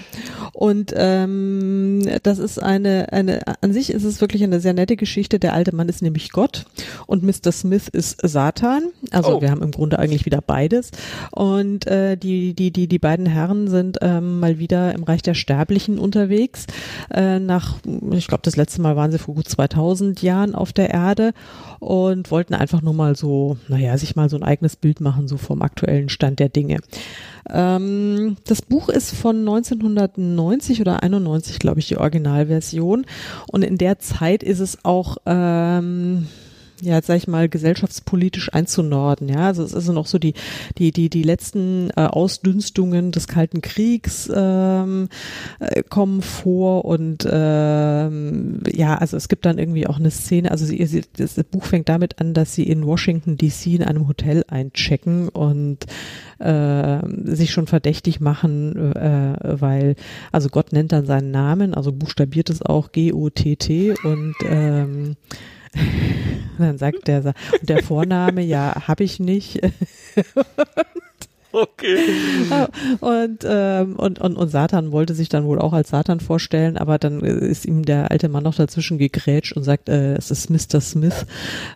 Und 0.53 0.93
ähm, 0.97 2.03
das 2.23 2.39
ist 2.39 2.63
eine, 2.63 3.13
eine, 3.13 3.43
an 3.61 3.73
sich 3.73 3.91
ist 3.91 4.05
es 4.05 4.21
wirklich 4.21 4.43
eine 4.43 4.61
sehr 4.61 4.73
nette 4.73 4.97
Geschichte. 4.97 5.39
Der 5.39 5.53
alte 5.53 5.75
Mann 5.75 5.89
ist 5.89 6.03
nämlich 6.03 6.31
Gott 6.31 6.65
und 7.07 7.23
Mr. 7.23 7.53
Smith 7.53 7.89
ist 7.89 8.19
Satan. 8.23 8.91
Also 9.11 9.37
oh. 9.37 9.43
wir 9.43 9.51
haben 9.51 9.63
im 9.63 9.71
Grunde 9.71 9.99
eigentlich 9.99 10.27
wieder 10.27 10.41
beides. 10.41 10.91
Und 11.33 11.87
äh, 11.87 12.17
die, 12.17 12.55
die, 12.55 12.73
die, 12.73 12.89
die 12.89 12.99
beiden 12.99 13.27
Herren 13.27 13.69
sind 13.69 13.99
ähm, 14.01 14.41
mal 14.41 14.59
wieder 14.59 14.95
im 14.95 15.03
Reich 15.03 15.23
der 15.23 15.35
Sterblichen 15.35 15.99
unterwegs. 15.99 16.67
Äh, 17.13 17.39
nach, 17.39 17.77
ich 18.13 18.27
glaube, 18.27 18.43
das 18.43 18.57
letzte 18.57 18.81
Mal 18.81 18.97
waren 18.97 19.11
sie 19.11 19.19
vor 19.19 19.35
gut 19.35 19.49
2000 19.49 20.23
Jahren 20.23 20.55
auf 20.55 20.73
der 20.73 20.91
Erde 20.91 21.33
und 21.79 22.31
wollten 22.31 22.55
einfach 22.55 22.83
nur 22.83 22.95
mal 22.95 23.17
so, 23.17 23.57
naja, 23.69 23.97
sich 23.99 24.17
mal 24.17 24.29
so 24.29 24.37
ein 24.37 24.43
eigenes 24.43 24.77
Bild 24.77 25.01
machen, 25.01 25.29
so 25.29 25.37
vom 25.37 25.63
aktuellen 25.63 26.09
Stand 26.09 26.39
der 26.39 26.49
Dinge. 26.49 26.79
Ähm, 27.53 28.37
das 28.47 28.63
Buch 28.63 28.89
ist 28.89 29.15
von 29.15 29.39
1990 29.39 30.81
oder 30.81 31.03
91, 31.03 31.59
glaube 31.59 31.81
ich, 31.81 31.89
die 31.89 31.97
Originalversion. 31.97 33.07
Und 33.51 33.63
in 33.63 33.79
der 33.79 33.99
Zeit 33.99 34.43
ist 34.43 34.61
es 34.61 34.85
auch 34.85 35.17
ähm, 35.27 36.27
ja, 36.81 37.01
sag 37.03 37.17
ich 37.17 37.29
mal, 37.29 37.49
gesellschaftspolitisch 37.49 38.53
einzunorden. 38.53 39.29
Ja, 39.29 39.47
also 39.47 39.63
es 39.63 39.73
ist 39.73 39.89
noch 39.89 40.07
so 40.07 40.19
die, 40.19 40.35
die, 40.79 40.93
die, 40.93 41.11
die 41.11 41.23
letzten 41.23 41.91
äh, 41.91 42.03
Ausdünstungen 42.03 43.13
des 43.13 43.27
Kalten 43.27 43.63
Kriegs 43.63 44.31
ähm, 44.35 45.09
äh, 45.59 45.83
kommen 45.83 46.23
vor 46.23 46.85
und 46.85 47.27
ähm, 47.31 48.61
ja, 48.73 48.97
also 48.97 49.17
es 49.17 49.29
gibt 49.29 49.45
dann 49.47 49.59
irgendwie 49.59 49.87
auch 49.87 49.99
eine 49.99 50.11
Szene, 50.11 50.51
also 50.51 50.65
sie, 50.65 50.85
sie, 50.87 51.03
das 51.17 51.35
Buch 51.51 51.65
fängt 51.65 51.89
damit 51.89 52.21
an, 52.21 52.35
dass 52.35 52.55
sie 52.55 52.65
in 52.65 52.87
Washington 52.87 53.37
DC 53.37 53.67
in 53.67 53.83
einem 53.83 54.07
Hotel 54.07 54.45
einchecken 54.49 55.29
und 55.29 55.79
äh, 56.39 56.99
sich 57.25 57.51
schon 57.51 57.67
verdächtig 57.67 58.21
machen, 58.21 58.95
äh, 58.95 59.61
weil, 59.61 59.97
also 60.31 60.49
Gott 60.49 60.73
nennt 60.73 60.93
dann 60.93 61.07
seinen 61.07 61.31
Namen, 61.31 61.75
also 61.75 61.93
buchstabiert 61.93 62.51
es 62.51 62.63
auch 62.63 62.93
G-O-T-T 62.93 63.95
und 64.05 64.35
ähm, 64.49 65.17
dann 66.59 66.79
sagt 66.79 67.09
der, 67.09 67.35
der 67.63 67.83
Vorname, 67.83 68.43
ja, 68.43 68.89
habe 68.89 69.05
ich 69.05 69.21
nicht. 69.21 69.61
Okay. 71.53 71.99
Und, 73.01 73.45
ähm, 73.45 73.97
und, 73.97 74.19
und, 74.19 74.37
und 74.37 74.49
Satan 74.49 74.93
wollte 74.93 75.15
sich 75.15 75.29
dann 75.29 75.45
wohl 75.45 75.59
auch 75.59 75.73
als 75.73 75.89
Satan 75.89 76.21
vorstellen, 76.21 76.77
aber 76.77 76.99
dann 76.99 77.21
ist 77.21 77.65
ihm 77.65 77.85
der 77.85 78.11
alte 78.11 78.29
Mann 78.29 78.45
noch 78.45 78.55
dazwischen 78.55 78.99
gegrätscht 78.99 79.57
und 79.57 79.65
sagt, 79.65 79.89
äh, 79.89 80.15
es 80.15 80.31
ist 80.31 80.51
Mr. 80.51 80.81
Smith, 80.81 81.27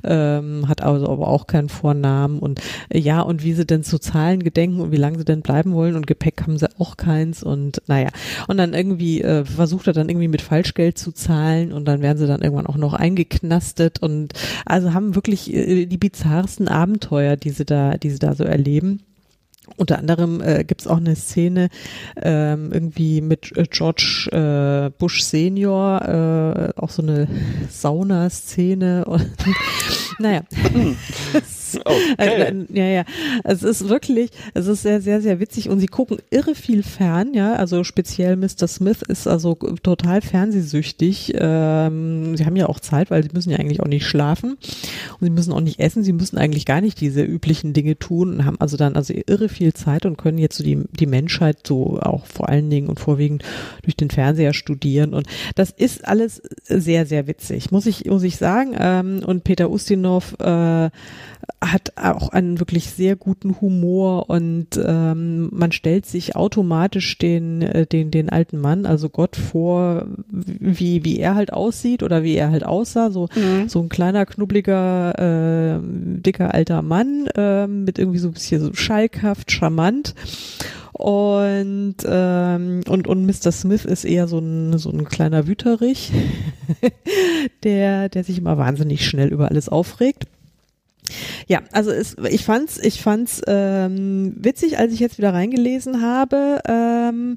ähm, 0.05 0.68
hat 0.68 0.83
also 0.83 1.09
aber 1.09 1.29
auch 1.29 1.47
keinen 1.47 1.70
Vornamen 1.70 2.39
und 2.39 2.61
äh, 2.91 2.99
ja, 2.99 3.23
und 3.23 3.45
wie 3.45 3.55
sie 3.55 3.64
denn 3.64 3.83
zu 3.83 3.99
Zahlen 3.99 4.43
gedenken 4.43 4.81
und 4.81 4.93
wie 4.93 4.97
lange 4.97 5.18
sie 5.18 5.25
denn 5.25 5.41
bleiben 5.41 5.73
wollen 5.73 5.97
und 5.97 6.07
Gepäck 6.07 6.43
haben 6.43 6.59
sie 6.59 6.68
auch 6.79 6.97
keins 6.97 7.43
und 7.43 7.81
naja. 7.87 8.09
Und 8.49 8.59
dann 8.59 8.75
irgendwie 8.75 9.23
äh, 9.23 9.45
versucht 9.45 9.87
er 9.87 9.95
dann 9.95 10.09
irgendwie 10.09 10.29
mit 10.29 10.43
Falschgeld 10.43 10.99
zu 10.99 11.12
zahlen 11.12 11.73
und 11.73 11.87
dann 11.87 12.03
werden 12.03 12.18
sie 12.18 12.27
dann 12.27 12.43
irgendwann 12.43 12.66
auch 12.66 12.77
noch 12.77 12.93
eingeknastet 12.93 14.03
und 14.03 14.35
also 14.66 14.93
haben 14.93 15.14
wirklich 15.14 15.53
äh, 15.53 15.87
die 15.87 15.99
bizarrsten 15.99 16.68
Abenteuer, 16.68 17.37
die 17.37 17.51
sie 17.51 17.64
da, 17.64 17.97
die 17.97 18.11
sie 18.11 18.18
da 18.18 18.35
so 18.35 18.45
erleben. 18.45 19.01
Unter 19.77 19.99
anderem 19.99 20.41
äh, 20.41 20.64
gibt 20.64 20.83
es 20.83 20.87
auch 20.87 20.99
eine 20.99 21.16
Szene 21.16 21.68
ähm, 22.20 22.73
irgendwie 22.73 23.20
mit 23.20 23.57
äh, 23.57 23.64
George 23.70 24.29
äh, 24.33 24.91
Bush 24.99 25.23
Senior, 25.23 26.73
äh, 26.77 26.81
auch 26.81 26.91
so 26.91 27.03
eine 27.03 27.29
Sauna-Szene 27.70 29.05
und 29.05 29.31
naja. 30.18 30.43
okay. 31.85 32.16
äh, 32.18 32.55
ja, 32.73 32.85
ja. 32.85 33.05
Es 33.45 33.62
ist 33.62 33.89
wirklich, 33.89 34.31
es 34.55 34.66
ist 34.66 34.83
sehr, 34.83 35.01
sehr, 35.01 35.20
sehr 35.20 35.41
witzig 35.41 35.68
und 35.68 35.81
sie 35.81 35.87
gucken 35.87 36.18
irre 36.31 36.55
viel 36.55 36.83
fern, 36.83 37.35
ja. 37.35 37.55
Also 37.55 37.85
speziell 37.85 38.37
Mr. 38.37 38.68
Smith 38.68 39.03
ist 39.03 39.27
also 39.27 39.55
total 39.83 40.20
fernsehsüchtig. 40.20 41.35
Ähm, 41.37 42.37
sie 42.37 42.47
haben 42.47 42.57
ja 42.57 42.68
auch 42.68 42.81
Zeit, 42.81 43.11
weil 43.11 43.23
sie 43.23 43.31
müssen 43.33 43.51
ja 43.51 43.59
eigentlich 43.59 43.81
auch 43.81 43.87
nicht 43.87 44.07
schlafen 44.07 44.53
und 44.53 45.25
sie 45.25 45.31
müssen 45.31 45.53
auch 45.53 45.61
nicht 45.61 45.81
essen. 45.81 46.05
Sie 46.05 46.12
müssen 46.12 46.39
eigentlich 46.39 46.66
gar 46.66 46.81
nicht 46.81 47.01
diese 47.01 47.23
üblichen 47.23 47.73
Dinge 47.73 47.99
tun 47.99 48.35
und 48.35 48.45
haben 48.45 48.61
also 48.61 48.77
dann 48.77 48.97
also 48.97 49.14
irre 49.27 49.49
viel 49.49 49.73
Zeit 49.73 50.07
und 50.07 50.18
können 50.18 50.39
jetzt 50.39 50.57
so 50.57 50.64
die, 50.64 50.83
die 50.91 51.07
Menschheit 51.07 51.66
so 51.66 51.99
auch 52.01 52.27
vor 52.27 52.49
allen 52.49 52.70
Dingen 52.70 52.89
und 52.89 53.01
vorwiegend 53.01 53.43
durch 53.83 53.97
den 53.97 54.11
Fernseher 54.11 54.55
studieren 54.55 55.14
und 55.14 55.27
das 55.55 55.70
ist 55.70 56.07
alles 56.07 56.43
sehr, 56.64 57.07
sehr 57.07 57.27
witzig, 57.27 57.70
muss 57.70 57.87
ich, 57.87 58.05
muss 58.07 58.23
ich 58.23 58.37
sagen. 58.37 58.75
Ähm, 58.79 59.23
und 59.25 59.45
Peter 59.45 59.70
Ustinov 59.70 60.37
äh, 60.41 60.91
hat 61.61 61.92
auch 61.96 62.30
einen 62.30 62.59
wirklich 62.59 62.90
sehr 62.90 63.16
guten 63.16 63.61
Humor 63.61 64.28
und 64.28 64.68
ähm, 64.84 65.48
man 65.53 65.72
stellt 65.72 66.07
sich 66.07 66.34
automatisch 66.34 67.18
den, 67.18 67.62
äh, 67.62 67.86
den, 67.86 68.11
den 68.11 68.30
alten 68.30 68.59
Mann, 68.59 68.86
also 68.86 69.09
Gott 69.09 69.36
vor, 69.36 70.07
wie, 70.28 71.05
wie 71.05 71.18
er 71.18 71.34
halt 71.34 71.53
aussieht 71.53 72.03
oder 72.03 72.22
wie 72.22 72.34
er 72.34 72.50
halt 72.50 72.64
aussah. 72.64 73.11
So, 73.11 73.28
mhm. 73.34 73.68
so 73.68 73.80
ein 73.80 73.88
kleiner, 73.88 74.26
knubbeliger, 74.26 75.18
äh, 75.18 75.80
dicker 75.82 76.55
alter 76.55 76.82
Mann 76.82 77.26
äh, 77.36 77.66
mit 77.66 77.98
irgendwie 77.98 78.18
so 78.18 78.28
ein 78.28 78.34
bisschen 78.34 78.61
so 78.61 78.72
schalkhaft, 78.74 79.53
charmant. 79.53 80.14
Und, 80.92 81.96
ähm, 82.05 82.82
und, 82.88 83.09
und 83.09 83.26
Mr. 83.26 83.50
Smith 83.50 83.84
ist 83.84 84.05
eher 84.05 84.28
so 84.28 84.38
ein, 84.38 84.78
so 84.78 84.90
ein 84.90 85.05
kleiner 85.05 85.46
Wüterich, 85.46 86.12
der, 87.64 88.09
der 88.09 88.24
sich 88.24 88.38
immer 88.38 88.59
wahnsinnig 88.59 89.07
schnell 89.07 89.28
über 89.28 89.48
alles 89.48 89.68
aufregt. 89.68 90.26
Ja, 91.46 91.60
also 91.72 91.90
es, 91.90 92.16
ich 92.30 92.44
fand's, 92.44 92.78
ich 92.78 93.02
fand's 93.02 93.42
ähm, 93.46 94.34
witzig, 94.36 94.78
als 94.78 94.92
ich 94.92 95.00
jetzt 95.00 95.18
wieder 95.18 95.32
reingelesen 95.32 96.02
habe. 96.02 96.60
Ähm, 96.66 97.36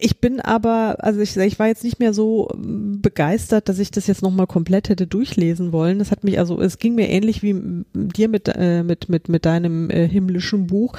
ich 0.00 0.20
bin 0.20 0.40
aber, 0.40 0.96
also 1.00 1.20
ich, 1.20 1.36
ich 1.36 1.58
war 1.58 1.66
jetzt 1.66 1.84
nicht 1.84 1.98
mehr 1.98 2.12
so 2.12 2.48
ähm, 2.54 3.00
begeistert, 3.00 3.68
dass 3.68 3.78
ich 3.78 3.90
das 3.90 4.06
jetzt 4.06 4.22
nochmal 4.22 4.46
komplett 4.46 4.88
hätte 4.88 5.06
durchlesen 5.06 5.72
wollen. 5.72 5.98
Das 5.98 6.10
hat 6.10 6.24
mich, 6.24 6.38
also 6.38 6.60
es 6.60 6.78
ging 6.78 6.94
mir 6.94 7.08
ähnlich 7.08 7.42
wie 7.42 7.84
dir 7.94 8.28
mit, 8.28 8.48
äh, 8.48 8.82
mit, 8.82 9.08
mit, 9.08 9.28
mit 9.28 9.44
deinem 9.44 9.90
äh, 9.90 10.08
himmlischen 10.08 10.66
Buch, 10.66 10.94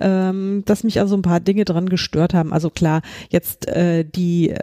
ähm, 0.00 0.62
dass 0.66 0.84
mich 0.84 1.00
also 1.00 1.16
ein 1.16 1.22
paar 1.22 1.40
Dinge 1.40 1.64
dran 1.64 1.88
gestört 1.88 2.34
haben. 2.34 2.52
Also 2.52 2.70
klar, 2.70 3.02
jetzt 3.30 3.68
äh, 3.68 4.04
die, 4.04 4.54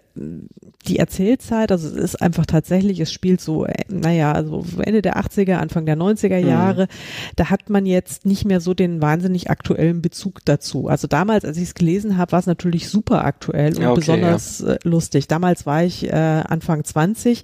die 0.87 0.99
Erzählzeit, 0.99 1.71
also 1.71 1.87
es 1.87 1.95
ist 1.95 2.21
einfach 2.21 2.45
tatsächlich, 2.45 2.99
es 2.99 3.11
spielt 3.11 3.41
so, 3.41 3.65
äh, 3.65 3.83
naja, 3.89 4.31
also 4.33 4.65
Ende 4.79 5.01
der 5.01 5.17
80er, 5.17 5.55
Anfang 5.55 5.85
der 5.85 5.97
90er 5.97 6.41
mhm. 6.41 6.47
Jahre, 6.47 6.83
mhm. 6.83 7.33
da 7.35 7.49
hat 7.49 7.69
man 7.69 7.85
jetzt 7.85 8.25
nicht 8.25 8.45
mehr 8.45 8.59
so 8.59 8.73
den 8.73 9.01
wahnsinnig 9.01 9.49
aktuellen 9.49 10.01
Bezug 10.01 10.43
dazu. 10.45 10.87
Also 10.87 11.07
damals, 11.07 11.45
als 11.45 11.57
ich 11.57 11.63
es 11.63 11.73
gelesen 11.73 12.17
habe, 12.17 12.33
war 12.33 12.39
es 12.39 12.45
natürlich 12.45 12.89
super 12.89 13.23
aktuell 13.23 13.76
und 13.77 13.85
okay, 13.85 13.99
besonders 13.99 14.59
ja. 14.59 14.73
Äh, 14.73 14.79
lustig. 14.83 15.27
Damals 15.27 15.65
war 15.65 15.83
ich 15.83 16.05
äh, 16.05 16.11
Anfang 16.11 16.83
20 16.83 17.43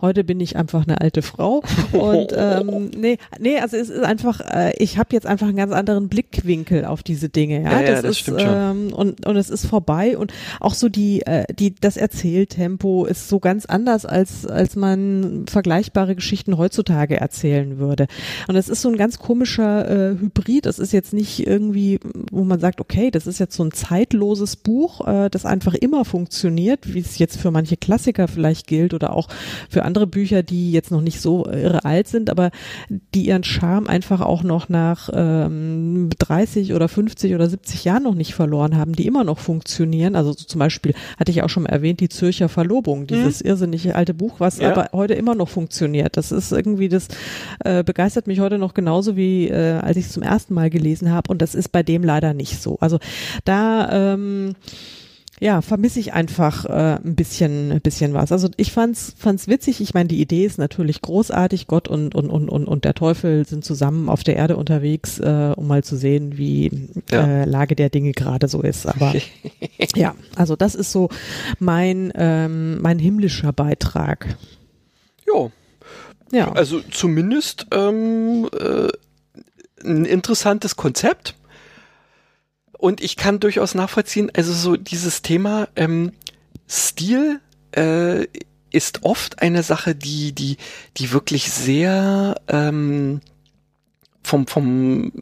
Heute 0.00 0.24
bin 0.24 0.40
ich 0.40 0.56
einfach 0.56 0.86
eine 0.86 1.00
alte 1.00 1.22
Frau 1.22 1.62
und 1.92 2.32
ähm, 2.36 2.90
nee, 2.96 3.18
nee, 3.38 3.58
also 3.58 3.76
es 3.76 3.88
ist 3.88 4.02
einfach, 4.02 4.40
äh, 4.40 4.72
ich 4.78 4.98
habe 4.98 5.10
jetzt 5.12 5.26
einfach 5.26 5.46
einen 5.48 5.56
ganz 5.56 5.72
anderen 5.72 6.08
Blickwinkel 6.08 6.84
auf 6.84 7.02
diese 7.02 7.28
Dinge. 7.28 7.62
Ja, 7.62 7.72
ja, 7.72 7.80
das, 7.80 7.88
ja, 7.88 7.94
das 8.02 8.04
ist, 8.04 8.18
stimmt 8.18 8.40
schon. 8.40 8.54
Ähm, 8.54 8.92
und 8.92 9.26
und 9.26 9.36
es 9.36 9.50
ist 9.50 9.66
vorbei 9.66 10.16
und 10.16 10.32
auch 10.60 10.74
so 10.74 10.88
die 10.88 11.22
äh, 11.26 11.44
die 11.52 11.74
das 11.74 11.96
Erzähltempo 11.96 13.04
ist 13.04 13.28
so 13.28 13.40
ganz 13.40 13.66
anders 13.66 14.06
als 14.06 14.46
als 14.46 14.76
man 14.76 15.44
vergleichbare 15.48 16.14
Geschichten 16.14 16.56
heutzutage 16.56 17.20
erzählen 17.20 17.78
würde. 17.78 18.06
Und 18.48 18.56
es 18.56 18.68
ist 18.68 18.82
so 18.82 18.88
ein 18.88 18.96
ganz 18.96 19.18
komischer 19.18 19.88
äh, 19.88 20.18
Hybrid. 20.18 20.66
Es 20.66 20.78
ist 20.78 20.92
jetzt 20.92 21.12
nicht 21.12 21.46
irgendwie, 21.46 22.00
wo 22.30 22.44
man 22.44 22.60
sagt, 22.60 22.80
okay, 22.80 23.10
das 23.10 23.26
ist 23.26 23.38
jetzt 23.38 23.56
so 23.56 23.64
ein 23.64 23.72
zeitloses 23.72 24.56
Buch, 24.56 25.06
äh, 25.06 25.28
das 25.30 25.46
einfach 25.46 25.74
immer 25.74 26.04
funktioniert, 26.04 26.92
wie 26.92 27.00
es 27.00 27.18
jetzt 27.18 27.38
für 27.38 27.50
manche 27.50 27.76
Klassiker 27.76 28.28
vielleicht 28.28 28.66
gilt 28.66 28.94
oder 28.94 29.14
auch 29.14 29.28
für 29.68 29.84
andere 29.90 30.06
Bücher, 30.06 30.44
die 30.44 30.70
jetzt 30.70 30.92
noch 30.92 31.00
nicht 31.00 31.20
so 31.20 31.46
irre 31.46 31.84
alt 31.84 32.06
sind, 32.06 32.30
aber 32.30 32.50
die 33.14 33.26
ihren 33.26 33.42
Charme 33.42 33.88
einfach 33.88 34.20
auch 34.20 34.44
noch 34.44 34.68
nach 34.68 35.10
ähm, 35.12 36.10
30 36.16 36.74
oder 36.74 36.88
50 36.88 37.34
oder 37.34 37.48
70 37.48 37.84
Jahren 37.84 38.04
noch 38.04 38.14
nicht 38.14 38.34
verloren 38.34 38.76
haben, 38.76 38.92
die 38.92 39.06
immer 39.06 39.24
noch 39.24 39.40
funktionieren. 39.40 40.14
Also 40.14 40.32
so 40.32 40.44
zum 40.44 40.60
Beispiel 40.60 40.94
hatte 41.18 41.32
ich 41.32 41.42
auch 41.42 41.48
schon 41.48 41.64
mal 41.64 41.70
erwähnt, 41.70 41.98
die 41.98 42.08
Zürcher 42.08 42.48
Verlobung, 42.48 43.08
dieses 43.08 43.42
mhm. 43.42 43.48
irrsinnige 43.48 43.96
alte 43.96 44.14
Buch, 44.14 44.36
was 44.38 44.58
ja. 44.58 44.70
aber 44.70 44.90
heute 44.92 45.14
immer 45.14 45.34
noch 45.34 45.48
funktioniert. 45.48 46.16
Das 46.16 46.30
ist 46.30 46.52
irgendwie, 46.52 46.88
das 46.88 47.08
äh, 47.64 47.82
begeistert 47.82 48.28
mich 48.28 48.38
heute 48.38 48.58
noch 48.58 48.74
genauso 48.74 49.16
wie 49.16 49.48
äh, 49.48 49.80
als 49.80 49.96
ich 49.96 50.06
es 50.06 50.12
zum 50.12 50.22
ersten 50.22 50.54
Mal 50.54 50.70
gelesen 50.70 51.10
habe 51.10 51.30
und 51.30 51.42
das 51.42 51.56
ist 51.56 51.72
bei 51.72 51.82
dem 51.82 52.04
leider 52.04 52.32
nicht 52.32 52.62
so. 52.62 52.78
Also 52.80 53.00
da 53.44 54.14
ähm, 54.14 54.54
ja, 55.42 55.62
vermisse 55.62 55.98
ich 56.00 56.12
einfach 56.12 56.66
äh, 56.66 56.98
ein 57.02 57.14
bisschen, 57.14 57.72
ein 57.72 57.80
bisschen 57.80 58.12
was. 58.12 58.30
Also 58.30 58.50
ich 58.58 58.72
fand's, 58.72 59.14
fand's 59.16 59.48
witzig. 59.48 59.80
Ich 59.80 59.94
meine, 59.94 60.08
die 60.08 60.20
Idee 60.20 60.44
ist 60.44 60.58
natürlich 60.58 61.00
großartig. 61.00 61.66
Gott 61.66 61.88
und 61.88 62.14
und 62.14 62.28
und 62.28 62.50
und 62.50 62.66
und 62.66 62.84
der 62.84 62.92
Teufel 62.92 63.46
sind 63.46 63.64
zusammen 63.64 64.10
auf 64.10 64.22
der 64.22 64.36
Erde 64.36 64.58
unterwegs, 64.58 65.18
äh, 65.18 65.54
um 65.56 65.66
mal 65.66 65.82
zu 65.82 65.96
sehen, 65.96 66.36
wie 66.36 66.90
ja. 67.10 67.26
äh, 67.26 67.44
Lage 67.46 67.74
der 67.74 67.88
Dinge 67.88 68.12
gerade 68.12 68.48
so 68.48 68.60
ist. 68.60 68.84
Aber 68.86 69.14
ja, 69.96 70.14
also 70.36 70.56
das 70.56 70.74
ist 70.74 70.92
so 70.92 71.08
mein 71.58 72.12
ähm, 72.16 72.82
mein 72.82 72.98
himmlischer 72.98 73.54
Beitrag. 73.54 74.36
Jo. 75.26 75.50
Ja. 76.32 76.52
Also 76.52 76.80
zumindest 76.80 77.66
ähm, 77.72 78.46
äh, 78.52 78.88
ein 79.88 80.04
interessantes 80.04 80.76
Konzept 80.76 81.34
und 82.80 83.00
ich 83.00 83.16
kann 83.16 83.40
durchaus 83.40 83.74
nachvollziehen, 83.74 84.30
also 84.34 84.52
so 84.52 84.76
dieses 84.76 85.22
Thema 85.22 85.68
ähm, 85.76 86.12
Stil 86.68 87.40
äh, 87.72 88.26
ist 88.70 89.02
oft 89.02 89.42
eine 89.42 89.62
Sache, 89.62 89.94
die, 89.94 90.32
die, 90.32 90.56
die 90.96 91.12
wirklich 91.12 91.50
sehr 91.50 92.40
ähm, 92.48 93.20
vom, 94.22 94.46
vom 94.46 95.12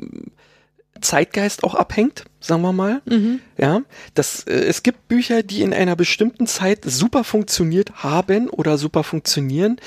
Zeitgeist 1.00 1.64
auch 1.64 1.74
abhängt, 1.74 2.24
sagen 2.40 2.62
wir 2.62 2.72
mal. 2.72 3.02
Mhm. 3.06 3.40
Ja, 3.56 3.82
das, 4.14 4.44
äh, 4.44 4.52
es 4.52 4.82
gibt 4.82 5.08
Bücher, 5.08 5.42
die 5.42 5.62
in 5.62 5.72
einer 5.72 5.96
bestimmten 5.96 6.46
Zeit 6.46 6.84
super 6.84 7.24
funktioniert 7.24 8.02
haben 8.02 8.48
oder 8.48 8.78
super 8.78 9.04
funktionieren, 9.04 9.80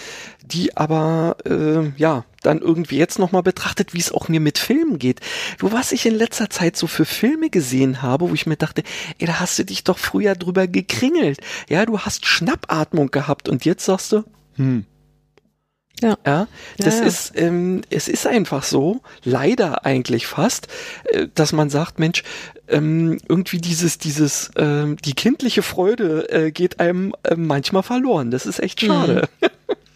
die 0.51 0.75
aber 0.77 1.37
äh, 1.45 1.91
ja 1.97 2.25
dann 2.41 2.59
irgendwie 2.59 2.97
jetzt 2.97 3.19
nochmal 3.19 3.43
betrachtet, 3.43 3.93
wie 3.93 3.99
es 3.99 4.11
auch 4.11 4.27
mir 4.27 4.39
mit 4.39 4.57
Filmen 4.57 4.97
geht. 4.99 5.19
Du, 5.59 5.71
was 5.71 5.91
ich 5.91 6.05
in 6.05 6.15
letzter 6.15 6.49
Zeit 6.49 6.75
so 6.75 6.87
für 6.87 7.05
Filme 7.05 7.49
gesehen 7.49 8.01
habe, 8.01 8.29
wo 8.29 8.33
ich 8.33 8.47
mir 8.47 8.57
dachte, 8.57 8.83
ey, 9.19 9.27
da 9.27 9.39
hast 9.39 9.59
du 9.59 9.65
dich 9.65 9.83
doch 9.83 9.99
früher 9.99 10.35
drüber 10.35 10.67
gekringelt. 10.67 11.39
Ja, 11.69 11.85
du 11.85 11.99
hast 11.99 12.25
Schnappatmung 12.25 13.11
gehabt 13.11 13.47
und 13.47 13.63
jetzt 13.65 13.85
sagst 13.85 14.11
du, 14.11 14.23
hm, 14.55 14.85
ja. 16.01 16.17
ja 16.25 16.47
das 16.77 16.95
ja, 16.95 17.01
ja. 17.01 17.07
ist, 17.07 17.33
ähm, 17.35 17.81
es 17.89 18.07
ist 18.07 18.27
einfach 18.27 18.63
so, 18.63 19.01
leider 19.23 19.85
eigentlich 19.85 20.27
fast, 20.27 20.67
äh, 21.05 21.27
dass 21.33 21.53
man 21.53 21.69
sagt, 21.69 21.99
Mensch, 21.99 22.23
ähm, 22.67 23.19
irgendwie 23.27 23.59
dieses, 23.59 23.97
dieses, 23.97 24.51
ähm, 24.55 24.97
die 25.03 25.13
kindliche 25.13 25.61
Freude 25.61 26.29
äh, 26.29 26.51
geht 26.51 26.79
einem 26.79 27.13
äh, 27.23 27.35
manchmal 27.35 27.83
verloren. 27.83 28.31
Das 28.31 28.45
ist 28.45 28.59
echt 28.59 28.81
schade. 28.81 29.27
Mhm. 29.41 29.47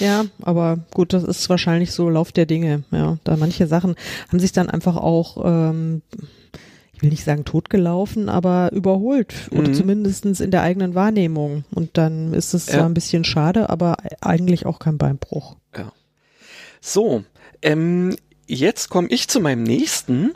Ja, 0.00 0.24
aber 0.42 0.78
gut, 0.92 1.12
das 1.12 1.22
ist 1.22 1.48
wahrscheinlich 1.48 1.92
so 1.92 2.08
Lauf 2.08 2.32
der 2.32 2.46
Dinge. 2.46 2.82
Ja, 2.90 3.18
da 3.24 3.36
manche 3.36 3.66
Sachen 3.66 3.94
haben 4.28 4.40
sich 4.40 4.52
dann 4.52 4.68
einfach 4.68 4.96
auch 4.96 5.44
ähm, 5.44 6.02
ich 7.00 7.02
will 7.02 7.10
nicht 7.12 7.24
sagen 7.24 7.46
totgelaufen, 7.46 8.28
aber 8.28 8.72
überholt 8.72 9.32
mhm. 9.50 9.58
oder 9.58 9.72
zumindestens 9.72 10.38
in 10.40 10.50
der 10.50 10.60
eigenen 10.60 10.94
Wahrnehmung. 10.94 11.64
Und 11.70 11.96
dann 11.96 12.34
ist 12.34 12.52
es 12.52 12.66
ja. 12.66 12.74
zwar 12.74 12.84
ein 12.84 12.92
bisschen 12.92 13.24
schade, 13.24 13.70
aber 13.70 13.96
eigentlich 14.20 14.66
auch 14.66 14.78
kein 14.78 14.98
Beinbruch. 14.98 15.56
Ja. 15.74 15.92
So, 16.82 17.24
ähm, 17.62 18.16
jetzt 18.46 18.90
komme 18.90 19.08
ich 19.08 19.28
zu 19.28 19.40
meinem 19.40 19.62
nächsten. 19.62 20.32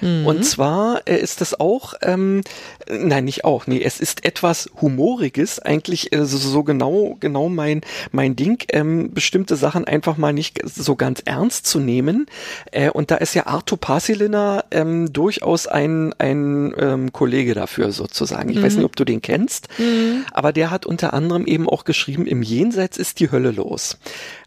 Mhm. 0.00 0.26
Und 0.26 0.44
zwar 0.44 1.02
äh, 1.06 1.18
ist 1.18 1.40
das 1.40 1.58
auch, 1.58 1.94
ähm, 2.02 2.42
nein, 2.90 3.24
nicht 3.24 3.44
auch, 3.44 3.66
nee, 3.66 3.82
es 3.82 4.00
ist 4.00 4.24
etwas 4.24 4.70
Humoriges, 4.80 5.58
eigentlich 5.58 6.12
äh, 6.12 6.24
so, 6.24 6.38
so 6.38 6.62
genau, 6.62 7.16
genau 7.20 7.48
mein, 7.48 7.80
mein 8.12 8.36
Ding, 8.36 8.64
ähm, 8.70 9.12
bestimmte 9.12 9.56
Sachen 9.56 9.84
einfach 9.84 10.16
mal 10.16 10.32
nicht 10.32 10.60
so 10.64 10.96
ganz 10.96 11.22
ernst 11.24 11.66
zu 11.66 11.80
nehmen. 11.80 12.26
Äh, 12.72 12.90
und 12.90 13.10
da 13.10 13.16
ist 13.16 13.34
ja 13.34 13.46
Arthur 13.46 13.78
Pasilina 13.78 14.64
ähm, 14.70 15.12
durchaus 15.12 15.66
ein, 15.66 16.14
ein 16.18 16.74
ähm, 16.78 17.12
Kollege 17.12 17.54
dafür 17.54 17.92
sozusagen. 17.92 18.50
Ich 18.50 18.56
mhm. 18.56 18.62
weiß 18.62 18.76
nicht, 18.76 18.84
ob 18.84 18.96
du 18.96 19.04
den 19.04 19.22
kennst, 19.22 19.68
mhm. 19.78 20.24
aber 20.32 20.52
der 20.52 20.70
hat 20.70 20.86
unter 20.86 21.12
anderem 21.14 21.46
eben 21.46 21.68
auch 21.68 21.84
geschrieben, 21.84 22.26
im 22.26 22.42
Jenseits 22.42 22.96
ist 22.96 23.20
die 23.20 23.30
Hölle 23.30 23.50
los. 23.50 23.98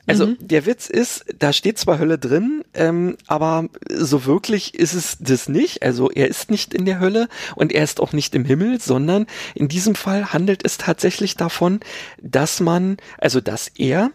Also 0.08 0.28
mhm. 0.28 0.38
der 0.40 0.66
Witz 0.66 0.90
ist, 0.90 1.26
da 1.38 1.54
steht 1.54 1.78
zwar 1.78 2.00
Hölle 2.00 2.18
drin, 2.18 2.64
ähm, 2.74 3.18
aber 3.28 3.70
so 3.90 4.26
wirklich 4.26 4.76
ist 4.76 4.94
es 4.94 5.18
das 5.20 5.48
nicht. 5.48 5.84
Also 5.84 6.10
er 6.10 6.28
ist 6.28 6.50
nicht 6.50 6.74
in 6.74 6.86
der 6.86 7.00
Hölle 7.00 7.28
und 7.56 7.72
er 7.72 7.84
ist 7.84 8.00
auch 8.00 8.14
nicht 8.14 8.34
im 8.36 8.46
Himmel, 8.46 8.82
sondern 8.82 9.28
in 9.54 9.68
diesem 9.68 9.96
Fall 9.96 10.34
handelt 10.34 10.66
es 10.66 10.78
tatsächlich 10.78 11.38
davon, 11.38 11.80
dass 12.22 12.60
man, 12.60 12.98
also 13.18 13.42
dass 13.42 13.68
er 13.68 14.12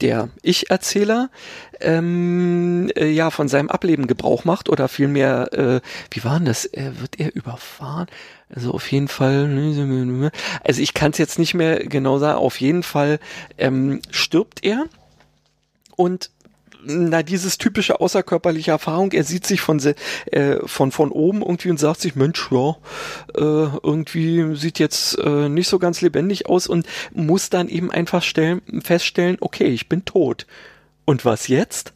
der 0.00 0.28
Ich-Erzähler 0.42 1.30
ähm, 1.80 2.90
äh, 2.96 3.06
ja 3.06 3.30
von 3.30 3.48
seinem 3.48 3.70
Ableben 3.70 4.06
Gebrauch 4.06 4.44
macht 4.44 4.68
oder 4.68 4.88
vielmehr, 4.88 5.52
äh, 5.52 5.80
wie 6.10 6.24
war 6.24 6.38
denn 6.38 6.46
das? 6.46 6.66
Äh, 6.66 6.92
wird 7.00 7.20
er 7.20 7.34
überfahren? 7.34 8.06
Also 8.54 8.72
auf 8.72 8.90
jeden 8.92 9.08
Fall, 9.08 10.30
also 10.62 10.82
ich 10.82 10.94
kann 10.94 11.12
es 11.12 11.18
jetzt 11.18 11.38
nicht 11.38 11.54
mehr 11.54 11.84
genau 11.86 12.18
sagen, 12.18 12.38
auf 12.38 12.60
jeden 12.60 12.82
Fall 12.82 13.18
ähm, 13.58 14.00
stirbt 14.10 14.64
er 14.64 14.84
und 15.96 16.30
na, 16.86 17.22
dieses 17.22 17.58
typische 17.58 18.00
außerkörperliche 18.00 18.70
Erfahrung, 18.70 19.12
er 19.12 19.24
sieht 19.24 19.46
sich 19.46 19.60
von, 19.60 19.80
äh, 20.26 20.58
von, 20.66 20.92
von 20.92 21.10
oben 21.10 21.40
irgendwie 21.42 21.70
und 21.70 21.80
sagt 21.80 22.00
sich, 22.00 22.14
Mensch, 22.14 22.50
ja, 22.50 22.76
äh, 23.34 23.68
irgendwie 23.82 24.54
sieht 24.56 24.78
jetzt 24.78 25.18
äh, 25.18 25.48
nicht 25.48 25.68
so 25.68 25.78
ganz 25.78 26.00
lebendig 26.00 26.46
aus 26.46 26.66
und 26.66 26.86
muss 27.12 27.50
dann 27.50 27.68
eben 27.68 27.90
einfach 27.90 28.22
stellen, 28.22 28.60
feststellen, 28.82 29.38
okay, 29.40 29.66
ich 29.66 29.88
bin 29.88 30.04
tot. 30.04 30.46
Und 31.04 31.24
was 31.24 31.48
jetzt? 31.48 31.92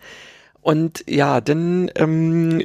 Und 0.60 1.04
ja, 1.08 1.40
dann 1.40 1.90
ähm, 1.94 2.60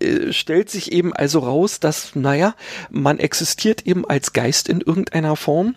äh, 0.00 0.32
stellt 0.32 0.70
sich 0.70 0.92
eben 0.92 1.14
also 1.14 1.38
raus, 1.40 1.80
dass, 1.80 2.14
naja, 2.14 2.54
man 2.90 3.18
existiert 3.18 3.86
eben 3.86 4.08
als 4.08 4.32
Geist 4.32 4.68
in 4.68 4.80
irgendeiner 4.80 5.36
Form 5.36 5.74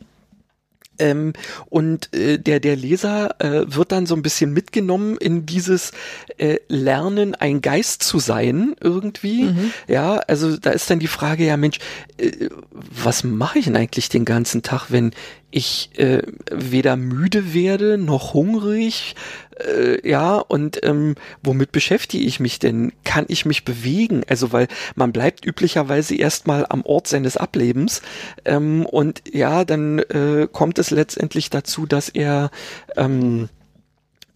ähm, 1.02 1.34
und 1.70 2.14
äh, 2.16 2.38
der, 2.38 2.60
der 2.60 2.76
Leser 2.76 3.36
äh, 3.40 3.64
wird 3.66 3.92
dann 3.92 4.06
so 4.06 4.16
ein 4.16 4.22
bisschen 4.22 4.54
mitgenommen 4.54 5.18
in 5.18 5.46
dieses 5.46 5.92
äh, 6.38 6.58
Lernen, 6.68 7.36
ein 7.36 7.62
Geist 7.62 8.04
zu 8.04 8.20
sein 8.20 8.76
irgendwie. 8.80 9.44
Mhm. 9.44 9.74
Ja, 9.88 10.18
also 10.28 10.58
da 10.58 10.70
ist 10.70 10.90
dann 10.90 11.00
die 11.00 11.08
Frage, 11.08 11.46
ja 11.46 11.58
Mensch, 11.58 11.80
äh, 12.18 12.50
was 12.72 13.24
mache 13.24 13.60
ich 13.60 13.66
denn 13.66 13.76
eigentlich 13.76 14.10
den 14.10 14.26
ganzen 14.26 14.62
Tag, 14.62 14.88
wenn 14.90 15.12
ich 15.52 15.92
äh, 15.98 16.24
weder 16.50 16.96
müde 16.96 17.54
werde 17.54 17.98
noch 17.98 18.34
hungrig, 18.34 19.16
äh, 19.60 20.08
ja, 20.08 20.38
und 20.38 20.84
ähm, 20.84 21.16
womit 21.44 21.72
beschäftige 21.72 22.24
ich 22.24 22.40
mich 22.40 22.60
denn? 22.60 22.94
Kann 23.04 23.26
ich 23.28 23.46
mich 23.46 23.66
bewegen? 23.66 24.24
Also, 24.28 24.52
weil 24.52 24.68
man 24.96 25.12
bleibt 25.12 25.46
üblicherweise 25.46 26.16
erstmal 26.16 26.66
am 26.70 26.84
Ort 26.84 27.08
seines 27.08 27.38
Ablebens 27.38 28.02
ähm, 28.46 28.86
und 28.86 29.22
ja, 29.32 29.66
dann 29.66 30.00
äh, 30.00 30.48
kommt 30.52 30.80
es 30.80 30.92
letztendlich 30.92 31.50
dazu, 31.50 31.86
dass 31.86 32.10
er 32.10 32.52
ähm, 32.96 33.50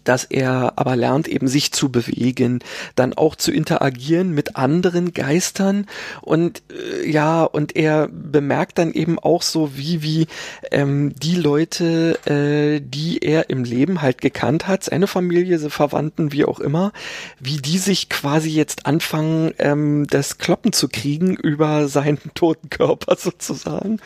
dass 0.06 0.24
er 0.24 0.74
aber 0.78 0.96
lernt, 0.96 1.28
eben 1.28 1.48
sich 1.48 1.72
zu 1.74 1.92
bewegen, 1.92 2.60
dann 2.96 3.14
auch 3.14 3.36
zu 3.36 3.52
interagieren 3.52 4.34
mit 4.34 4.56
anderen 4.56 5.14
Geistern 5.14 5.88
und 6.22 6.64
äh, 6.72 7.10
ja, 7.10 7.44
und 7.44 7.76
er 7.76 8.08
bemerkt 8.08 8.78
dann 8.78 8.94
eben 8.94 9.20
auch 9.20 9.42
so, 9.42 9.78
wie, 9.78 10.02
wie 10.02 10.28
ähm, 10.72 11.14
die 11.16 11.36
Leute, 11.36 12.20
äh, 12.26 12.82
die 12.82 13.20
er 13.20 13.50
im 13.50 13.64
Leben 13.64 14.02
halt 14.02 14.22
gekannt 14.22 14.68
hat, 14.68 14.84
seine 14.84 15.08
Familie, 15.08 15.58
seine 15.60 15.70
Verwandten, 15.70 16.32
wie 16.32 16.46
auch 16.46 16.60
immer, 16.60 16.92
wie 17.40 17.58
die 17.58 17.78
sich 17.78 18.10
quasi 18.10 18.50
jetzt 18.50 18.86
anfangen, 18.86 19.54
ähm, 19.60 20.08
das 20.10 20.38
Kloppen 20.38 20.74
zu 20.74 20.88
kriegen 20.88 21.36
über 21.36 21.88
seinen 21.88 22.20
toten 22.36 22.70
Körper 22.70 23.16
sozusagen. 23.18 24.00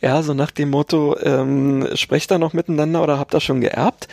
Ja, 0.00 0.22
so 0.22 0.34
nach 0.34 0.50
dem 0.50 0.70
Motto, 0.70 1.16
ähm, 1.22 1.88
sprecht 1.94 2.30
da 2.30 2.38
noch 2.38 2.52
miteinander 2.52 3.02
oder 3.02 3.18
habt 3.18 3.34
ihr 3.34 3.40
schon 3.40 3.60
geerbt? 3.60 4.08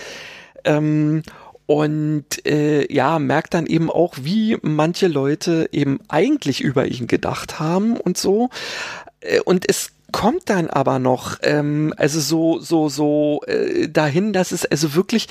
Ähm, 0.64 1.24
und 1.66 2.46
äh, 2.46 2.92
ja, 2.92 3.20
merkt 3.20 3.54
dann 3.54 3.66
eben 3.66 3.92
auch, 3.92 4.16
wie 4.22 4.58
manche 4.62 5.08
Leute 5.08 5.68
eben 5.74 6.00
eigentlich 6.08 6.62
über 6.62 6.88
ihn 6.88 7.08
gedacht 7.08 7.60
haben 7.60 7.98
und 7.98 8.18
so. 8.18 8.50
Äh, 9.20 9.42
und 9.42 9.70
es 9.70 9.92
kommt 10.14 10.50
dann 10.50 10.70
aber 10.70 11.00
noch, 11.00 11.38
ähm, 11.44 11.94
also 11.98 12.20
so, 12.20 12.60
so, 12.60 12.88
so 12.88 13.42
äh, 13.48 13.90
dahin, 13.90 14.32
dass 14.32 14.52
es 14.52 14.66
also 14.66 14.96
wirklich 14.96 15.28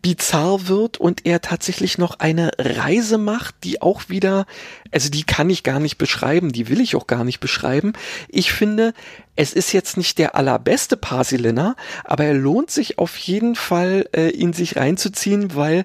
bizarr 0.00 0.66
wird 0.68 0.98
und 0.98 1.26
er 1.26 1.42
tatsächlich 1.42 1.98
noch 1.98 2.18
eine 2.18 2.50
Reise 2.58 3.18
macht, 3.18 3.56
die 3.64 3.82
auch 3.82 4.08
wieder, 4.08 4.46
also 4.94 5.10
die 5.10 5.24
kann 5.24 5.50
ich 5.50 5.64
gar 5.64 5.80
nicht 5.80 5.98
beschreiben, 5.98 6.52
die 6.52 6.68
will 6.68 6.80
ich 6.80 6.94
auch 6.94 7.08
gar 7.08 7.24
nicht 7.24 7.40
beschreiben. 7.40 7.94
Ich 8.28 8.52
finde, 8.52 8.94
es 9.36 9.52
ist 9.52 9.72
jetzt 9.72 9.96
nicht 9.96 10.18
der 10.18 10.36
allerbeste 10.36 10.96
Parsiliner, 10.96 11.74
aber 12.04 12.24
er 12.24 12.34
lohnt 12.34 12.70
sich 12.70 12.98
auf 12.98 13.16
jeden 13.16 13.56
Fall, 13.56 14.08
äh, 14.14 14.28
ihn 14.30 14.52
sich 14.52 14.76
reinzuziehen, 14.76 15.56
weil 15.56 15.84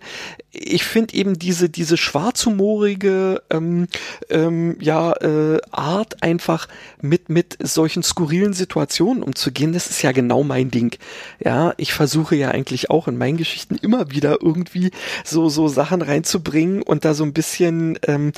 ich 0.52 0.84
finde 0.84 1.16
eben 1.16 1.38
diese 1.38 1.70
diese 1.70 1.98
schwarzhumorige 1.98 3.42
ähm, 3.50 3.88
ähm, 4.30 4.78
ja 4.80 5.14
äh, 5.14 5.60
Art 5.72 6.22
einfach 6.22 6.68
mit 7.02 7.30
mit 7.30 7.58
solchen 7.62 8.04
skurrilen 8.04 8.54
Situationen 8.54 9.24
umzugehen, 9.24 9.74
das 9.74 9.90
ist 9.90 10.02
ja 10.02 10.12
genau 10.12 10.44
mein 10.44 10.70
Ding. 10.70 10.98
Ja, 11.44 11.74
ich 11.78 11.94
versuche 11.94 12.36
ja 12.36 12.50
eigentlich 12.50 12.90
auch 12.90 13.08
in 13.08 13.18
meinen 13.18 13.38
Geschichten 13.38 13.76
immer 13.76 14.12
wieder 14.12 14.38
irgendwie 14.42 14.92
so 15.24 15.50
so 15.50 15.68
Sachen 15.68 16.02
reinzubringen 16.02 16.84
und 16.84 17.06
da 17.06 17.14
so 17.16 17.24
ein 17.24 17.34
bisschen 17.34 17.98
ähm, 18.08 18.32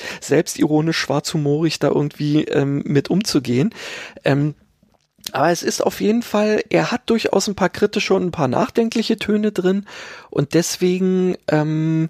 selbstironisch 0.62 0.97
schwarzhumorig 0.97 1.80
da 1.80 1.88
irgendwie 1.88 2.43
ähm, 2.43 2.84
mit 2.86 3.09
umzugehen. 3.09 3.74
Ähm, 4.24 4.55
aber 5.34 5.51
es 5.51 5.64
ist 5.64 5.82
auf 5.82 6.01
jeden 6.01 6.24
Fall, 6.24 6.64
er 6.70 6.91
hat 6.91 7.09
durchaus 7.09 7.47
ein 7.47 7.55
paar 7.55 7.70
kritische 7.70 8.14
und 8.14 8.26
ein 8.26 8.32
paar 8.32 8.47
nachdenkliche 8.47 9.18
Töne 9.18 9.51
drin 9.51 9.86
und 10.30 10.53
deswegen 10.53 11.36
ähm, 11.47 12.09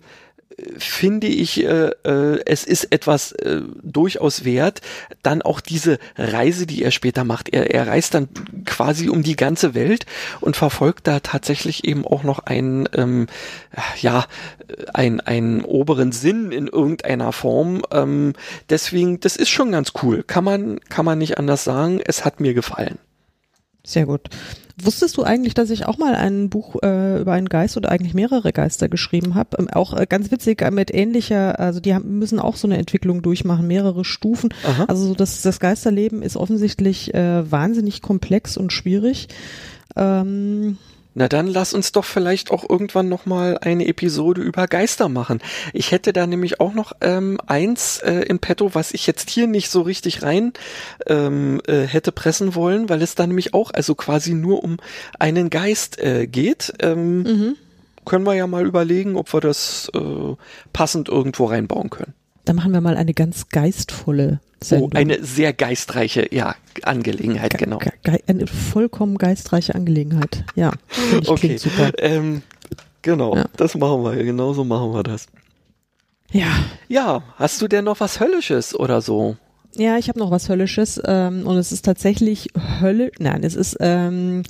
finde 0.78 1.28
ich, 1.28 1.64
äh, 1.64 1.92
äh, 2.04 2.42
es 2.46 2.64
ist 2.64 2.92
etwas 2.92 3.32
äh, 3.34 3.62
durchaus 3.82 4.46
wert. 4.46 4.82
Dann 5.24 5.42
auch 5.42 5.62
diese 5.62 6.00
Reise, 6.18 6.66
die 6.66 6.84
er 6.84 6.92
später 6.92 7.24
macht. 7.24 7.50
Er, 7.50 7.74
er 7.74 7.88
reist 7.88 8.14
dann 8.14 8.30
quasi 8.66 9.10
um 9.10 9.24
die 9.24 9.36
ganze 9.36 9.74
Welt 9.74 10.06
und 10.40 10.56
verfolgt 10.56 11.08
da 11.08 11.20
tatsächlich 11.20 11.86
eben 11.86 12.06
auch 12.06 12.24
noch 12.24 12.40
einen, 12.40 12.88
ähm, 12.94 13.28
ja, 14.02 14.26
ein, 14.94 15.20
einen 15.22 15.64
oberen 15.64 16.12
Sinn 16.12 16.52
in 16.52 16.68
irgendeiner 16.68 17.32
Form. 17.32 17.84
Ähm, 17.92 18.34
deswegen, 18.70 19.20
das 19.20 19.36
ist 19.36 19.50
schon 19.50 19.72
ganz 19.72 19.94
cool. 20.02 20.24
Kann 20.24 20.44
man, 20.44 20.80
kann 20.90 21.06
man 21.06 21.18
nicht 21.18 21.38
anders 21.38 21.64
sagen. 21.64 22.00
Es 22.04 22.26
hat 22.26 22.40
mir 22.40 22.54
gefallen. 22.54 22.98
Sehr 23.84 24.06
gut. 24.06 24.30
Wusstest 24.86 25.18
du 25.18 25.24
eigentlich, 25.24 25.54
dass 25.54 25.70
ich 25.70 25.86
auch 25.86 25.98
mal 25.98 26.16
ein 26.16 26.50
Buch 26.50 26.76
äh, 26.84 27.22
über 27.22 27.34
einen 27.34 27.50
Geist 27.50 27.78
oder 27.78 27.90
eigentlich 27.90 28.14
mehrere 28.14 28.52
Geister 28.52 28.90
geschrieben 28.90 29.36
habe? 29.36 29.58
Ähm, 29.60 29.70
auch 29.70 29.94
äh, 29.94 30.06
ganz 30.08 30.32
witzig 30.32 30.62
äh, 30.62 30.72
mit 30.72 30.94
ähnlicher, 30.94 31.60
also 31.60 31.80
die 31.80 31.94
haben, 31.94 32.20
müssen 32.20 32.40
auch 32.40 32.56
so 32.56 32.68
eine 32.68 32.78
Entwicklung 32.78 33.22
durchmachen, 33.22 33.68
mehrere 33.68 34.06
Stufen. 34.06 34.54
Aha. 34.64 34.86
Also 34.86 35.08
so 35.08 35.14
das, 35.14 35.42
das 35.42 35.60
Geisterleben 35.60 36.22
ist 36.22 36.38
offensichtlich 36.38 37.14
äh, 37.14 37.50
wahnsinnig 37.50 38.02
komplex 38.02 38.58
und 38.58 38.74
schwierig. 38.74 39.28
Ähm, 39.96 40.78
na 41.14 41.28
dann 41.28 41.48
lass 41.48 41.74
uns 41.74 41.92
doch 41.92 42.06
vielleicht 42.06 42.52
auch 42.52 42.68
irgendwann 42.70 43.10
nochmal 43.10 43.58
eine 43.60 43.88
Episode 43.88 44.42
über 44.42 44.68
Geister 44.68 45.10
machen. 45.10 45.40
Ich 45.74 45.92
hätte 45.92 46.14
da 46.14 46.26
nämlich 46.26 46.60
auch 46.60 46.74
noch 46.74 46.94
ähm, 47.02 47.40
eins 47.48 47.98
äh, 48.00 48.22
in 48.22 48.40
petto, 48.40 48.74
was 48.74 48.94
ich 48.94 49.08
jetzt 49.08 49.30
hier 49.30 49.48
nicht 49.48 49.70
so 49.70 49.82
richtig 49.82 50.24
rein 50.24 50.54
ähm, 51.08 51.62
äh, 51.68 51.82
hätte 51.82 52.12
pressen 52.12 52.56
wollen, 52.56 52.88
weil 52.90 53.02
es 53.02 53.16
da 53.16 53.28
nämlich 53.28 53.54
auch 53.54 53.72
also 53.72 53.96
quasi 53.96 54.34
nur 54.34 54.64
um 54.64 54.78
einen 55.20 55.50
Geist 55.50 56.00
äh, 56.00 56.28
geht. 56.28 56.74
Ähm, 56.80 57.24
mhm. 57.24 57.56
Können 58.06 58.26
wir 58.26 58.34
ja 58.34 58.48
mal 58.48 58.66
überlegen, 58.66 59.16
ob 59.16 59.34
wir 59.34 59.42
das 59.42 59.92
äh, 59.94 60.36
passend 60.74 61.10
irgendwo 61.10 61.46
reinbauen 61.46 61.90
können. 61.90 62.14
Da 62.46 62.54
machen 62.54 62.74
wir 62.74 62.82
mal 62.82 62.98
eine 62.98 63.14
ganz 63.14 63.50
geistvolle 63.50 64.40
Sendung. 64.64 64.92
Oh, 64.94 64.98
eine 64.98 65.24
sehr 65.24 65.54
geistreiche 65.54 66.28
ja, 66.34 66.56
Angelegenheit, 66.84 67.52
ge 67.52 67.66
genau. 67.66 67.80
Ge 67.80 67.92
eine 68.28 68.48
vollkommen 68.48 69.18
geistreiche 69.18 69.76
Angelegenheit, 69.76 70.44
ja. 70.56 70.72
Okay, 71.28 71.58
super. 71.58 71.92
Ähm, 71.98 72.44
genau, 73.02 73.36
ja. 73.36 73.46
das 73.58 73.76
machen 73.76 74.04
wir, 74.04 74.24
genauso 74.24 74.64
machen 74.64 74.94
wir 74.94 75.04
das. 75.04 75.28
Ja. 76.32 76.52
Ja, 76.88 77.24
hast 77.36 77.62
du 77.62 77.68
denn 77.68 77.86
noch 77.86 78.00
was 78.00 78.20
Höllisches 78.20 78.78
oder 78.78 79.02
so? 79.02 79.36
Ja, 79.76 79.98
ich 79.98 80.10
habe 80.10 80.20
noch 80.20 80.32
was 80.32 80.50
Höllisches 80.50 81.02
ähm, 81.06 81.48
und 81.48 81.58
es 81.58 81.72
ist 81.72 81.84
tatsächlich 81.84 82.50
Hölle. 82.82 83.12
Nein, 83.20 83.44
es 83.44 83.56
ist 83.56 83.78
ähm, 83.80 84.44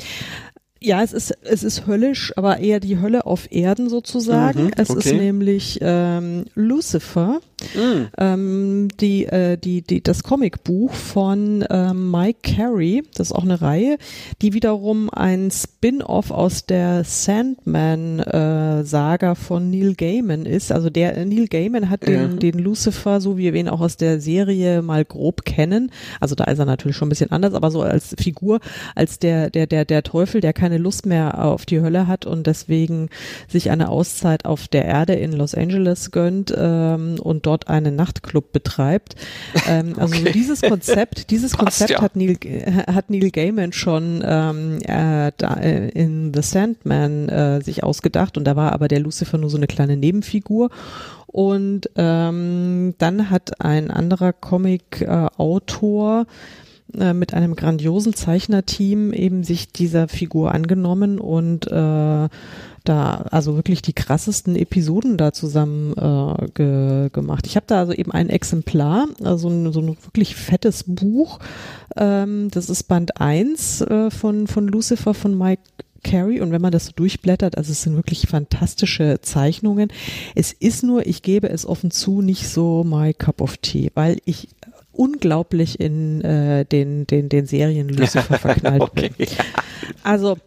ja, 0.83 1.03
es 1.03 1.13
ist, 1.13 1.37
es 1.43 1.63
ist 1.63 1.85
höllisch, 1.85 2.33
aber 2.35 2.57
eher 2.57 2.79
die 2.79 2.99
Hölle 2.99 3.27
auf 3.27 3.51
Erden 3.51 3.87
sozusagen. 3.87 4.65
Mhm, 4.65 4.71
es 4.75 4.89
okay. 4.89 4.99
ist 4.99 5.13
nämlich 5.13 5.77
ähm, 5.79 6.45
Lucifer, 6.55 7.39
mhm. 7.75 8.07
ähm, 8.17 8.87
die, 8.99 9.27
äh, 9.27 9.57
die, 9.57 9.83
die, 9.83 10.01
das 10.01 10.23
Comicbuch 10.23 10.91
von 10.91 11.63
ähm, 11.69 12.09
Mike 12.11 12.39
Carey, 12.41 13.03
das 13.15 13.27
ist 13.27 13.33
auch 13.33 13.43
eine 13.43 13.61
Reihe, 13.61 13.99
die 14.41 14.53
wiederum 14.53 15.11
ein 15.11 15.51
Spin-off 15.51 16.31
aus 16.31 16.65
der 16.65 17.03
Sandman-Saga 17.03 19.31
äh, 19.31 19.35
von 19.35 19.69
Neil 19.69 19.93
Gaiman 19.93 20.47
ist. 20.47 20.71
Also 20.71 20.89
der 20.89 21.15
äh, 21.17 21.25
Neil 21.25 21.47
Gaiman 21.47 21.91
hat 21.91 22.07
den, 22.07 22.13
ja. 22.13 22.25
den 22.37 22.57
Lucifer, 22.57 23.21
so 23.21 23.37
wie 23.37 23.53
wir 23.53 23.59
ihn 23.59 23.69
auch 23.69 23.81
aus 23.81 23.97
der 23.97 24.19
Serie 24.19 24.81
mal 24.81 25.05
grob 25.05 25.45
kennen. 25.45 25.91
Also 26.19 26.33
da 26.33 26.45
ist 26.45 26.57
er 26.57 26.65
natürlich 26.65 26.97
schon 26.97 27.07
ein 27.07 27.09
bisschen 27.09 27.31
anders, 27.31 27.53
aber 27.53 27.69
so 27.69 27.83
als 27.83 28.15
Figur, 28.19 28.61
als 28.95 29.19
der, 29.19 29.51
der, 29.51 29.67
der, 29.67 29.85
der 29.85 30.01
Teufel, 30.03 30.41
der 30.41 30.53
keine 30.53 30.71
keine 30.71 30.81
Lust 30.81 31.05
mehr 31.05 31.43
auf 31.43 31.65
die 31.65 31.81
Hölle 31.81 32.07
hat 32.07 32.25
und 32.25 32.47
deswegen 32.47 33.09
sich 33.49 33.71
eine 33.71 33.89
Auszeit 33.89 34.45
auf 34.45 34.69
der 34.69 34.85
Erde 34.85 35.15
in 35.15 35.33
Los 35.33 35.53
Angeles 35.53 36.11
gönnt 36.11 36.53
ähm, 36.57 37.17
und 37.21 37.45
dort 37.45 37.50
einen 37.67 37.95
Nachtclub 37.95 38.51
betreibt. 38.51 39.15
Ähm, 39.67 39.93
also 39.97 40.15
okay. 40.15 40.31
dieses 40.31 40.61
Konzept, 40.61 41.29
dieses 41.31 41.51
Passt, 41.51 41.79
Konzept 41.79 41.91
ja. 41.91 42.01
hat 42.01 42.15
Neil 42.15 42.37
hat 42.87 43.09
Neil 43.09 43.31
Gaiman 43.31 43.73
schon 43.73 44.23
ähm, 44.25 44.79
äh, 44.83 45.31
da, 45.37 45.53
äh, 45.55 45.89
in 45.89 46.33
The 46.33 46.41
Sandman 46.41 47.29
äh, 47.29 47.61
sich 47.61 47.83
ausgedacht 47.83 48.37
und 48.37 48.45
da 48.45 48.55
war 48.55 48.73
aber 48.73 48.87
der 48.87 48.99
Lucifer 48.99 49.37
nur 49.37 49.49
so 49.49 49.57
eine 49.57 49.67
kleine 49.67 49.97
Nebenfigur 49.97 50.69
und 51.27 51.89
ähm, 51.95 52.93
dann 52.97 53.29
hat 53.29 53.61
ein 53.61 53.89
anderer 53.89 54.33
Comic-Autor 54.33 56.21
äh, 56.21 56.25
äh, 56.99 57.13
mit 57.13 57.33
einem 57.33 57.55
grandiosen 57.55 58.13
Zeichnerteam 58.13 59.13
eben 59.13 59.43
sich 59.45 59.71
dieser 59.71 60.09
Figur 60.09 60.53
angenommen 60.53 61.19
und 61.19 61.67
äh, 61.67 62.27
da 62.83 63.25
also 63.31 63.55
wirklich 63.55 63.81
die 63.81 63.93
krassesten 63.93 64.55
Episoden 64.55 65.17
da 65.17 65.33
zusammen 65.33 65.93
äh, 65.97 66.47
ge 66.53 67.09
gemacht. 67.11 67.45
Ich 67.47 67.55
habe 67.55 67.65
da 67.67 67.79
also 67.79 67.93
eben 67.93 68.11
ein 68.11 68.29
Exemplar, 68.29 69.07
also 69.23 69.49
ein, 69.49 69.71
so 69.71 69.81
ein 69.81 69.97
wirklich 70.03 70.35
fettes 70.35 70.83
Buch. 70.87 71.39
Ähm, 71.95 72.49
das 72.51 72.69
ist 72.69 72.83
Band 72.83 73.19
1 73.19 73.81
äh, 73.81 74.11
von, 74.11 74.47
von 74.47 74.67
Lucifer 74.67 75.13
von 75.13 75.37
Mike 75.37 75.61
Carey 76.03 76.41
und 76.41 76.51
wenn 76.51 76.61
man 76.61 76.71
das 76.71 76.87
so 76.87 76.91
durchblättert, 76.95 77.57
also 77.57 77.71
es 77.71 77.83
sind 77.83 77.95
wirklich 77.95 78.27
fantastische 78.27 79.19
Zeichnungen. 79.21 79.91
Es 80.33 80.51
ist 80.51 80.83
nur, 80.83 81.05
ich 81.05 81.21
gebe 81.21 81.49
es 81.49 81.65
offen 81.65 81.91
zu, 81.91 82.21
nicht 82.21 82.47
so 82.47 82.83
my 82.83 83.13
cup 83.13 83.41
of 83.41 83.57
tea, 83.57 83.91
weil 83.93 84.17
ich 84.25 84.49
unglaublich 84.91 85.79
in 85.79 86.21
äh, 86.21 86.65
den, 86.65 87.05
den, 87.07 87.29
den 87.29 87.45
Serien 87.45 87.89
Lucifer 87.89 88.39
verknallt 88.39 88.81
okay. 88.81 89.11
bin. 89.15 89.27
Also, 90.03 90.37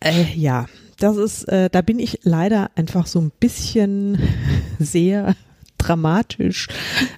äh, 0.00 0.24
ja, 0.34 0.66
das 0.98 1.16
ist, 1.16 1.44
äh, 1.44 1.68
da 1.70 1.82
bin 1.82 1.98
ich 1.98 2.20
leider 2.22 2.70
einfach 2.74 3.06
so 3.06 3.20
ein 3.20 3.32
bisschen 3.38 4.18
sehr 4.78 5.34
dramatisch 5.78 6.68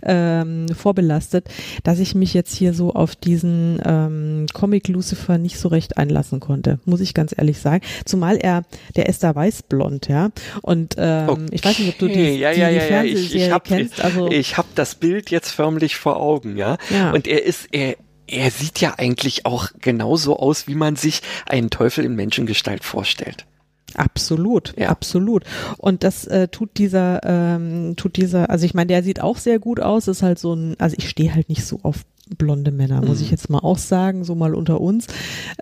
ähm, 0.02 0.66
vorbelastet, 0.68 1.48
dass 1.84 1.98
ich 1.98 2.14
mich 2.14 2.34
jetzt 2.34 2.54
hier 2.54 2.74
so 2.74 2.92
auf 2.92 3.16
diesen 3.16 3.80
ähm, 3.84 4.46
Comic 4.52 4.88
Lucifer 4.88 5.38
nicht 5.38 5.58
so 5.58 5.68
recht 5.68 5.96
einlassen 5.96 6.40
konnte, 6.40 6.78
muss 6.84 7.00
ich 7.00 7.14
ganz 7.14 7.34
ehrlich 7.36 7.60
sagen. 7.60 7.84
Zumal 8.04 8.36
er, 8.36 8.64
der 8.96 9.08
ist 9.08 9.22
da 9.22 9.34
weißblond, 9.34 10.08
ja. 10.08 10.30
Und 10.62 10.96
ähm, 10.98 11.28
okay. 11.28 11.46
ich 11.52 11.64
weiß 11.64 11.78
nicht, 11.78 11.88
ob 11.90 11.98
du 11.98 12.08
die, 12.08 12.36
ja, 12.36 12.52
die, 12.52 12.60
ja, 12.60 12.68
ja, 12.68 12.80
die 12.80 12.86
Fernsehserie 12.86 13.24
ich, 13.24 13.34
ich 13.34 13.50
hab, 13.52 13.64
kennst. 13.64 14.04
Also 14.04 14.30
ich 14.30 14.56
habe 14.56 14.68
das 14.74 14.96
Bild 14.96 15.30
jetzt 15.30 15.50
förmlich 15.50 15.96
vor 15.96 16.16
Augen, 16.16 16.56
ja. 16.56 16.76
ja. 16.90 17.12
Und 17.12 17.26
er 17.26 17.44
ist, 17.44 17.68
er, 17.72 17.96
er 18.26 18.50
sieht 18.50 18.80
ja 18.80 18.94
eigentlich 18.98 19.46
auch 19.46 19.68
genauso 19.80 20.38
aus, 20.38 20.66
wie 20.66 20.74
man 20.74 20.96
sich 20.96 21.22
einen 21.46 21.70
Teufel 21.70 22.04
in 22.04 22.14
Menschengestalt 22.14 22.84
vorstellt. 22.84 23.46
Absolut, 23.98 24.74
ja. 24.78 24.88
absolut. 24.88 25.44
Und 25.76 26.04
das 26.04 26.24
äh, 26.26 26.48
tut 26.48 26.70
dieser, 26.78 27.20
ähm, 27.24 27.96
tut 27.96 28.16
dieser, 28.16 28.48
also 28.48 28.64
ich 28.64 28.74
meine, 28.74 28.86
der 28.86 29.02
sieht 29.02 29.20
auch 29.20 29.38
sehr 29.38 29.58
gut 29.58 29.80
aus, 29.80 30.06
ist 30.06 30.22
halt 30.22 30.38
so 30.38 30.54
ein, 30.54 30.76
also 30.78 30.94
ich 30.96 31.08
stehe 31.08 31.34
halt 31.34 31.48
nicht 31.48 31.64
so 31.64 31.80
auf 31.82 32.04
blonde 32.36 32.70
Männer, 32.70 33.00
muss 33.00 33.18
mhm. 33.18 33.24
ich 33.24 33.30
jetzt 33.30 33.50
mal 33.50 33.58
auch 33.58 33.78
sagen, 33.78 34.22
so 34.24 34.34
mal 34.34 34.54
unter 34.54 34.80
uns. 34.80 35.06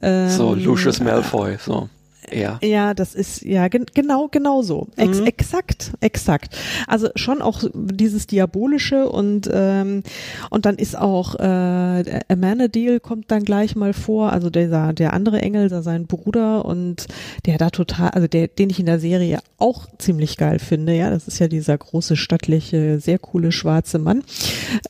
Ähm, 0.02 0.28
so 0.28 0.54
Lucius 0.54 1.00
Malfoy, 1.00 1.56
so. 1.58 1.88
Ja. 2.32 2.58
Ja, 2.62 2.94
das 2.94 3.14
ist 3.14 3.42
ja 3.42 3.68
gen 3.68 3.86
genau 3.94 4.28
genau 4.28 4.62
so. 4.62 4.88
Ex 4.96 5.20
mhm. 5.20 5.26
Exakt, 5.26 5.92
exakt. 6.00 6.56
Also 6.86 7.08
schon 7.14 7.42
auch 7.42 7.62
dieses 7.74 8.26
diabolische 8.26 9.08
und 9.08 9.48
ähm, 9.52 10.02
und 10.50 10.66
dann 10.66 10.76
ist 10.76 10.96
auch 10.96 11.34
äh, 11.36 12.20
Amenadiel 12.28 13.00
kommt 13.00 13.30
dann 13.30 13.44
gleich 13.44 13.76
mal 13.76 13.92
vor, 13.92 14.32
also 14.32 14.50
der 14.50 14.92
der 14.92 15.12
andere 15.12 15.40
Engel, 15.42 15.68
da 15.68 15.82
sein 15.82 16.06
Bruder 16.06 16.64
und 16.64 17.06
der 17.44 17.58
da 17.58 17.70
total, 17.70 18.10
also 18.10 18.26
der 18.26 18.48
den 18.48 18.70
ich 18.70 18.80
in 18.80 18.86
der 18.86 18.98
Serie 18.98 19.40
auch 19.58 19.86
ziemlich 19.98 20.36
geil 20.36 20.58
finde, 20.58 20.94
ja, 20.94 21.10
das 21.10 21.28
ist 21.28 21.38
ja 21.38 21.48
dieser 21.48 21.76
große 21.76 22.16
stattliche, 22.16 22.98
sehr 23.00 23.18
coole 23.18 23.52
schwarze 23.52 23.98
Mann. 23.98 24.22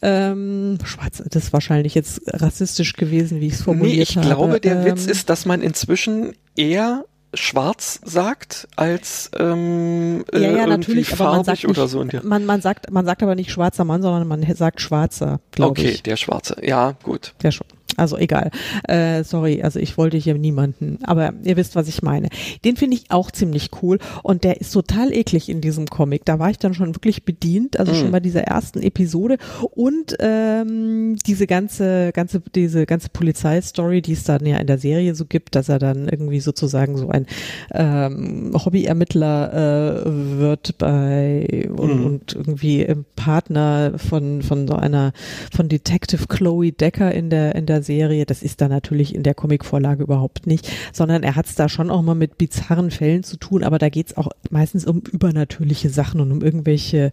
Ähm, 0.03 0.79
schwarz, 0.85 1.23
das 1.31 1.45
ist 1.45 1.53
wahrscheinlich 1.53 1.95
jetzt 1.95 2.23
rassistisch 2.27 2.95
gewesen, 2.95 3.41
wie 3.41 3.49
ich 3.49 3.55
es 3.55 3.63
formuliert 3.63 3.97
nee, 3.97 4.03
ich 4.03 4.17
habe. 4.17 4.29
Ich 4.29 4.35
glaube, 4.35 4.61
der 4.61 4.81
ähm, 4.81 4.85
Witz 4.85 5.07
ist, 5.07 5.31
dass 5.31 5.47
man 5.47 5.63
inzwischen 5.63 6.33
eher 6.57 7.05
schwarz 7.37 8.01
sagt 8.05 8.69
als 8.77 9.31
ähm, 9.39 10.25
ja, 10.33 10.41
ja, 10.41 10.49
irgendwie 10.49 10.67
natürlich, 10.69 11.09
farbig 11.09 11.49
nicht, 11.49 11.69
oder 11.69 11.89
so. 11.89 12.05
Man, 12.23 12.45
man 12.45 12.61
sagt 12.61 12.91
man 12.91 13.05
sagt 13.05 13.23
aber 13.23 13.35
nicht 13.35 13.51
schwarzer 13.51 13.85
Mann, 13.85 14.03
sondern 14.03 14.27
man 14.27 14.43
sagt 14.55 14.81
schwarzer, 14.81 15.41
glaube 15.53 15.73
okay, 15.73 15.83
ich. 15.83 15.95
Okay, 15.95 16.03
der 16.05 16.17
schwarze. 16.17 16.57
Ja, 16.63 16.93
gut. 17.03 17.35
Der, 17.43 17.53
also 17.97 18.19
egal. 18.19 18.51
Äh, 18.89 19.25
sorry, 19.25 19.63
also 19.63 19.79
ich 19.79 19.97
wollte 19.97 20.17
hier 20.17 20.35
niemanden, 20.35 20.99
aber 21.05 21.33
ihr 21.45 21.57
wisst, 21.57 21.77
was 21.77 21.89
ich 21.89 22.03
meine. 22.03 22.29
Den 22.65 22.77
finde 22.77 22.97
ich 22.97 23.11
auch 23.11 23.31
ziemlich 23.31 23.71
cool 23.83 23.99
und 24.23 24.45
der 24.45 24.61
ist 24.61 24.73
total 24.73 25.13
eklig 25.13 25.49
in 25.49 25.61
diesem 25.61 25.87
Comic. 25.87 26.25
Da 26.25 26.39
war 26.39 26.51
ich 26.51 26.59
dann 26.59 26.75
schon 26.75 26.95
wirklich 26.95 27.25
bedient, 27.25 27.79
also 27.79 27.93
mm. 27.93 27.95
schon 27.95 28.11
bei 28.11 28.21
dieser 28.21 28.43
ersten 28.43 28.83
Episode 28.83 29.39
und 29.71 30.17
ähm, 30.21 31.17
diese 31.27 31.47
ganze, 31.47 32.11
ganze, 32.13 32.41
diese 32.55 32.87
ganze 32.87 33.09
Polizeistory, 33.09 34.03
die 34.03 34.13
es 34.13 34.25
dann 34.25 34.45
ja 34.45 34.59
in 34.59 34.67
der 34.67 34.79
Serie 34.79 35.15
so 35.15 35.25
gibt, 35.25 35.55
dass 35.55 35.69
er 35.69 35.79
dann 35.79 36.09
irgendwie 36.09 36.41
sozusagen 36.41 36.99
so 36.99 37.09
ein 37.09 37.27
ähm, 37.73 38.53
Hobbyermittler 38.53 40.05
äh, 40.05 40.39
wird 40.39 40.77
bei 40.79 41.69
und, 41.75 42.03
mm. 42.03 42.07
und 42.07 42.35
irgendwie 42.35 42.87
Partner 43.15 43.95
von 43.97 44.43
von 44.43 44.69
so 44.69 44.75
einer 44.75 45.13
von 45.55 45.69
Detective 45.69 46.27
Chloe 46.27 46.73
Decker 46.73 47.13
in 47.13 47.31
der 47.31 47.55
in 47.55 47.67
der 47.67 47.76
Serie. 47.83 48.27
Das 48.27 48.43
ist 48.43 48.61
da 48.61 48.69
natürlich 48.69 49.15
in 49.15 49.23
der 49.23 49.35
Comicvorlage 49.35 50.03
überhaupt 50.03 50.47
nicht, 50.47 50.71
sondern 50.93 51.23
er 51.23 51.37
hat 51.37 51.47
es 51.47 51.55
da 51.55 51.69
schon 51.69 51.91
auch 51.91 52.03
mal 52.03 52.15
mit 52.15 52.39
bizarren 52.39 52.91
Fällen 52.91 53.23
zu 53.23 53.37
tun, 53.37 53.65
aber 53.65 53.79
da 53.79 53.89
geht 53.89 54.09
es 54.09 54.17
auch 54.17 54.29
meistens 54.51 54.87
um 54.87 55.01
übernatürliche 55.01 55.91
Sachen 55.91 56.21
und 56.21 56.33
um 56.33 56.43
irgendwelche 56.43 57.13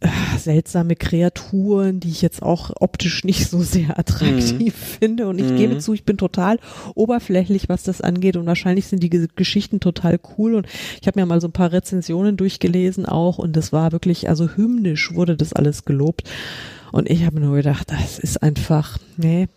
äh, 0.00 0.08
seltsame 0.38 0.96
Kreaturen, 0.96 2.00
die 2.00 2.08
ich 2.08 2.20
jetzt 2.20 2.42
auch 2.42 2.70
optisch 2.80 3.22
nicht 3.22 3.48
so 3.48 3.62
sehr 3.62 3.98
attraktiv 3.98 4.74
mhm. 4.74 4.98
finde. 4.98 5.28
Und 5.28 5.38
ich 5.38 5.50
mhm. 5.50 5.56
gebe 5.56 5.78
zu, 5.78 5.94
ich 5.94 6.04
bin 6.04 6.18
total 6.18 6.58
oberflächlich, 6.94 7.68
was 7.68 7.84
das 7.84 8.00
angeht. 8.00 8.36
Und 8.36 8.46
wahrscheinlich 8.46 8.88
sind 8.88 9.02
die 9.02 9.10
Geschichten 9.10 9.78
total 9.78 10.18
cool. 10.36 10.54
Und 10.54 10.66
ich 11.00 11.06
habe 11.06 11.20
mir 11.20 11.26
mal 11.26 11.40
so 11.40 11.46
ein 11.46 11.52
paar 11.52 11.72
Rezensionen 11.72 12.36
durchgelesen 12.36 13.06
auch. 13.06 13.38
Und 13.38 13.54
das 13.54 13.72
war 13.72 13.92
wirklich, 13.92 14.28
also 14.28 14.48
hymnisch 14.56 15.14
wurde 15.14 15.36
das 15.36 15.52
alles 15.52 15.84
gelobt. 15.84 16.24
Und 16.92 17.10
ich 17.10 17.24
habe 17.24 17.40
nur 17.40 17.56
gedacht, 17.56 17.90
das 17.90 18.18
ist 18.18 18.42
einfach, 18.42 18.98
nee, 19.16 19.48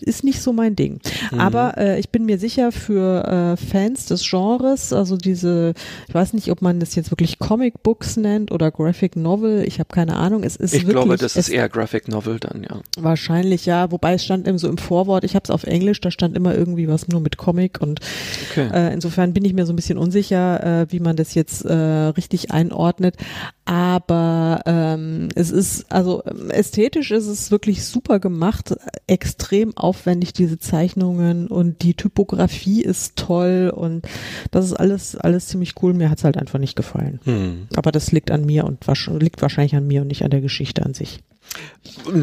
ist 0.00 0.24
nicht 0.24 0.40
so 0.40 0.52
mein 0.52 0.76
Ding. 0.76 1.00
Mhm. 1.30 1.40
Aber 1.40 1.78
äh, 1.78 1.98
ich 1.98 2.10
bin 2.10 2.26
mir 2.26 2.38
sicher 2.38 2.72
für 2.72 3.24
äh, 3.24 3.56
Fans 3.56 4.06
des 4.06 4.28
Genres, 4.28 4.92
also 4.92 5.16
diese, 5.16 5.74
ich 6.08 6.14
weiß 6.14 6.32
nicht, 6.32 6.50
ob 6.50 6.62
man 6.62 6.80
das 6.80 6.94
jetzt 6.94 7.10
wirklich 7.10 7.38
Comic 7.38 7.82
Books 7.82 8.16
nennt 8.16 8.52
oder 8.52 8.70
Graphic 8.70 9.16
Novel, 9.16 9.64
ich 9.66 9.78
habe 9.78 9.88
keine 9.92 10.16
Ahnung. 10.16 10.42
Es 10.42 10.56
ist 10.56 10.74
ich 10.74 10.86
wirklich, 10.86 11.04
glaube, 11.04 11.16
das 11.16 11.36
ist 11.36 11.48
eher 11.48 11.68
Graphic 11.68 12.08
Novel 12.08 12.38
dann, 12.40 12.62
ja. 12.62 12.80
Wahrscheinlich, 12.98 13.66
ja. 13.66 13.90
Wobei 13.90 14.14
es 14.14 14.24
stand 14.24 14.46
eben 14.48 14.58
so 14.58 14.68
im 14.68 14.78
Vorwort, 14.78 15.24
ich 15.24 15.34
habe 15.34 15.44
es 15.44 15.50
auf 15.50 15.64
Englisch, 15.64 16.00
da 16.00 16.10
stand 16.10 16.36
immer 16.36 16.54
irgendwie 16.54 16.88
was 16.88 17.08
nur 17.08 17.20
mit 17.20 17.36
Comic 17.36 17.80
und 17.80 18.00
okay. 18.50 18.68
äh, 18.72 18.92
insofern 18.92 19.32
bin 19.32 19.44
ich 19.44 19.52
mir 19.52 19.66
so 19.66 19.72
ein 19.72 19.76
bisschen 19.76 19.98
unsicher, 19.98 20.82
äh, 20.82 20.86
wie 20.90 21.00
man 21.00 21.16
das 21.16 21.34
jetzt 21.34 21.64
äh, 21.64 21.74
richtig 21.74 22.50
einordnet. 22.50 23.16
Aber 23.64 24.60
ähm, 24.64 25.28
es 25.34 25.50
ist, 25.50 25.90
also 25.90 26.22
es 26.50 26.55
ästhetisch 26.56 27.10
ist 27.10 27.26
es 27.26 27.50
wirklich 27.50 27.84
super 27.84 28.18
gemacht, 28.18 28.74
extrem 29.06 29.76
aufwendig, 29.76 30.32
diese 30.32 30.58
Zeichnungen 30.58 31.46
und 31.48 31.82
die 31.82 31.94
Typografie 31.94 32.82
ist 32.82 33.16
toll 33.16 33.72
und 33.74 34.06
das 34.50 34.66
ist 34.66 34.72
alles, 34.74 35.16
alles 35.16 35.48
ziemlich 35.48 35.74
cool. 35.82 35.94
Mir 35.94 36.10
hat 36.10 36.18
es 36.18 36.24
halt 36.24 36.36
einfach 36.36 36.58
nicht 36.58 36.76
gefallen. 36.76 37.20
Hm. 37.24 37.68
Aber 37.76 37.92
das 37.92 38.12
liegt 38.12 38.30
an 38.30 38.44
mir 38.44 38.64
und 38.64 38.80
liegt 39.20 39.42
wahrscheinlich 39.42 39.76
an 39.76 39.86
mir 39.86 40.02
und 40.02 40.08
nicht 40.08 40.24
an 40.24 40.30
der 40.30 40.40
Geschichte 40.40 40.84
an 40.84 40.94
sich. 40.94 41.20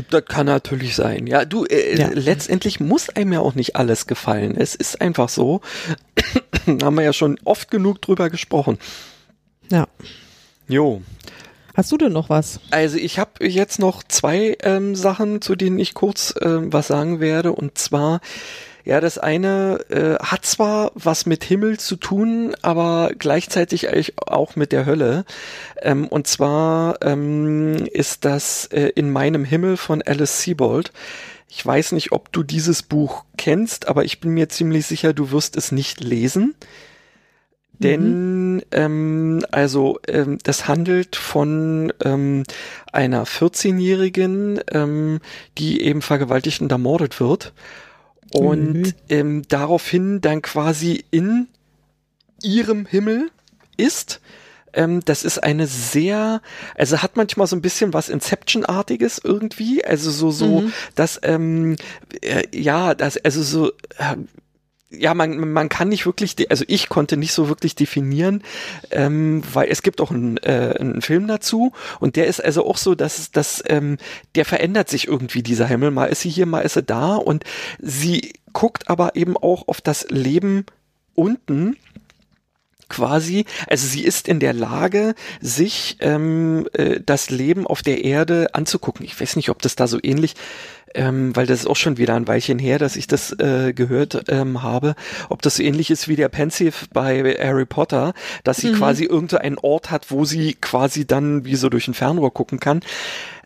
Das 0.09 0.25
kann 0.25 0.45
natürlich 0.45 0.95
sein. 0.95 1.27
Ja, 1.27 1.45
du, 1.45 1.65
äh, 1.65 1.97
ja. 1.97 2.09
letztendlich 2.13 2.79
muss 2.79 3.09
einem 3.09 3.33
ja 3.33 3.39
auch 3.39 3.55
nicht 3.55 3.75
alles 3.75 4.07
gefallen. 4.07 4.55
Es 4.57 4.75
ist 4.75 5.01
einfach 5.01 5.29
so. 5.29 5.61
haben 6.81 6.95
wir 6.95 7.03
ja 7.03 7.13
schon 7.13 7.37
oft 7.43 7.71
genug 7.71 8.01
drüber 8.01 8.29
gesprochen. 8.29 8.77
Ja. 9.69 9.87
Jo. 10.67 11.01
Hast 11.75 11.91
du 11.91 11.97
denn 11.97 12.13
noch 12.13 12.29
was? 12.29 12.59
Also 12.69 12.97
ich 12.97 13.17
habe 13.17 13.47
jetzt 13.47 13.79
noch 13.79 14.03
zwei 14.03 14.57
ähm, 14.61 14.95
Sachen, 14.95 15.41
zu 15.41 15.55
denen 15.55 15.79
ich 15.79 15.95
kurz 15.95 16.35
ähm, 16.39 16.71
was 16.71 16.87
sagen 16.87 17.19
werde. 17.19 17.51
Und 17.51 17.79
zwar, 17.79 18.21
ja, 18.85 19.01
das 19.01 19.17
eine 19.17 19.79
äh, 19.89 20.23
hat 20.23 20.45
zwar 20.45 20.91
was 20.93 21.25
mit 21.25 21.43
Himmel 21.43 21.79
zu 21.79 21.95
tun, 21.95 22.55
aber 22.61 23.11
gleichzeitig 23.17 23.89
eigentlich 23.89 24.13
auch 24.17 24.55
mit 24.55 24.71
der 24.71 24.85
Hölle. 24.85 25.25
Ähm, 25.81 26.07
und 26.07 26.27
zwar 26.27 27.01
ähm, 27.01 27.87
ist 27.91 28.23
das 28.23 28.67
äh, 28.67 28.89
In 28.89 29.09
meinem 29.11 29.43
Himmel 29.43 29.77
von 29.77 30.03
Alice 30.03 30.43
Sebold. 30.43 30.91
Ich 31.49 31.65
weiß 31.65 31.93
nicht, 31.93 32.11
ob 32.11 32.31
du 32.31 32.43
dieses 32.43 32.83
Buch 32.83 33.25
kennst, 33.35 33.87
aber 33.87 34.05
ich 34.05 34.19
bin 34.19 34.31
mir 34.31 34.49
ziemlich 34.49 34.85
sicher, 34.85 35.13
du 35.13 35.31
wirst 35.31 35.55
es 35.55 35.71
nicht 35.71 36.01
lesen. 36.01 36.53
Denn 37.79 38.55
mhm. 38.55 38.61
ähm, 38.71 39.45
also 39.51 39.99
ähm, 40.07 40.37
das 40.43 40.67
handelt 40.67 41.15
von 41.15 41.91
ähm, 42.03 42.43
einer 42.91 43.25
14-Jährigen, 43.25 44.61
ähm, 44.71 45.19
die 45.57 45.81
eben 45.81 46.01
vergewaltigt 46.01 46.61
und 46.61 46.71
ermordet 46.71 47.19
wird 47.19 47.53
und 48.33 48.73
mhm. 48.73 48.93
ähm, 49.09 49.41
daraufhin 49.47 50.21
dann 50.21 50.41
quasi 50.41 51.03
in 51.11 51.47
ihrem 52.41 52.85
Himmel 52.85 53.29
ist. 53.77 54.21
Ähm, 54.73 55.01
das 55.05 55.23
ist 55.23 55.37
eine 55.43 55.67
sehr, 55.67 56.41
also 56.75 57.01
hat 57.01 57.15
manchmal 57.15 57.47
so 57.47 57.55
ein 57.55 57.61
bisschen 57.61 57.93
was 57.93 58.09
Inception-artiges 58.09 59.21
irgendwie, 59.23 59.85
also 59.85 60.09
so 60.09 60.31
so, 60.31 60.61
mhm. 60.61 60.73
dass 60.95 61.19
ähm, 61.23 61.75
äh, 62.21 62.43
ja, 62.51 62.95
das 62.95 63.17
also 63.17 63.43
so 63.43 63.69
äh, 63.97 64.15
ja, 64.97 65.13
man, 65.13 65.51
man 65.51 65.69
kann 65.69 65.89
nicht 65.89 66.05
wirklich, 66.05 66.35
also 66.49 66.65
ich 66.67 66.89
konnte 66.89 67.17
nicht 67.17 67.33
so 67.33 67.49
wirklich 67.49 67.75
definieren, 67.75 68.43
ähm, 68.91 69.43
weil 69.53 69.69
es 69.69 69.81
gibt 69.81 70.01
auch 70.01 70.11
einen, 70.11 70.37
äh, 70.37 70.75
einen 70.79 71.01
Film 71.01 71.27
dazu 71.27 71.71
und 71.99 72.15
der 72.15 72.27
ist 72.27 72.43
also 72.43 72.65
auch 72.65 72.77
so, 72.77 72.95
dass, 72.95 73.31
dass 73.31 73.63
ähm, 73.67 73.97
der 74.35 74.45
verändert 74.45 74.89
sich 74.89 75.07
irgendwie, 75.07 75.43
dieser 75.43 75.67
Himmel. 75.67 75.91
Mal 75.91 76.05
ist 76.05 76.21
sie 76.21 76.29
hier, 76.29 76.45
mal 76.45 76.61
ist 76.61 76.73
sie 76.73 76.83
da 76.83 77.15
und 77.15 77.43
sie 77.79 78.33
guckt 78.53 78.89
aber 78.89 79.15
eben 79.15 79.35
auch 79.35 79.67
auf 79.67 79.81
das 79.81 80.07
Leben 80.09 80.65
unten 81.15 81.75
quasi, 82.89 83.45
also 83.67 83.87
sie 83.87 84.03
ist 84.03 84.27
in 84.27 84.39
der 84.39 84.53
Lage, 84.53 85.15
sich 85.41 85.97
ähm, 85.99 86.67
äh, 86.73 86.99
das 87.03 87.31
Leben 87.31 87.65
auf 87.65 87.81
der 87.81 88.03
Erde 88.03 88.53
anzugucken. 88.53 89.03
Ich 89.03 89.19
weiß 89.19 89.35
nicht, 89.35 89.49
ob 89.49 89.61
das 89.63 89.75
da 89.75 89.87
so 89.87 89.97
ähnlich 90.01 90.35
ähm, 90.93 91.35
weil 91.35 91.45
das 91.45 91.61
ist 91.61 91.67
auch 91.67 91.75
schon 91.75 91.97
wieder 91.97 92.15
ein 92.15 92.27
Weilchen 92.27 92.59
her, 92.59 92.79
dass 92.79 92.95
ich 92.95 93.07
das 93.07 93.31
äh, 93.39 93.73
gehört 93.73 94.25
ähm, 94.29 94.61
habe, 94.61 94.95
ob 95.29 95.41
das 95.41 95.57
so 95.57 95.63
ähnlich 95.63 95.91
ist 95.91 96.07
wie 96.07 96.15
der 96.15 96.29
Pensive 96.29 96.85
bei 96.93 97.35
Harry 97.39 97.65
Potter, 97.65 98.13
dass 98.43 98.57
sie 98.57 98.71
mhm. 98.71 98.75
quasi 98.75 99.05
irgendeinen 99.05 99.57
Ort 99.57 99.91
hat, 99.91 100.11
wo 100.11 100.25
sie 100.25 100.55
quasi 100.55 101.05
dann 101.05 101.45
wie 101.45 101.55
so 101.55 101.69
durch 101.69 101.87
ein 101.87 101.93
Fernrohr 101.93 102.33
gucken 102.33 102.59
kann. 102.59 102.81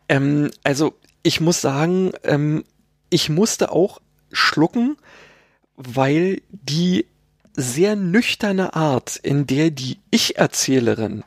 Ähm, 0.10 0.52
also 0.64 0.94
ich 1.24 1.42
muss 1.42 1.62
sagen, 1.62 2.12
ähm, 2.24 2.64
ich 3.10 3.30
musste 3.30 3.72
auch 3.72 4.00
schlucken, 4.32 4.98
weil 5.76 6.42
die 6.52 7.06
sehr 7.56 7.96
nüchterne 7.96 8.76
Art, 8.76 9.16
in 9.16 9.48
der 9.48 9.72
die 9.72 9.98
Ich-Erzählerin 10.12 11.24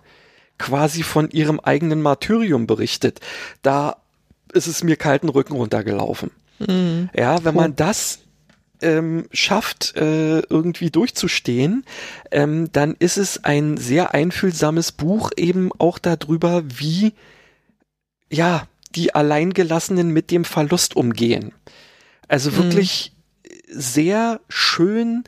quasi 0.59 1.03
von 1.03 1.31
ihrem 1.31 1.59
eigenen 1.59 2.03
Martyrium 2.03 2.67
berichtet, 2.67 3.21
da 3.63 3.97
ist 4.53 4.67
es 4.67 4.83
mir 4.85 4.97
kalten 4.97 5.29
Rücken 5.29 5.55
runtergelaufen. 5.55 6.31
Mhm. 6.59 7.11
Ja, 7.17 7.45
wenn 7.45 7.55
man 7.55 7.77
das 7.77 8.21
ähm, 8.83 9.27
schafft, 9.33 9.97
äh, 9.97 10.41
irgendwie 10.41 10.91
durchzustehen, 10.91 11.85
ähm, 12.31 12.71
dann 12.73 12.97
ist 12.99 13.19
es 13.19 13.45
ein 13.45 13.77
sehr 13.77 14.15
einfühlsames 14.15 14.93
Buch 14.93 15.31
eben 15.37 15.71
auch 15.79 15.99
darüber, 15.99 16.63
wie 16.67 17.13
ja 18.31 18.67
die 18.95 19.15
Alleingelassenen 19.15 20.11
mit 20.11 20.31
dem 20.31 20.45
Verlust 20.45 20.97
umgehen. 20.97 21.53
Also 22.29 22.51
mhm. 22.51 22.57
wirklich 22.57 23.13
mhm. 23.45 23.53
sehr 23.69 24.41
schön 24.49 25.25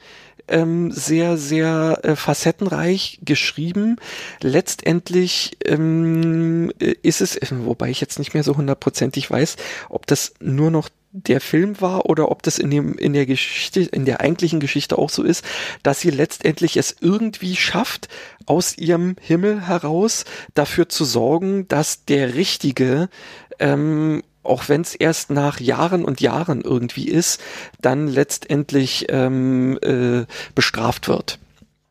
ähm, 0.52 0.90
sehr, 0.92 1.36
sehr 1.36 2.00
äh, 2.02 2.16
facettenreich 2.16 3.18
geschrieben. 3.22 3.96
Letztendlich 4.40 5.56
ähm, 5.64 6.72
ist 6.78 7.20
es, 7.20 7.38
wobei 7.50 7.90
ich 7.90 8.00
jetzt 8.00 8.18
nicht 8.18 8.34
mehr 8.34 8.44
so 8.44 8.56
hundertprozentig 8.56 9.30
weiß, 9.30 9.56
ob 9.88 10.06
das 10.06 10.34
nur 10.40 10.70
noch 10.70 10.88
der 11.12 11.42
Film 11.42 11.80
war 11.80 12.06
oder 12.06 12.30
ob 12.30 12.42
das 12.42 12.58
in 12.58 12.70
dem 12.70 12.94
in 12.94 13.12
der 13.12 13.26
Geschichte 13.26 13.80
in 13.80 14.06
der 14.06 14.22
eigentlichen 14.22 14.60
Geschichte 14.60 14.96
auch 14.96 15.10
so 15.10 15.22
ist, 15.22 15.44
dass 15.82 16.00
sie 16.00 16.08
letztendlich 16.08 16.78
es 16.78 16.96
irgendwie 17.00 17.54
schafft 17.54 18.08
aus 18.46 18.78
ihrem 18.78 19.16
Himmel 19.20 19.66
heraus 19.66 20.24
dafür 20.54 20.88
zu 20.88 21.04
sorgen, 21.04 21.68
dass 21.68 22.06
der 22.06 22.34
richtige 22.34 23.10
ähm, 23.58 24.22
auch 24.42 24.68
wenn 24.68 24.80
es 24.80 24.94
erst 24.94 25.30
nach 25.30 25.60
Jahren 25.60 26.04
und 26.04 26.20
Jahren 26.20 26.62
irgendwie 26.62 27.08
ist, 27.08 27.40
dann 27.80 28.08
letztendlich 28.08 29.06
ähm, 29.08 29.78
äh, 29.82 30.24
bestraft 30.54 31.08
wird. 31.08 31.38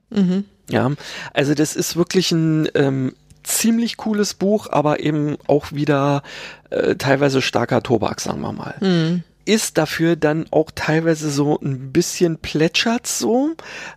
Mhm. 0.10 0.45
Ja, 0.70 0.91
also 1.34 1.54
das 1.54 1.76
ist 1.76 1.95
wirklich 1.95 2.32
ein 2.32 2.70
ähm, 2.76 3.14
ziemlich 3.43 3.97
cooles 3.97 4.34
Buch, 4.34 4.68
aber 4.72 4.99
eben 5.02 5.38
auch 5.47 5.72
wieder 5.72 6.24
äh, 6.70 6.95
teilweise 6.95 7.41
starker 7.41 7.84
Tobak, 7.84 8.22
sagen 8.22 8.41
wir 8.41 8.54
mal. 8.54 8.76
Mhm. 8.80 9.24
Ist 9.43 9.78
dafür 9.78 10.16
dann 10.16 10.45
auch 10.52 10.70
teilweise 10.74 11.32
so 11.32 11.60
ein 11.60 11.91
bisschen 11.91 12.38
plätschert 12.38 13.08
so, 13.08 13.52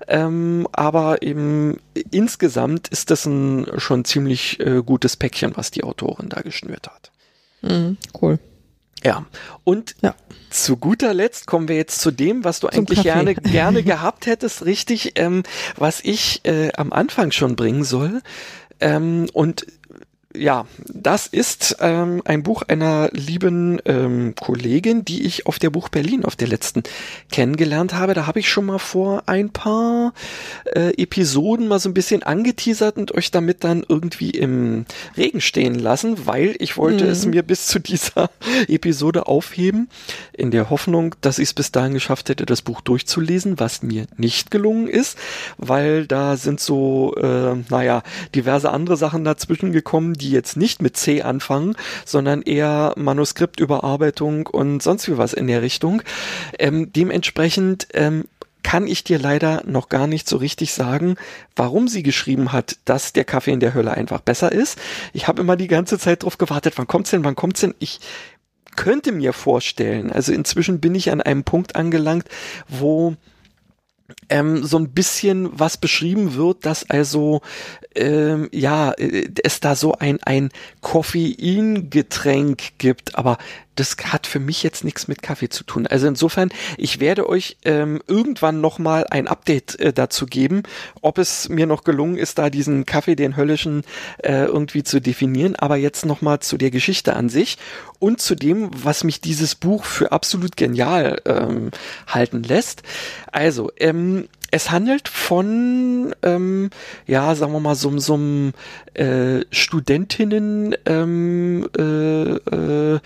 ähm, 0.08 0.66
aber 0.72 1.22
eben 1.22 1.78
insgesamt 2.10 2.88
ist 2.88 3.10
das 3.10 3.26
ein 3.26 3.66
schon 3.76 4.04
ziemlich 4.04 4.58
äh, 4.60 4.82
gutes 4.82 5.16
Päckchen, 5.16 5.52
was 5.54 5.70
die 5.70 5.84
Autorin 5.84 6.30
da 6.30 6.40
geschnürt 6.40 6.88
hat. 6.88 7.12
Mhm, 7.64 7.96
cool. 8.20 8.38
Ja. 9.02 9.26
Und 9.64 9.96
ja. 10.00 10.14
zu 10.50 10.76
guter 10.76 11.12
Letzt 11.12 11.46
kommen 11.46 11.68
wir 11.68 11.76
jetzt 11.76 12.00
zu 12.00 12.10
dem, 12.10 12.44
was 12.44 12.60
du 12.60 12.68
Zum 12.68 12.80
eigentlich 12.80 13.02
gerne, 13.02 13.34
gerne 13.34 13.82
gehabt 13.82 14.26
hättest, 14.26 14.64
richtig, 14.64 15.12
ähm, 15.16 15.42
was 15.76 16.00
ich 16.02 16.40
äh, 16.44 16.72
am 16.76 16.92
Anfang 16.92 17.30
schon 17.30 17.56
bringen 17.56 17.84
soll. 17.84 18.22
Ähm, 18.80 19.26
und 19.32 19.66
ja, 20.36 20.66
das 20.92 21.26
ist 21.26 21.76
ähm, 21.80 22.22
ein 22.24 22.42
Buch 22.42 22.62
einer 22.62 23.08
lieben 23.12 23.80
ähm, 23.84 24.34
Kollegin, 24.34 25.04
die 25.04 25.24
ich 25.24 25.46
auf 25.46 25.58
der 25.58 25.70
Buch 25.70 25.88
Berlin 25.88 26.24
auf 26.24 26.34
der 26.34 26.48
letzten 26.48 26.82
kennengelernt 27.30 27.94
habe. 27.94 28.14
Da 28.14 28.26
habe 28.26 28.40
ich 28.40 28.48
schon 28.48 28.66
mal 28.66 28.78
vor 28.78 29.22
ein 29.26 29.50
paar 29.50 30.12
äh, 30.74 30.90
Episoden 31.00 31.68
mal 31.68 31.78
so 31.78 31.88
ein 31.88 31.94
bisschen 31.94 32.24
angeteasert 32.24 32.96
und 32.96 33.14
euch 33.14 33.30
damit 33.30 33.62
dann 33.62 33.84
irgendwie 33.88 34.30
im 34.30 34.86
Regen 35.16 35.40
stehen 35.40 35.78
lassen, 35.78 36.26
weil 36.26 36.56
ich 36.58 36.76
wollte 36.76 37.04
mhm. 37.04 37.10
es 37.10 37.26
mir 37.26 37.42
bis 37.42 37.66
zu 37.66 37.78
dieser 37.78 38.30
Episode 38.68 39.26
aufheben, 39.28 39.88
in 40.32 40.50
der 40.50 40.68
Hoffnung, 40.70 41.14
dass 41.20 41.38
ich 41.38 41.50
es 41.50 41.54
bis 41.54 41.70
dahin 41.70 41.94
geschafft 41.94 42.28
hätte, 42.28 42.44
das 42.44 42.62
Buch 42.62 42.80
durchzulesen, 42.80 43.60
was 43.60 43.82
mir 43.82 44.06
nicht 44.16 44.50
gelungen 44.50 44.88
ist, 44.88 45.16
weil 45.58 46.06
da 46.06 46.36
sind 46.36 46.58
so, 46.58 47.14
äh, 47.16 47.54
naja, 47.70 48.02
diverse 48.34 48.70
andere 48.70 48.96
Sachen 48.96 49.24
dazwischen 49.24 49.72
gekommen, 49.72 50.14
die 50.14 50.23
jetzt 50.30 50.56
nicht 50.56 50.82
mit 50.82 50.96
C 50.96 51.22
anfangen, 51.22 51.76
sondern 52.04 52.42
eher 52.42 52.94
Manuskriptüberarbeitung 52.96 54.46
und 54.46 54.82
sonst 54.82 55.08
wie 55.08 55.18
was 55.18 55.32
in 55.32 55.46
der 55.46 55.62
Richtung. 55.62 56.02
Ähm, 56.58 56.92
dementsprechend 56.92 57.88
ähm, 57.94 58.24
kann 58.64 58.86
ich 58.86 59.04
dir 59.04 59.18
leider 59.18 59.62
noch 59.66 59.88
gar 59.88 60.06
nicht 60.08 60.28
so 60.28 60.38
richtig 60.38 60.72
sagen, 60.72 61.16
warum 61.54 61.86
sie 61.86 62.02
geschrieben 62.02 62.50
hat, 62.50 62.78
dass 62.86 63.12
der 63.12 63.24
Kaffee 63.24 63.52
in 63.52 63.60
der 63.60 63.74
Hölle 63.74 63.92
einfach 63.92 64.20
besser 64.20 64.50
ist. 64.50 64.78
Ich 65.12 65.28
habe 65.28 65.40
immer 65.40 65.56
die 65.56 65.68
ganze 65.68 65.98
Zeit 65.98 66.24
drauf 66.24 66.38
gewartet, 66.38 66.74
wann 66.76 66.88
kommt's 66.88 67.10
denn, 67.10 67.24
wann 67.24 67.36
kommt's 67.36 67.60
denn? 67.60 67.74
Ich 67.78 68.00
könnte 68.74 69.12
mir 69.12 69.32
vorstellen, 69.32 70.10
also 70.10 70.32
inzwischen 70.32 70.80
bin 70.80 70.94
ich 70.94 71.12
an 71.12 71.20
einem 71.20 71.44
Punkt 71.44 71.76
angelangt, 71.76 72.26
wo 72.66 73.14
ähm, 74.28 74.64
so 74.64 74.78
ein 74.78 74.90
bisschen 74.90 75.48
was 75.58 75.76
beschrieben 75.76 76.34
wird, 76.34 76.66
dass 76.66 76.88
also 76.90 77.40
ähm, 77.94 78.48
ja 78.52 78.92
äh, 78.92 79.30
es 79.42 79.60
da 79.60 79.74
so 79.74 79.94
ein 79.94 80.22
ein 80.22 80.50
Koffeingetränk 80.80 82.78
gibt, 82.78 83.16
aber 83.16 83.38
das 83.74 83.96
hat 84.04 84.26
für 84.26 84.40
mich 84.40 84.62
jetzt 84.62 84.84
nichts 84.84 85.08
mit 85.08 85.22
Kaffee 85.22 85.48
zu 85.48 85.64
tun. 85.64 85.86
Also 85.86 86.06
insofern, 86.06 86.50
ich 86.76 87.00
werde 87.00 87.28
euch 87.28 87.56
ähm, 87.64 88.00
irgendwann 88.06 88.60
nochmal 88.60 89.06
ein 89.10 89.26
Update 89.28 89.78
äh, 89.80 89.92
dazu 89.92 90.26
geben, 90.26 90.62
ob 91.00 91.18
es 91.18 91.48
mir 91.48 91.66
noch 91.66 91.84
gelungen 91.84 92.16
ist, 92.16 92.38
da 92.38 92.50
diesen 92.50 92.86
Kaffee, 92.86 93.16
den 93.16 93.36
höllischen, 93.36 93.82
äh, 94.18 94.44
irgendwie 94.44 94.82
zu 94.82 95.00
definieren. 95.00 95.56
Aber 95.56 95.76
jetzt 95.76 96.06
nochmal 96.06 96.40
zu 96.40 96.56
der 96.56 96.70
Geschichte 96.70 97.14
an 97.16 97.28
sich 97.28 97.58
und 97.98 98.20
zu 98.20 98.34
dem, 98.34 98.70
was 98.72 99.04
mich 99.04 99.20
dieses 99.20 99.54
Buch 99.54 99.84
für 99.84 100.12
absolut 100.12 100.56
genial 100.56 101.20
ähm, 101.24 101.70
halten 102.06 102.42
lässt. 102.42 102.82
Also, 103.32 103.70
ähm, 103.78 104.28
es 104.54 104.70
handelt 104.70 105.08
von, 105.08 106.14
ähm, 106.22 106.70
ja, 107.08 107.34
sagen 107.34 107.52
wir 107.52 107.58
mal, 107.58 107.74
so, 107.74 107.98
so 107.98 108.14
einem 108.14 108.52
äh, 108.94 109.40
Studentinnen 109.50 110.76
ähm, 110.86 111.68
äh, 111.76 112.36
äh. 112.36 113.00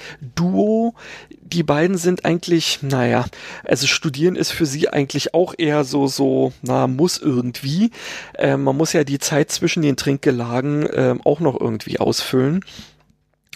Die 1.40 1.62
beiden 1.62 1.96
sind 1.96 2.26
eigentlich, 2.26 2.80
naja, 2.82 3.24
also 3.64 3.86
studieren 3.86 4.36
ist 4.36 4.50
für 4.50 4.66
sie 4.66 4.90
eigentlich 4.90 5.32
auch 5.32 5.54
eher 5.56 5.84
so, 5.84 6.06
so, 6.06 6.52
na, 6.60 6.86
muss 6.86 7.16
irgendwie. 7.16 7.92
Äh, 8.34 8.58
man 8.58 8.76
muss 8.76 8.92
ja 8.92 9.02
die 9.04 9.18
Zeit 9.18 9.50
zwischen 9.50 9.82
den 9.82 9.96
Trinkgelagen 9.96 10.86
äh, 10.86 11.14
auch 11.24 11.40
noch 11.40 11.58
irgendwie 11.58 11.98
ausfüllen. 11.98 12.62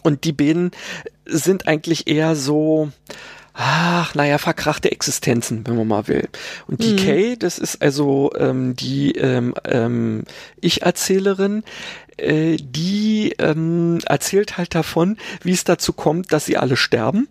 Und 0.02 0.24
die 0.24 0.32
beiden 0.32 0.70
sind 1.26 1.68
eigentlich 1.68 2.06
eher 2.06 2.36
so, 2.36 2.90
ach, 3.54 4.14
naja, 4.14 4.38
verkrachte 4.38 4.90
Existenzen, 4.90 5.66
wenn 5.66 5.76
man 5.76 5.88
mal 5.88 6.08
will. 6.08 6.28
Und 6.66 6.82
die 6.82 6.92
mhm. 6.92 6.96
Kay, 6.96 7.36
das 7.36 7.58
ist 7.58 7.82
also 7.82 8.30
ähm, 8.38 8.74
die 8.76 9.12
ähm, 9.12 9.54
ähm, 9.64 10.24
Ich-Erzählerin, 10.60 11.62
äh, 12.16 12.56
die 12.56 13.34
ähm, 13.38 13.98
erzählt 14.06 14.58
halt 14.58 14.74
davon, 14.74 15.16
wie 15.42 15.52
es 15.52 15.64
dazu 15.64 15.92
kommt, 15.92 16.32
dass 16.32 16.46
sie 16.46 16.56
alle 16.56 16.76
sterben. 16.76 17.28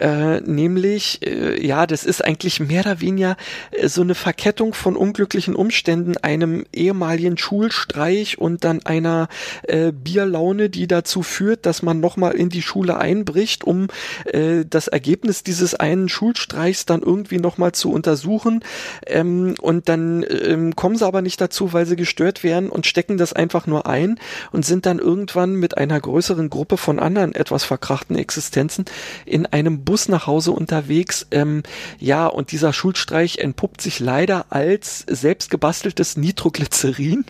Äh, 0.00 0.40
nämlich, 0.40 1.20
äh, 1.26 1.64
ja, 1.64 1.86
das 1.86 2.04
ist 2.04 2.24
eigentlich 2.24 2.58
mehr 2.58 2.80
oder 2.80 3.02
weniger 3.02 3.36
äh, 3.70 3.86
so 3.86 4.00
eine 4.00 4.14
Verkettung 4.14 4.72
von 4.72 4.96
unglücklichen 4.96 5.54
Umständen, 5.54 6.16
einem 6.16 6.64
ehemaligen 6.72 7.36
Schulstreich 7.36 8.38
und 8.38 8.64
dann 8.64 8.84
einer 8.86 9.28
äh, 9.64 9.92
Bierlaune, 9.92 10.70
die 10.70 10.86
dazu 10.86 11.22
führt, 11.22 11.66
dass 11.66 11.82
man 11.82 12.00
nochmal 12.00 12.32
in 12.32 12.48
die 12.48 12.62
Schule 12.62 12.96
einbricht, 12.96 13.62
um 13.64 13.88
äh, 14.24 14.64
das 14.64 14.88
Ergebnis 14.88 15.42
dieses 15.42 15.74
einen 15.74 16.08
Schulstreichs 16.08 16.86
dann 16.86 17.02
irgendwie 17.02 17.38
nochmal 17.38 17.72
zu 17.72 17.92
untersuchen. 17.92 18.64
Ähm, 19.06 19.54
und 19.60 19.90
dann 19.90 20.24
ähm, 20.30 20.74
kommen 20.76 20.96
sie 20.96 21.06
aber 21.06 21.20
nicht 21.20 21.42
dazu, 21.42 21.74
weil 21.74 21.84
sie 21.84 21.96
gestört 21.96 22.42
werden 22.42 22.70
und 22.70 22.86
stecken 22.86 23.18
das 23.18 23.34
einfach 23.34 23.66
nur 23.66 23.86
ein 23.86 24.18
und 24.50 24.64
sind 24.64 24.86
dann 24.86 24.98
irgendwann 24.98 25.56
mit 25.56 25.76
einer 25.76 26.00
größeren 26.00 26.48
Gruppe 26.48 26.78
von 26.78 26.98
anderen 26.98 27.34
etwas 27.34 27.64
verkrachten 27.64 28.16
Existenzen 28.16 28.86
in 29.26 29.44
einem 29.44 29.84
Bus 29.90 30.08
nach 30.08 30.28
Hause 30.28 30.52
unterwegs. 30.52 31.26
Ähm, 31.32 31.64
ja, 31.98 32.28
und 32.28 32.52
dieser 32.52 32.72
Schulstreich 32.72 33.38
entpuppt 33.38 33.80
sich 33.80 33.98
leider 33.98 34.46
als 34.50 35.04
selbstgebasteltes 35.08 36.16
Nitroglycerin. 36.16 37.24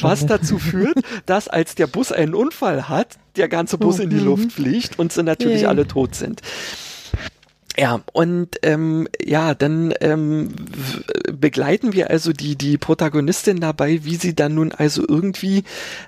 Was 0.00 0.26
dazu 0.26 0.58
führt, 0.58 0.98
dass 1.26 1.46
als 1.46 1.76
der 1.76 1.86
Bus 1.86 2.10
einen 2.10 2.34
Unfall 2.34 2.88
hat, 2.88 3.18
der 3.36 3.48
ganze 3.48 3.78
Bus 3.78 4.00
in 4.00 4.10
die 4.10 4.16
mhm. 4.16 4.24
Luft 4.24 4.52
fliegt 4.52 4.98
und 4.98 5.12
sie 5.12 5.22
natürlich 5.22 5.68
alle 5.68 5.86
tot 5.86 6.16
sind. 6.16 6.42
Ja, 7.78 8.00
und 8.14 8.56
ähm, 8.62 9.06
ja, 9.22 9.54
dann 9.54 9.92
ähm, 10.00 10.54
begleiten 11.30 11.92
wir 11.92 12.08
also 12.08 12.32
die, 12.32 12.56
die 12.56 12.78
Protagonistin 12.78 13.60
dabei, 13.60 14.00
wie 14.04 14.16
sie 14.16 14.34
dann 14.34 14.54
nun 14.54 14.72
also 14.72 15.04
irgendwie 15.06 15.64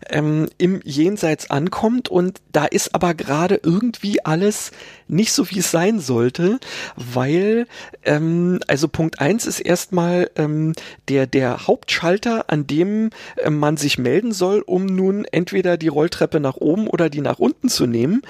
ähm, 0.08 0.48
im 0.56 0.80
Jenseits 0.82 1.50
ankommt 1.50 2.08
und 2.08 2.40
da 2.52 2.64
ist 2.64 2.94
aber 2.94 3.12
gerade 3.12 3.60
irgendwie 3.62 4.24
alles 4.24 4.70
nicht 5.08 5.32
so, 5.32 5.50
wie 5.50 5.58
es 5.58 5.70
sein 5.70 6.00
sollte, 6.00 6.58
weil, 6.96 7.66
ähm, 8.04 8.60
also 8.66 8.88
Punkt 8.88 9.20
eins 9.20 9.46
ist 9.46 9.60
erstmal 9.60 10.30
ähm, 10.36 10.74
der, 11.08 11.26
der 11.26 11.66
Hauptschalter, 11.66 12.46
an 12.48 12.66
dem 12.66 13.10
äh, 13.36 13.50
man 13.50 13.76
sich 13.76 13.98
melden 13.98 14.32
soll, 14.32 14.60
um 14.60 14.86
nun 14.86 15.24
entweder 15.24 15.76
die 15.76 15.88
Rolltreppe 15.88 16.40
nach 16.40 16.56
oben 16.56 16.86
oder 16.88 17.10
die 17.10 17.20
nach 17.20 17.38
unten 17.38 17.68
zu 17.68 17.86
nehmen, 17.86 18.22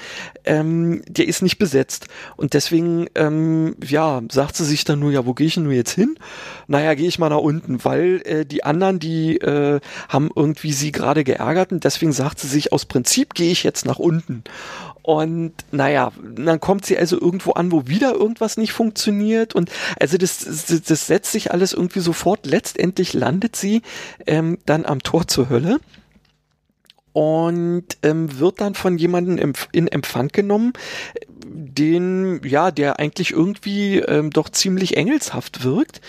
ähm, 0.45 1.03
der 1.09 1.26
ist 1.26 1.43
nicht 1.43 1.59
besetzt. 1.59 2.07
Und 2.36 2.55
deswegen, 2.55 3.07
ähm, 3.29 3.76
ja, 3.87 4.22
sagt 4.31 4.57
sie 4.57 4.64
sich 4.64 4.85
dann 4.85 4.99
nur, 4.99 5.12
ja, 5.12 5.26
wo 5.26 5.35
gehe 5.35 5.47
ich 5.47 5.55
denn 5.55 5.64
nur 5.64 5.72
jetzt 5.72 5.93
hin? 5.93 6.18
Naja, 6.66 6.95
gehe 6.95 7.09
ich 7.09 7.18
mal 7.18 7.29
nach 7.29 7.39
unten, 7.39 7.85
weil 7.85 8.22
äh, 8.24 8.45
die 8.45 8.64
anderen, 8.64 8.99
die 8.99 9.37
äh, 9.39 9.81
haben 10.09 10.31
irgendwie 10.35 10.72
sie 10.72 10.93
gerade 10.93 11.24
geärgert 11.24 11.72
und 11.72 11.85
deswegen 11.85 12.12
sagt 12.12 12.41
sie 12.41 12.49
sich, 12.49 12.72
aus 12.72 12.87
Prinzip 12.87 13.35
gehe 13.35 13.53
ich 13.53 13.62
jetzt 13.62 13.87
nach 13.87 13.99
unten. 13.99 14.45
Und 15.03 15.55
naja, 15.70 16.12
dann 16.22 16.61
kommt 16.61 16.85
sie 16.85 16.99
also 16.99 17.18
irgendwo 17.18 17.53
an, 17.53 17.72
wo 17.72 17.87
wieder 17.87 18.12
irgendwas 18.12 18.59
nicht 18.59 18.72
funktioniert. 18.72 19.55
Und 19.55 19.70
also 19.99 20.18
das, 20.18 20.41
das, 20.41 20.83
das 20.83 21.07
setzt 21.07 21.33
sich 21.33 21.51
alles 21.51 21.72
irgendwie 21.72 22.01
sofort. 22.01 22.45
Letztendlich 22.45 23.14
landet 23.14 23.57
sie 23.57 23.81
ähm, 24.26 24.59
dann 24.66 24.85
am 24.85 25.03
Tor 25.03 25.26
zur 25.26 25.49
Hölle 25.49 25.81
und 27.19 27.85
ähm, 28.05 28.39
wird 28.39 28.61
dann 28.61 28.77
von 28.77 28.97
jemandem 28.97 29.53
in 29.73 29.89
Empfang 29.89 30.29
genommen, 30.29 30.73
den, 31.45 32.41
ja, 32.45 32.71
der 32.71 33.01
eigentlich 33.01 33.33
irgendwie 33.33 33.99
ähm, 33.99 34.31
doch 34.31 34.49
ziemlich 34.51 34.97
engelshaft 34.97 35.64
wirkt 35.64 36.01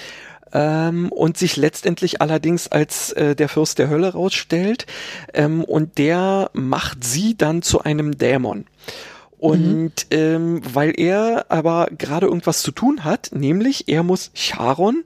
ähm, 0.53 1.11
und 1.11 1.35
sich 1.35 1.57
letztendlich 1.57 2.21
allerdings 2.21 2.67
als 2.67 3.11
äh, 3.13 3.35
der 3.35 3.49
Fürst 3.49 3.79
der 3.79 3.89
Hölle 3.89 4.13
rausstellt 4.13 4.85
ähm, 5.33 5.63
und 5.63 5.97
der 5.97 6.51
macht 6.53 7.03
sie 7.03 7.35
dann 7.35 7.63
zu 7.63 7.81
einem 7.81 8.19
Dämon. 8.19 8.67
Und 9.39 9.85
mhm. 9.85 9.91
ähm, 10.11 10.61
weil 10.73 10.99
er 10.99 11.45
aber 11.47 11.87
gerade 11.97 12.27
irgendwas 12.27 12.61
zu 12.61 12.71
tun 12.71 13.05
hat, 13.05 13.29
nämlich 13.33 13.87
er 13.87 14.03
muss 14.03 14.31
Charon, 14.33 15.03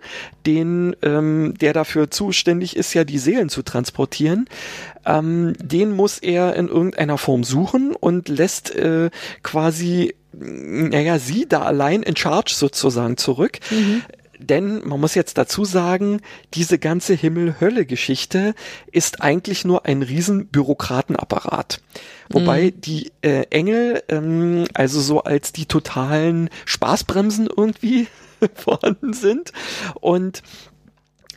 den, 0.47 0.95
ähm, 1.03 1.53
der 1.61 1.73
dafür 1.73 2.09
zuständig 2.09 2.75
ist, 2.75 2.95
ja 2.95 3.03
die 3.03 3.19
Seelen 3.19 3.49
zu 3.49 3.61
transportieren, 3.61 4.49
ähm, 5.05 5.53
den 5.59 5.91
muss 5.91 6.17
er 6.17 6.55
in 6.55 6.67
irgendeiner 6.67 7.19
Form 7.19 7.43
suchen 7.43 7.95
und 7.95 8.27
lässt 8.27 8.73
äh, 8.75 9.11
quasi, 9.43 10.15
naja, 10.31 11.19
sie 11.19 11.47
da 11.47 11.61
allein 11.61 12.01
in 12.01 12.15
Charge 12.15 12.53
sozusagen 12.55 13.17
zurück. 13.17 13.59
Mhm 13.69 14.01
denn 14.43 14.81
man 14.87 14.99
muss 14.99 15.15
jetzt 15.15 15.37
dazu 15.37 15.65
sagen, 15.65 16.21
diese 16.53 16.77
ganze 16.79 17.13
Himmel-Hölle-Geschichte 17.13 18.53
ist 18.91 19.21
eigentlich 19.21 19.65
nur 19.65 19.85
ein 19.85 20.01
riesen 20.01 20.47
Bürokratenapparat. 20.47 21.81
Wobei 22.29 22.65
mhm. 22.65 22.81
die 22.81 23.11
äh, 23.21 23.45
Engel 23.49 24.03
ähm, 24.09 24.65
also 24.73 25.01
so 25.01 25.23
als 25.23 25.51
die 25.51 25.65
totalen 25.65 26.49
Spaßbremsen 26.65 27.47
irgendwie 27.55 28.07
vorhanden 28.55 29.13
sind 29.13 29.51
und 29.99 30.43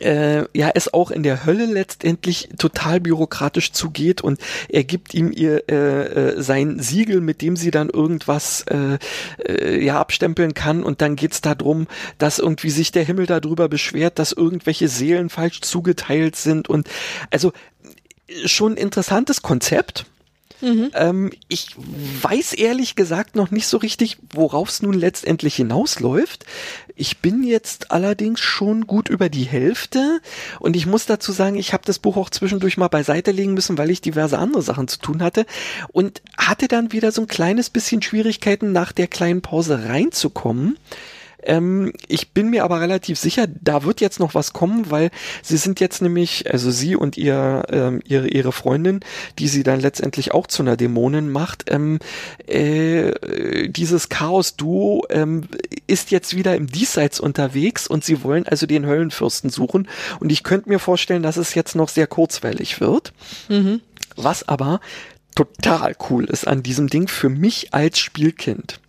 äh, 0.01 0.45
ja 0.57 0.71
es 0.73 0.93
auch 0.93 1.11
in 1.11 1.23
der 1.23 1.45
Hölle 1.45 1.65
letztendlich 1.65 2.49
total 2.57 2.99
bürokratisch 2.99 3.71
zugeht 3.71 4.21
und 4.21 4.39
er 4.69 4.83
gibt 4.83 5.13
ihm 5.13 5.31
ihr 5.31 5.69
äh, 5.69 6.35
äh, 6.35 6.41
sein 6.41 6.79
Siegel, 6.79 7.21
mit 7.21 7.41
dem 7.41 7.55
sie 7.55 7.71
dann 7.71 7.89
irgendwas 7.89 8.63
äh, 8.69 8.97
äh, 9.45 9.83
ja 9.83 9.99
abstempeln 9.99 10.53
kann 10.53 10.83
und 10.83 11.01
dann 11.01 11.15
geht's 11.15 11.41
darum, 11.41 11.87
dass 12.17 12.39
irgendwie 12.39 12.69
sich 12.69 12.91
der 12.91 13.03
Himmel 13.03 13.25
darüber 13.25 13.69
beschwert, 13.69 14.19
dass 14.19 14.31
irgendwelche 14.31 14.87
Seelen 14.87 15.29
falsch 15.29 15.61
zugeteilt 15.61 16.35
sind 16.35 16.69
und 16.69 16.87
also 17.31 17.51
schon 18.45 18.75
interessantes 18.75 19.41
Konzept 19.41 20.05
Mhm. 20.61 20.91
Ähm, 20.93 21.31
ich 21.47 21.69
weiß 22.21 22.53
ehrlich 22.53 22.95
gesagt 22.95 23.35
noch 23.35 23.51
nicht 23.51 23.67
so 23.67 23.77
richtig, 23.77 24.17
worauf 24.33 24.69
es 24.69 24.81
nun 24.81 24.93
letztendlich 24.93 25.55
hinausläuft. 25.55 26.45
Ich 26.95 27.19
bin 27.19 27.43
jetzt 27.43 27.91
allerdings 27.91 28.39
schon 28.39 28.87
gut 28.87 29.09
über 29.09 29.29
die 29.29 29.43
Hälfte 29.43 30.19
und 30.59 30.75
ich 30.75 30.85
muss 30.85 31.05
dazu 31.05 31.31
sagen, 31.31 31.55
ich 31.57 31.73
habe 31.73 31.83
das 31.85 31.99
Buch 31.99 32.17
auch 32.17 32.29
zwischendurch 32.29 32.77
mal 32.77 32.87
beiseite 32.87 33.31
legen 33.31 33.53
müssen, 33.53 33.77
weil 33.77 33.91
ich 33.91 34.01
diverse 34.01 34.39
andere 34.39 34.63
Sachen 34.63 34.87
zu 34.87 34.99
tun 34.99 35.21
hatte 35.21 35.45
und 35.91 36.21
hatte 36.37 36.67
dann 36.67 36.91
wieder 36.91 37.11
so 37.11 37.21
ein 37.21 37.27
kleines 37.27 37.69
bisschen 37.69 38.01
Schwierigkeiten 38.01 38.71
nach 38.71 38.91
der 38.91 39.07
kleinen 39.07 39.41
Pause 39.41 39.85
reinzukommen. 39.87 40.77
Ähm, 41.47 41.93
ich 42.07 42.31
bin 42.31 42.49
mir 42.49 42.63
aber 42.63 42.81
relativ 42.81 43.17
sicher, 43.17 43.47
da 43.47 43.83
wird 43.83 44.01
jetzt 44.01 44.19
noch 44.19 44.35
was 44.35 44.53
kommen, 44.53 44.91
weil 44.91 45.09
sie 45.41 45.57
sind 45.57 45.79
jetzt 45.79 46.01
nämlich, 46.01 46.51
also 46.51 46.69
sie 46.69 46.95
und 46.95 47.17
ihr, 47.17 47.63
ähm, 47.69 48.01
ihre, 48.05 48.27
ihre 48.27 48.51
Freundin, 48.51 48.99
die 49.39 49.47
sie 49.47 49.63
dann 49.63 49.79
letztendlich 49.79 50.33
auch 50.33 50.45
zu 50.45 50.61
einer 50.61 50.75
Dämonin 50.75 51.31
macht, 51.31 51.71
ähm, 51.71 51.99
äh, 52.45 53.69
dieses 53.69 54.09
Chaos-Duo 54.09 55.05
ähm, 55.09 55.47
ist 55.87 56.11
jetzt 56.11 56.35
wieder 56.35 56.55
im 56.55 56.67
Diesseits 56.67 57.19
unterwegs 57.19 57.87
und 57.87 58.03
sie 58.03 58.23
wollen 58.23 58.45
also 58.45 58.65
den 58.65 58.85
Höllenfürsten 58.85 59.49
suchen. 59.49 59.87
Und 60.19 60.31
ich 60.31 60.43
könnte 60.43 60.67
mir 60.69 60.79
vorstellen, 60.79 61.23
dass 61.23 61.37
es 61.37 61.55
jetzt 61.55 61.75
noch 61.75 61.89
sehr 61.89 62.07
kurzweilig 62.07 62.81
wird. 62.81 63.13
Mhm. 63.47 63.79
Was 64.17 64.47
aber 64.47 64.81
total 65.35 65.95
cool 66.09 66.25
ist 66.25 66.47
an 66.47 66.63
diesem 66.63 66.87
Ding 66.87 67.07
für 67.07 67.29
mich 67.29 67.73
als 67.73 67.99
Spielkind. 67.99 68.79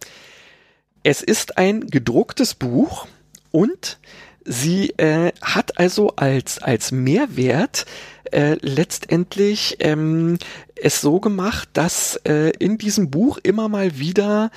Es 1.11 1.23
ist 1.23 1.57
ein 1.57 1.87
gedrucktes 1.87 2.55
Buch 2.55 3.07
und 3.51 3.99
sie 4.45 4.91
äh, 4.99 5.33
hat 5.41 5.79
also 5.79 6.13
als, 6.17 6.59
als 6.59 6.93
Mehrwert 6.93 7.87
äh, 8.31 8.59
letztendlich 8.61 9.79
ähm, 9.81 10.37
es 10.75 11.01
so 11.01 11.19
gemacht, 11.19 11.71
dass 11.73 12.17
äh, 12.27 12.51
in 12.59 12.77
diesem 12.77 13.11
Buch 13.11 13.39
immer 13.43 13.71
mal 13.71 13.99
wieder 13.99 14.51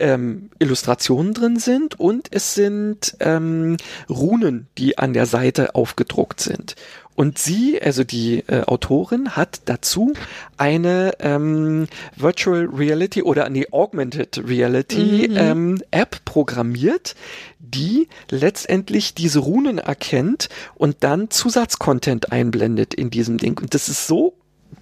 ähm, 0.00 0.48
Illustrationen 0.58 1.34
drin 1.34 1.58
sind 1.58 2.00
und 2.00 2.28
es 2.30 2.54
sind 2.54 3.14
ähm, 3.20 3.76
Runen, 4.08 4.66
die 4.78 4.96
an 4.96 5.12
der 5.12 5.26
Seite 5.26 5.74
aufgedruckt 5.74 6.40
sind. 6.40 6.74
Und 7.18 7.36
sie, 7.36 7.82
also 7.82 8.04
die 8.04 8.44
äh, 8.46 8.62
Autorin, 8.62 9.30
hat 9.30 9.62
dazu 9.64 10.12
eine 10.56 11.14
ähm, 11.18 11.88
Virtual 12.14 12.66
Reality 12.66 13.22
oder 13.22 13.48
nee, 13.48 13.66
Augmented 13.72 14.40
Reality 14.46 15.26
mhm. 15.28 15.36
ähm, 15.36 15.82
App 15.90 16.24
programmiert, 16.24 17.16
die 17.58 18.06
letztendlich 18.30 19.14
diese 19.14 19.40
Runen 19.40 19.78
erkennt 19.78 20.48
und 20.76 20.98
dann 21.00 21.28
Zusatzcontent 21.28 22.30
einblendet 22.30 22.94
in 22.94 23.10
diesem 23.10 23.38
Ding. 23.38 23.58
Und 23.58 23.74
das 23.74 23.88
ist 23.88 24.06
so 24.06 24.34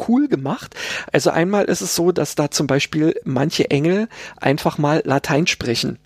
cool 0.06 0.28
gemacht. 0.28 0.74
Also 1.12 1.30
einmal 1.30 1.64
ist 1.64 1.80
es 1.80 1.94
so, 1.94 2.12
dass 2.12 2.34
da 2.34 2.50
zum 2.50 2.66
Beispiel 2.66 3.18
manche 3.24 3.70
Engel 3.70 4.08
einfach 4.36 4.76
mal 4.76 5.00
Latein 5.06 5.46
sprechen. 5.46 5.98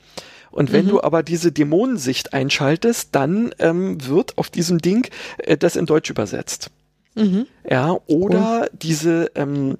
Und 0.51 0.73
wenn 0.73 0.87
mhm. 0.87 0.91
du 0.91 1.03
aber 1.03 1.23
diese 1.23 1.53
Dämonensicht 1.53 2.33
einschaltest, 2.33 3.11
dann 3.13 3.55
ähm, 3.59 4.05
wird 4.07 4.39
auf 4.39 4.51
diesem 4.51 4.79
Ding 4.79 5.09
äh, 5.39 5.57
das 5.57 5.77
in 5.77 5.87
Deutsch 5.87 6.11
übersetzt. 6.11 6.71
Mhm. 7.15 7.47
Ja, 7.69 7.99
oder 8.07 8.63
cool. 8.63 8.71
diese, 8.73 9.31
ähm, 9.35 9.79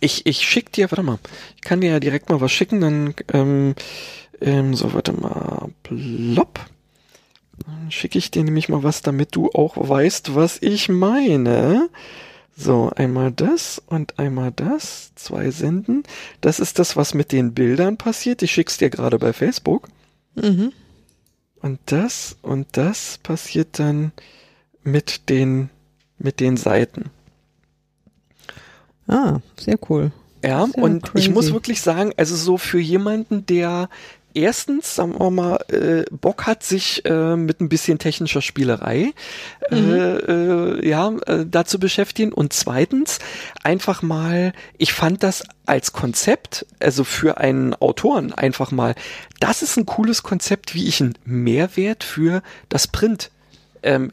ich, 0.00 0.26
ich 0.26 0.42
schick 0.42 0.72
dir, 0.72 0.90
warte 0.90 1.02
mal, 1.02 1.18
ich 1.56 1.62
kann 1.62 1.80
dir 1.80 1.90
ja 1.90 2.00
direkt 2.00 2.30
mal 2.30 2.40
was 2.40 2.52
schicken, 2.52 2.80
dann, 2.80 3.14
ähm, 3.32 3.74
ähm, 4.40 4.74
so, 4.74 4.92
warte 4.94 5.12
mal, 5.12 5.70
plopp. 5.82 6.60
Dann 7.66 7.90
schicke 7.90 8.18
ich 8.18 8.30
dir 8.30 8.44
nämlich 8.44 8.68
mal 8.68 8.82
was, 8.82 9.02
damit 9.02 9.34
du 9.34 9.50
auch 9.50 9.76
weißt, 9.76 10.34
was 10.34 10.62
ich 10.62 10.88
meine. 10.88 11.88
So, 12.56 12.90
einmal 12.94 13.32
das 13.32 13.82
und 13.86 14.18
einmal 14.18 14.52
das. 14.52 15.12
Zwei 15.14 15.50
senden. 15.50 16.04
Das 16.40 16.60
ist 16.60 16.78
das, 16.78 16.96
was 16.96 17.14
mit 17.14 17.32
den 17.32 17.54
Bildern 17.54 17.96
passiert. 17.96 18.42
Ich 18.42 18.52
schick's 18.52 18.78
dir 18.78 18.90
gerade 18.90 19.18
bei 19.18 19.32
Facebook. 19.32 19.88
Mhm. 20.42 20.72
Und 21.60 21.80
das 21.86 22.36
und 22.42 22.68
das 22.72 23.18
passiert 23.18 23.78
dann 23.78 24.12
mit 24.82 25.28
den, 25.28 25.70
mit 26.18 26.40
den 26.40 26.56
Seiten. 26.56 27.10
Ah, 29.06 29.40
sehr 29.58 29.78
cool. 29.88 30.12
Ja, 30.44 30.66
sehr 30.66 30.84
und 30.84 31.02
crazy. 31.02 31.18
ich 31.18 31.34
muss 31.34 31.52
wirklich 31.52 31.80
sagen, 31.80 32.12
also 32.16 32.36
so 32.36 32.58
für 32.58 32.78
jemanden, 32.78 33.44
der 33.46 33.88
erstens, 34.38 34.94
sagen 34.94 35.18
wir 35.18 35.30
mal, 35.30 35.58
äh, 35.68 36.04
Bock 36.10 36.46
hat, 36.46 36.62
sich 36.62 37.04
äh, 37.04 37.36
mit 37.36 37.60
ein 37.60 37.68
bisschen 37.68 37.98
technischer 37.98 38.40
Spielerei 38.42 39.12
äh, 39.70 39.74
mhm. 39.74 40.80
äh, 40.82 40.88
ja, 40.88 41.12
äh, 41.26 41.44
dazu 41.46 41.78
beschäftigen 41.78 42.32
und 42.32 42.52
zweitens 42.52 43.18
einfach 43.62 44.02
mal, 44.02 44.52
ich 44.76 44.92
fand 44.92 45.22
das 45.22 45.44
als 45.66 45.92
Konzept, 45.92 46.66
also 46.78 47.04
für 47.04 47.38
einen 47.38 47.74
Autoren 47.74 48.32
einfach 48.32 48.70
mal, 48.70 48.94
das 49.40 49.62
ist 49.62 49.76
ein 49.76 49.86
cooles 49.86 50.22
Konzept, 50.22 50.74
wie 50.74 50.86
ich 50.86 51.00
einen 51.00 51.14
Mehrwert 51.24 52.04
für 52.04 52.42
das 52.68 52.86
Print 52.86 53.30
ähm, 53.82 54.12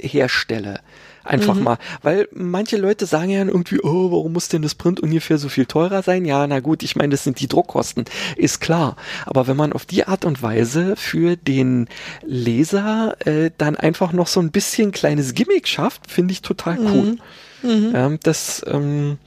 herstelle. 0.00 0.80
Einfach 1.24 1.54
mhm. 1.54 1.64
mal. 1.64 1.78
Weil 2.02 2.28
manche 2.32 2.76
Leute 2.76 3.06
sagen 3.06 3.30
ja 3.30 3.44
irgendwie, 3.44 3.80
oh, 3.80 4.10
warum 4.10 4.34
muss 4.34 4.48
denn 4.48 4.62
das 4.62 4.74
Print 4.74 5.00
ungefähr 5.00 5.38
so 5.38 5.48
viel 5.48 5.66
teurer 5.66 6.02
sein? 6.02 6.24
Ja, 6.24 6.46
na 6.46 6.60
gut, 6.60 6.82
ich 6.82 6.96
meine, 6.96 7.10
das 7.10 7.24
sind 7.24 7.40
die 7.40 7.48
Druckkosten, 7.48 8.04
ist 8.36 8.60
klar. 8.60 8.96
Aber 9.26 9.46
wenn 9.46 9.56
man 9.56 9.72
auf 9.72 9.86
die 9.86 10.06
Art 10.06 10.24
und 10.24 10.42
Weise 10.42 10.96
für 10.96 11.36
den 11.36 11.88
Leser 12.22 13.16
äh, 13.26 13.50
dann 13.56 13.76
einfach 13.76 14.12
noch 14.12 14.26
so 14.26 14.40
ein 14.40 14.50
bisschen 14.50 14.92
kleines 14.92 15.34
Gimmick 15.34 15.66
schafft, 15.66 16.10
finde 16.10 16.32
ich 16.32 16.42
total 16.42 16.78
cool. 16.78 17.18
Mhm. 17.62 17.78
Mhm. 17.88 17.92
Ähm, 17.94 18.18
das, 18.22 18.62
ähm, 18.66 19.18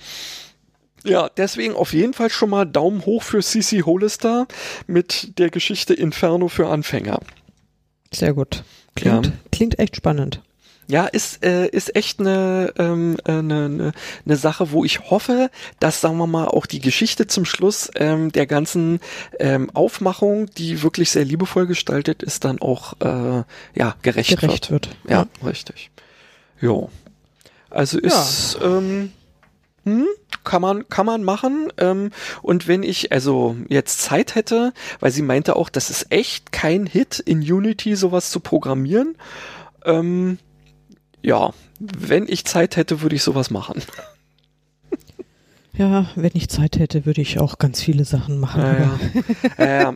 ja, 1.03 1.29
deswegen 1.35 1.73
auf 1.73 1.93
jeden 1.93 2.13
Fall 2.13 2.29
schon 2.29 2.49
mal 2.49 2.65
Daumen 2.65 3.05
hoch 3.05 3.23
für 3.23 3.41
CC 3.41 3.83
Hollister 3.83 4.47
mit 4.85 5.39
der 5.39 5.49
Geschichte 5.49 5.93
Inferno 5.93 6.47
für 6.47 6.67
Anfänger. 6.67 7.19
Sehr 8.13 8.33
gut. 8.33 8.63
Klingt, 8.95 9.25
ja. 9.25 9.31
klingt 9.51 9.79
echt 9.79 9.95
spannend. 9.95 10.41
Ja, 10.87 11.05
ist, 11.05 11.43
äh, 11.43 11.67
ist 11.67 11.95
echt 11.95 12.19
eine, 12.19 12.73
ähm, 12.77 13.17
eine, 13.25 13.37
äh, 13.37 13.65
eine, 13.65 13.91
eine 14.25 14.35
Sache, 14.37 14.71
wo 14.71 14.85
ich 14.85 15.09
hoffe, 15.09 15.49
dass, 15.79 15.99
sagen 15.99 16.17
wir 16.17 16.27
mal, 16.27 16.47
auch 16.47 16.65
die 16.65 16.79
Geschichte 16.79 17.27
zum 17.27 17.43
Schluss 17.43 17.91
ähm, 17.95 18.31
der 18.31 18.47
ganzen 18.47 19.01
ähm, 19.39 19.69
Aufmachung, 19.73 20.47
die 20.57 20.81
wirklich 20.83 21.11
sehr 21.11 21.25
liebevoll 21.25 21.67
gestaltet 21.67 22.23
ist, 22.23 22.45
dann 22.45 22.59
auch 22.59 22.93
äh, 23.01 23.43
ja, 23.75 23.95
gerecht, 24.01 24.39
gerecht 24.39 24.71
wird. 24.71 24.87
wird. 24.87 24.97
Ja, 25.09 25.27
ja, 25.41 25.47
richtig. 25.47 25.91
Jo. 26.61 26.89
Also 27.69 27.99
ist 27.99 28.57
ja. 28.59 28.65
ähm, 28.77 29.11
hm, 29.83 30.05
kann 30.43 30.61
man 30.61 30.87
kann 30.87 31.05
man 31.05 31.23
machen 31.23 31.71
ähm, 31.77 32.11
und 32.41 32.67
wenn 32.67 32.83
ich 32.83 33.11
also 33.11 33.57
jetzt 33.67 34.01
Zeit 34.01 34.35
hätte, 34.35 34.73
weil 35.01 35.11
sie 35.11 35.21
meinte 35.21 35.57
auch, 35.57 35.69
das 35.69 35.89
ist 35.89 36.11
echt 36.11 36.51
kein 36.51 36.85
Hit 36.85 37.19
in 37.19 37.39
Unity 37.39 37.95
sowas 37.95 38.31
zu 38.31 38.39
programmieren. 38.39 39.17
Ähm, 39.85 40.39
ja, 41.21 41.53
wenn 41.79 42.27
ich 42.27 42.45
Zeit 42.45 42.77
hätte, 42.77 43.01
würde 43.01 43.15
ich 43.15 43.23
sowas 43.23 43.49
machen. 43.49 43.81
Ja, 45.77 46.07
wenn 46.15 46.31
ich 46.33 46.49
Zeit 46.49 46.79
hätte, 46.79 47.05
würde 47.05 47.21
ich 47.21 47.39
auch 47.39 47.59
ganz 47.59 47.81
viele 47.83 48.03
Sachen 48.03 48.39
machen. 48.39 48.63
Ja, 48.63 48.99
ja. 49.59 49.89
äh, 49.91 49.93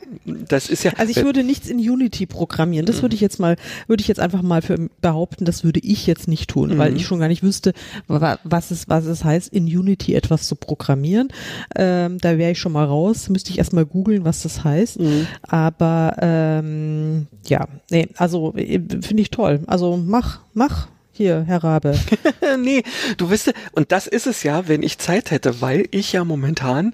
das 0.47 0.69
ist 0.69 0.84
ja. 0.84 0.91
Also 0.97 1.09
ich 1.09 1.24
würde 1.24 1.43
nichts 1.43 1.67
in 1.67 1.78
Unity 1.80 2.28
programmieren. 2.28 2.86
Das 2.86 3.01
würde 3.01 3.15
ich 3.15 3.22
jetzt 3.22 3.39
mal, 3.39 3.55
würde 3.88 4.01
ich 4.01 4.07
jetzt 4.07 4.19
einfach 4.19 4.43
mal 4.43 4.61
für 4.61 4.89
behaupten, 5.01 5.43
das 5.43 5.63
würde 5.63 5.80
ich 5.80 6.05
jetzt 6.05 6.28
nicht 6.28 6.49
tun, 6.51 6.72
mhm. 6.74 6.78
weil 6.78 6.95
ich 6.95 7.05
schon 7.05 7.19
gar 7.19 7.28
nicht 7.28 7.41
wüsste, 7.41 7.74
was 8.07 8.69
es, 8.69 8.89
was 8.89 9.05
es 9.05 9.24
heißt, 9.24 9.51
in 9.51 9.65
Unity 9.65 10.13
etwas 10.13 10.47
zu 10.47 10.55
programmieren. 10.55 11.30
Ähm, 11.76 12.19
da 12.19 12.38
wäre 12.38 12.51
ich 12.51 12.59
schon 12.59 12.74
mal 12.74 12.86
raus. 12.86 13.30
Müsste 13.30 13.49
ich 13.49 13.57
erstmal 13.57 13.86
googeln, 13.86 14.24
was 14.24 14.43
das 14.43 14.63
heißt. 14.63 14.99
Mhm. 14.99 15.28
Aber 15.41 16.15
ähm, 16.22 17.28
ja, 17.47 17.67
nee, 17.89 18.07
also 18.17 18.53
äh, 18.55 18.80
finde 19.01 19.22
ich 19.22 19.32
toll. 19.32 19.61
Also 19.65 19.97
mach, 19.97 20.41
mach 20.53 20.89
hier, 21.12 21.43
Herr 21.47 21.64
Rabe. 21.64 21.97
nee, 22.59 22.84
du 23.18 23.30
wisst, 23.30 23.53
und 23.74 23.91
das 23.91 24.07
ist 24.07 24.28
es 24.28 24.43
ja, 24.43 24.68
wenn 24.68 24.84
ich 24.84 24.97
Zeit 24.97 25.32
hätte, 25.32 25.62
weil 25.62 25.88
ich 25.91 26.14
ja 26.14 26.24
momentan 26.24 26.93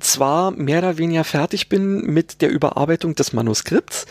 zwar 0.00 0.50
mehr 0.50 0.78
oder 0.78 0.98
weniger 0.98 1.24
fertig 1.24 1.68
bin 1.68 2.02
mit 2.02 2.40
der 2.40 2.50
Überarbeitung 2.50 3.14
des 3.14 3.32
Manuskripts, 3.32 4.06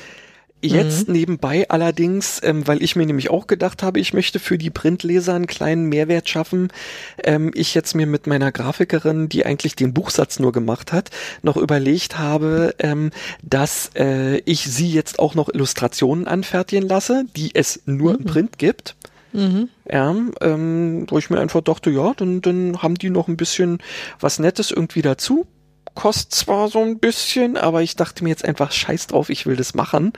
Jetzt 0.59 1.07
mhm. 1.07 1.13
nebenbei 1.13 1.69
allerdings, 1.69 2.41
ähm, 2.43 2.65
weil 2.65 2.81
ich 2.81 2.95
mir 2.95 3.05
nämlich 3.05 3.29
auch 3.29 3.45
gedacht 3.45 3.83
habe, 3.83 3.99
ich 3.99 4.13
möchte 4.13 4.39
für 4.39 4.57
die 4.57 4.71
Printleser 4.71 5.35
einen 5.35 5.45
kleinen 5.45 5.85
Mehrwert 5.85 6.27
schaffen, 6.27 6.69
ähm, 7.23 7.51
ich 7.53 7.75
jetzt 7.75 7.93
mir 7.93 8.07
mit 8.07 8.25
meiner 8.25 8.51
Grafikerin, 8.51 9.29
die 9.29 9.45
eigentlich 9.45 9.75
den 9.75 9.93
Buchsatz 9.93 10.39
nur 10.39 10.51
gemacht 10.51 10.91
hat, 10.91 11.11
noch 11.43 11.57
überlegt 11.57 12.17
habe, 12.17 12.73
ähm, 12.79 13.11
dass 13.43 13.91
äh, 13.95 14.37
ich 14.45 14.63
sie 14.63 14.91
jetzt 14.91 15.19
auch 15.19 15.35
noch 15.35 15.49
Illustrationen 15.49 16.27
anfertigen 16.27 16.87
lasse, 16.87 17.25
die 17.35 17.53
es 17.53 17.81
nur 17.85 18.13
mhm. 18.13 18.19
im 18.19 18.25
Print 18.25 18.57
gibt. 18.57 18.95
Mhm. 19.33 19.69
Ja, 19.89 20.15
ähm, 20.41 21.05
wo 21.09 21.17
ich 21.17 21.29
mir 21.29 21.39
einfach 21.39 21.61
dachte, 21.61 21.89
ja, 21.89 22.13
dann, 22.15 22.41
dann 22.41 22.81
haben 22.81 22.95
die 22.95 23.09
noch 23.09 23.27
ein 23.27 23.37
bisschen 23.37 23.79
was 24.19 24.39
Nettes 24.39 24.71
irgendwie 24.71 25.01
dazu. 25.01 25.45
Kostet 25.95 26.33
zwar 26.33 26.67
so 26.67 26.81
ein 26.81 26.99
bisschen, 26.99 27.57
aber 27.57 27.81
ich 27.81 27.95
dachte 27.95 28.23
mir 28.23 28.29
jetzt 28.29 28.45
einfach, 28.45 28.71
scheiß 28.71 29.07
drauf, 29.07 29.29
ich 29.29 29.45
will 29.45 29.55
das 29.55 29.73
machen. 29.73 30.13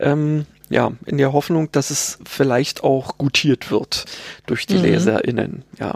Ähm, 0.00 0.46
ja, 0.68 0.92
in 1.06 1.18
der 1.18 1.32
Hoffnung, 1.32 1.70
dass 1.70 1.90
es 1.90 2.18
vielleicht 2.24 2.82
auch 2.82 3.18
gutiert 3.18 3.70
wird 3.70 4.06
durch 4.46 4.66
die 4.66 4.78
mhm. 4.78 4.82
LeserInnen, 4.82 5.64
ja. 5.78 5.94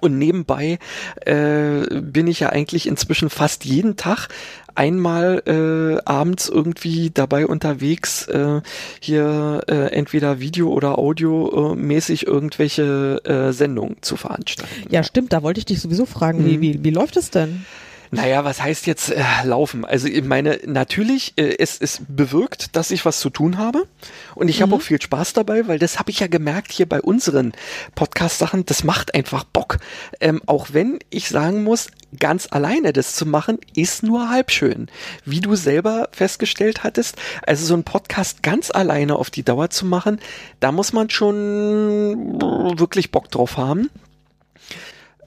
Und 0.00 0.18
nebenbei 0.18 0.78
äh, 1.24 2.00
bin 2.00 2.26
ich 2.26 2.40
ja 2.40 2.50
eigentlich 2.50 2.86
inzwischen 2.86 3.30
fast 3.30 3.64
jeden 3.64 3.96
Tag 3.96 4.28
einmal 4.74 5.42
äh, 5.46 6.00
abends 6.04 6.48
irgendwie 6.48 7.10
dabei 7.10 7.46
unterwegs, 7.46 8.28
äh, 8.28 8.60
hier 9.00 9.62
äh, 9.66 9.92
entweder 9.92 10.38
Video- 10.38 10.70
oder 10.70 10.98
Audio-mäßig 10.98 12.26
irgendwelche 12.28 13.20
äh, 13.24 13.52
Sendungen 13.52 13.96
zu 14.02 14.16
veranstalten. 14.16 14.86
Ja, 14.90 15.02
stimmt, 15.02 15.32
da 15.32 15.42
wollte 15.42 15.58
ich 15.58 15.66
dich 15.66 15.80
sowieso 15.80 16.06
fragen, 16.06 16.42
mhm. 16.42 16.46
wie, 16.46 16.60
wie, 16.60 16.84
wie 16.84 16.90
läuft 16.90 17.16
es 17.16 17.30
denn? 17.30 17.64
Naja, 18.10 18.44
was 18.44 18.62
heißt 18.62 18.86
jetzt 18.86 19.10
äh, 19.10 19.22
laufen? 19.44 19.84
Also 19.84 20.08
ich 20.08 20.24
meine, 20.24 20.60
natürlich, 20.64 21.34
äh, 21.36 21.56
es, 21.58 21.78
es 21.80 22.00
bewirkt, 22.08 22.74
dass 22.76 22.90
ich 22.90 23.04
was 23.04 23.20
zu 23.20 23.30
tun 23.30 23.58
habe. 23.58 23.86
Und 24.34 24.48
ich 24.48 24.58
mhm. 24.58 24.62
habe 24.64 24.76
auch 24.76 24.82
viel 24.82 25.00
Spaß 25.00 25.34
dabei, 25.34 25.68
weil 25.68 25.78
das 25.78 25.98
habe 25.98 26.10
ich 26.10 26.20
ja 26.20 26.26
gemerkt 26.26 26.72
hier 26.72 26.88
bei 26.88 27.00
unseren 27.00 27.52
Podcast-Sachen, 27.94 28.64
das 28.66 28.84
macht 28.84 29.14
einfach 29.14 29.44
Bock. 29.44 29.78
Ähm, 30.20 30.40
auch 30.46 30.68
wenn 30.72 30.98
ich 31.10 31.28
sagen 31.28 31.64
muss, 31.64 31.88
ganz 32.18 32.48
alleine 32.50 32.92
das 32.92 33.14
zu 33.14 33.26
machen, 33.26 33.58
ist 33.74 34.02
nur 34.02 34.30
halb 34.30 34.50
schön. 34.50 34.88
Wie 35.24 35.40
du 35.40 35.54
selber 35.54 36.08
festgestellt 36.12 36.84
hattest, 36.84 37.16
also 37.46 37.66
so 37.66 37.74
ein 37.74 37.84
Podcast 37.84 38.42
ganz 38.42 38.70
alleine 38.70 39.16
auf 39.16 39.30
die 39.30 39.42
Dauer 39.42 39.70
zu 39.70 39.84
machen, 39.84 40.20
da 40.60 40.72
muss 40.72 40.92
man 40.92 41.10
schon 41.10 42.40
wirklich 42.78 43.10
Bock 43.10 43.30
drauf 43.30 43.56
haben. 43.56 43.90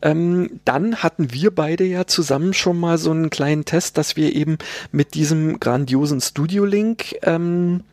Ähm, 0.01 0.59
dann 0.65 0.97
hatten 0.97 1.33
wir 1.33 1.53
beide 1.53 1.83
ja 1.83 2.07
zusammen 2.07 2.53
schon 2.53 2.79
mal 2.79 2.97
so 2.97 3.11
einen 3.11 3.29
kleinen 3.29 3.65
Test, 3.65 3.97
dass 3.97 4.15
wir 4.15 4.35
eben 4.35 4.57
mit 4.91 5.13
diesem 5.13 5.59
grandiosen 5.59 6.21
Studio 6.21 6.65
Link 6.65 7.15
ähm, 7.23 7.83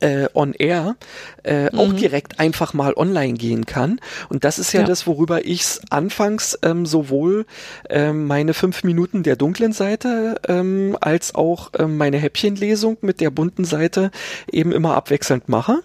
äh, 0.00 0.28
on 0.34 0.52
air 0.52 0.96
äh, 1.44 1.64
mhm. 1.64 1.78
auch 1.78 1.92
direkt 1.92 2.38
einfach 2.38 2.74
mal 2.74 2.94
online 2.94 3.34
gehen 3.34 3.66
kann. 3.66 4.00
Und 4.28 4.44
das 4.44 4.58
ist 4.58 4.72
ja, 4.72 4.80
ja. 4.80 4.86
das, 4.86 5.06
worüber 5.06 5.44
ich 5.44 5.80
anfangs 5.90 6.58
ähm, 6.62 6.86
sowohl 6.86 7.46
ähm, 7.88 8.26
meine 8.26 8.54
fünf 8.54 8.84
Minuten 8.84 9.22
der 9.22 9.36
dunklen 9.36 9.72
Seite 9.72 10.36
ähm, 10.46 10.96
als 11.00 11.34
auch 11.34 11.70
ähm, 11.78 11.96
meine 11.96 12.18
Häppchenlesung 12.18 12.98
mit 13.00 13.20
der 13.20 13.30
bunten 13.30 13.64
Seite 13.64 14.10
eben 14.50 14.72
immer 14.72 14.94
abwechselnd 14.94 15.48
mache. 15.48 15.80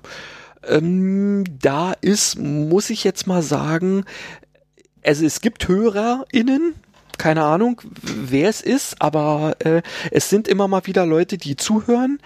Ähm, 0.67 1.45
da 1.61 1.93
ist, 2.01 2.37
muss 2.37 2.89
ich 2.89 3.05
jetzt 3.05 3.27
mal 3.27 3.41
sagen, 3.41 4.03
also 5.03 5.25
es 5.25 5.41
gibt 5.41 5.67
HörerInnen, 5.67 6.75
keine 7.17 7.43
Ahnung, 7.43 7.81
wer 8.01 8.49
es 8.49 8.61
ist, 8.61 9.01
aber 9.01 9.55
äh, 9.59 9.81
es 10.11 10.29
sind 10.29 10.47
immer 10.47 10.67
mal 10.67 10.85
wieder 10.87 11.05
Leute, 11.05 11.37
die 11.37 11.55
zuhören. 11.55 12.19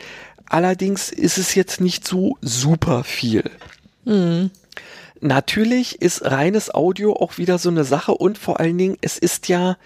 Allerdings 0.45 1.11
ist 1.11 1.37
es 1.37 1.55
jetzt 1.55 1.81
nicht 1.81 2.07
so 2.07 2.37
super 2.41 3.03
viel. 3.03 3.43
Mhm. 4.05 4.51
Natürlich 5.19 6.01
ist 6.01 6.23
reines 6.23 6.73
Audio 6.73 7.13
auch 7.13 7.37
wieder 7.37 7.57
so 7.57 7.69
eine 7.69 7.85
Sache 7.85 8.13
und 8.13 8.37
vor 8.37 8.59
allen 8.59 8.77
Dingen, 8.77 8.97
es 9.01 9.17
ist 9.17 9.47
ja 9.47 9.77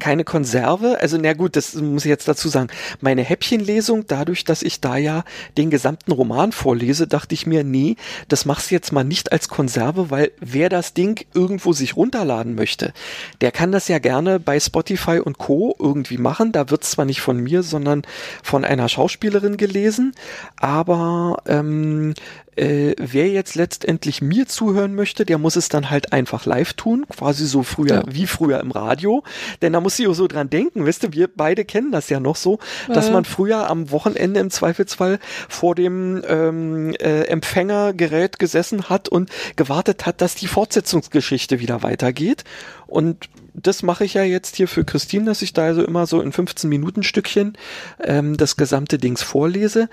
keine 0.00 0.24
Konserve. 0.24 0.98
Also, 1.00 1.16
na 1.16 1.34
gut, 1.34 1.54
das 1.54 1.74
muss 1.74 2.04
ich 2.04 2.08
jetzt 2.08 2.26
dazu 2.26 2.48
sagen. 2.48 2.68
Meine 3.00 3.22
Häppchenlesung, 3.22 4.06
dadurch, 4.06 4.44
dass 4.44 4.62
ich 4.62 4.80
da 4.80 4.96
ja 4.96 5.24
den 5.56 5.70
gesamten 5.70 6.10
Roman 6.10 6.50
vorlese, 6.50 7.06
dachte 7.06 7.34
ich 7.34 7.46
mir, 7.46 7.62
nee, 7.62 7.96
das 8.28 8.44
machst 8.44 8.70
du 8.70 8.74
jetzt 8.74 8.92
mal 8.92 9.04
nicht 9.04 9.30
als 9.30 9.48
Konserve, 9.48 10.10
weil 10.10 10.32
wer 10.40 10.68
das 10.68 10.94
Ding 10.94 11.24
irgendwo 11.34 11.72
sich 11.72 11.96
runterladen 11.96 12.54
möchte, 12.54 12.92
der 13.40 13.52
kann 13.52 13.70
das 13.70 13.86
ja 13.86 13.98
gerne 13.98 14.40
bei 14.40 14.58
Spotify 14.58 15.20
und 15.20 15.38
Co. 15.38 15.76
irgendwie 15.78 16.18
machen. 16.18 16.52
Da 16.52 16.70
wird 16.70 16.82
zwar 16.82 17.04
nicht 17.04 17.20
von 17.20 17.38
mir, 17.38 17.62
sondern 17.62 18.02
von 18.42 18.64
einer 18.64 18.88
Schauspielerin 18.88 19.56
gelesen, 19.56 20.12
aber 20.56 21.42
ähm, 21.46 22.14
äh, 22.56 22.94
wer 22.98 23.28
jetzt 23.28 23.54
letztendlich 23.54 24.22
mir 24.22 24.46
zuhören 24.46 24.94
möchte, 24.94 25.24
der 25.24 25.38
muss 25.38 25.56
es 25.56 25.68
dann 25.68 25.90
halt 25.90 26.12
einfach 26.12 26.46
live 26.46 26.72
tun, 26.74 27.06
quasi 27.08 27.46
so 27.46 27.62
früher, 27.62 27.94
ja. 27.94 28.02
wie 28.06 28.26
früher 28.26 28.60
im 28.60 28.70
Radio. 28.70 29.22
Denn 29.62 29.72
da 29.72 29.80
muss 29.80 29.98
ich 29.98 30.08
auch 30.08 30.14
so 30.14 30.26
dran 30.26 30.50
denken, 30.50 30.86
wisst 30.86 31.02
ihr, 31.04 31.12
wir 31.12 31.28
beide 31.28 31.64
kennen 31.64 31.92
das 31.92 32.08
ja 32.08 32.20
noch 32.20 32.36
so, 32.36 32.58
ja. 32.88 32.94
dass 32.94 33.10
man 33.10 33.24
früher 33.24 33.68
am 33.68 33.90
Wochenende 33.90 34.40
im 34.40 34.50
Zweifelsfall 34.50 35.18
vor 35.48 35.74
dem 35.74 36.22
ähm, 36.26 36.94
äh, 37.00 37.22
Empfängergerät 37.24 38.38
gesessen 38.38 38.88
hat 38.88 39.08
und 39.08 39.30
gewartet 39.56 40.06
hat, 40.06 40.20
dass 40.20 40.34
die 40.34 40.46
Fortsetzungsgeschichte 40.46 41.60
wieder 41.60 41.82
weitergeht. 41.82 42.44
Und 42.86 43.28
das 43.54 43.82
mache 43.82 44.04
ich 44.04 44.14
ja 44.14 44.22
jetzt 44.22 44.56
hier 44.56 44.68
für 44.68 44.84
Christine, 44.84 45.24
dass 45.24 45.42
ich 45.42 45.52
da 45.52 45.64
also 45.64 45.84
immer 45.84 46.06
so 46.06 46.20
in 46.20 46.32
15 46.32 46.68
Minuten 46.68 47.02
Stückchen 47.02 47.56
ähm, 48.02 48.36
das 48.36 48.56
gesamte 48.56 48.98
Dings 48.98 49.22
vorlese. 49.22 49.88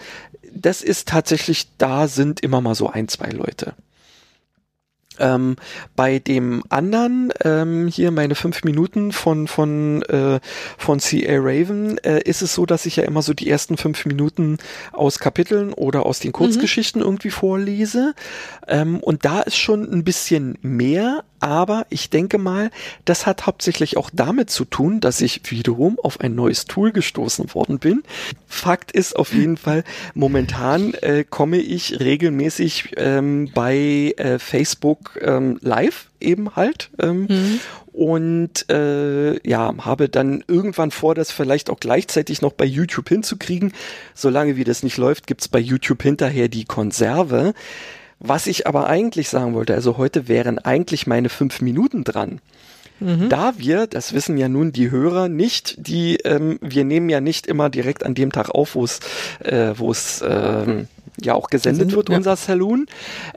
Das 0.54 0.82
ist 0.82 1.08
tatsächlich, 1.08 1.68
da 1.78 2.08
sind 2.08 2.40
immer 2.42 2.62
mal 2.62 2.76
so 2.76 2.90
ein, 2.90 3.08
zwei 3.08 3.30
Leute. 3.30 3.74
Ähm, 5.20 5.56
bei 5.96 6.20
dem 6.20 6.64
anderen, 6.70 7.32
ähm, 7.44 7.88
hier 7.88 8.12
meine 8.12 8.36
fünf 8.36 8.64
Minuten 8.64 9.12
von, 9.12 9.48
von, 9.48 10.02
äh, 10.04 10.40
von 10.78 11.00
C.A. 11.00 11.40
Raven, 11.40 11.98
äh, 12.00 12.22
ist 12.24 12.42
es 12.42 12.54
so, 12.54 12.66
dass 12.66 12.86
ich 12.86 12.98
ja 12.98 13.04
immer 13.04 13.22
so 13.22 13.34
die 13.34 13.50
ersten 13.50 13.78
fünf 13.78 14.06
Minuten 14.06 14.58
aus 14.92 15.20
Kapiteln 15.20 15.74
oder 15.74 16.06
aus 16.06 16.20
den 16.20 16.32
Kurzgeschichten 16.32 17.02
mhm. 17.02 17.08
irgendwie 17.08 17.32
vorlese. 17.32 18.14
Ähm, 18.68 19.00
und 19.00 19.26
da 19.26 19.42
ist 19.42 19.58
schon 19.58 19.92
ein 19.92 20.04
bisschen 20.04 20.58
mehr, 20.62 21.24
aber 21.40 21.86
ich 21.90 22.10
denke 22.10 22.38
mal, 22.38 22.72
das 23.06 23.26
hat 23.26 23.46
hauptsächlich 23.46 23.98
auch 23.98 24.10
damit 24.12 24.50
zu 24.50 24.66
tun, 24.66 25.00
dass 25.00 25.22
ich 25.22 25.42
wiederum 25.52 26.00
auf 26.02 26.20
ein 26.22 26.36
neues 26.36 26.66
Tool 26.66 26.92
gestoßen 26.92 27.54
worden 27.54 27.80
bin. 27.80 28.04
Fakt 28.48 28.92
ist 28.92 29.16
auf 29.16 29.34
jeden 29.34 29.58
Fall, 29.58 29.84
momentan 30.14 30.94
äh, 30.96 31.24
komme 31.24 31.58
ich 31.58 32.00
regelmäßig 32.00 32.94
ähm, 32.98 33.50
bei 33.54 34.14
äh, 34.18 34.40
Facebook 34.40 35.20
ähm, 35.22 35.60
live 35.62 36.10
eben 36.20 36.56
halt. 36.56 36.90
Ähm, 37.00 37.28
mhm. 37.30 37.60
Und 37.92 38.70
äh, 38.70 39.48
ja, 39.48 39.74
habe 39.80 40.08
dann 40.08 40.44
irgendwann 40.48 40.92
vor, 40.92 41.16
das 41.16 41.32
vielleicht 41.32 41.72
auch 41.72 41.80
gleichzeitig 41.80 42.44
noch 42.44 42.54
bei 42.54 42.66
YouTube 42.66 43.10
hinzukriegen. 43.10 43.74
Solange 44.14 44.56
wie 44.56 44.64
das 44.64 44.84
nicht 44.84 44.98
läuft, 44.98 45.26
gibt's 45.26 45.48
bei 45.48 45.60
YouTube 45.60 46.04
hinterher 46.04 46.48
die 46.48 46.66
Konserve. 46.66 47.56
Was 48.20 48.48
ich 48.48 48.66
aber 48.66 48.88
eigentlich 48.88 49.30
sagen 49.30 49.54
wollte, 49.54 49.76
also 49.76 49.98
heute 49.98 50.28
wären 50.28 50.60
eigentlich 50.60 51.06
meine 51.08 51.30
fünf 51.30 51.62
Minuten 51.62 52.04
dran. 52.04 52.42
Mhm. 53.00 53.30
Da 53.30 53.54
wir, 53.58 53.86
das 53.86 54.14
wissen 54.14 54.38
ja 54.38 54.50
nun 54.50 54.72
die 54.72 54.90
Hörer 54.90 55.30
nicht, 55.30 55.76
die 55.78 56.18
ähm, 56.18 56.58
wir 56.62 56.84
nehmen 56.84 57.10
ja 57.10 57.22
nicht 57.22 57.46
immer 57.46 57.70
direkt 57.70 58.04
an 58.04 58.16
dem 58.16 58.32
Tag 58.32 58.50
auf, 58.50 58.74
wo 58.74 58.84
es 58.84 59.00
äh, 59.40 59.74
wo 59.78 59.92
es 59.92 60.24
ähm, 60.28 60.88
ja 61.22 61.36
auch 61.36 61.50
gesendet 61.50 61.92
wird, 61.92 62.10
ja. 62.10 62.18
unser 62.18 62.36
Saloon. 62.36 62.88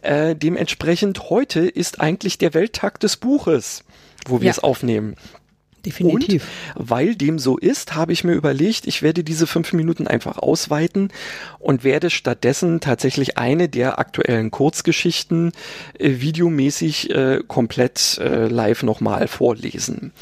Äh, 0.00 0.34
dementsprechend 0.34 1.28
heute 1.30 1.60
ist 1.60 2.00
eigentlich 2.00 2.38
der 2.38 2.54
Welttag 2.54 3.00
des 3.00 3.18
Buches, 3.18 3.84
wo 4.26 4.40
wir 4.40 4.46
ja. 4.46 4.52
es 4.52 4.60
aufnehmen. 4.60 5.16
Definitiv. 5.84 6.46
Und 6.74 6.90
weil 6.90 7.14
dem 7.14 7.38
so 7.38 7.56
ist, 7.56 7.94
habe 7.94 8.12
ich 8.12 8.24
mir 8.24 8.34
überlegt, 8.34 8.86
ich 8.86 9.02
werde 9.02 9.24
diese 9.24 9.46
fünf 9.46 9.72
Minuten 9.72 10.06
einfach 10.06 10.38
ausweiten 10.38 11.08
und 11.58 11.84
werde 11.84 12.10
stattdessen 12.10 12.80
tatsächlich 12.80 13.38
eine 13.38 13.68
der 13.68 13.98
aktuellen 13.98 14.50
Kurzgeschichten 14.50 15.52
äh, 15.98 16.20
videomäßig 16.20 17.10
äh, 17.10 17.40
komplett 17.46 18.18
äh, 18.18 18.46
live 18.46 18.82
nochmal 18.82 19.28
vorlesen. 19.28 20.12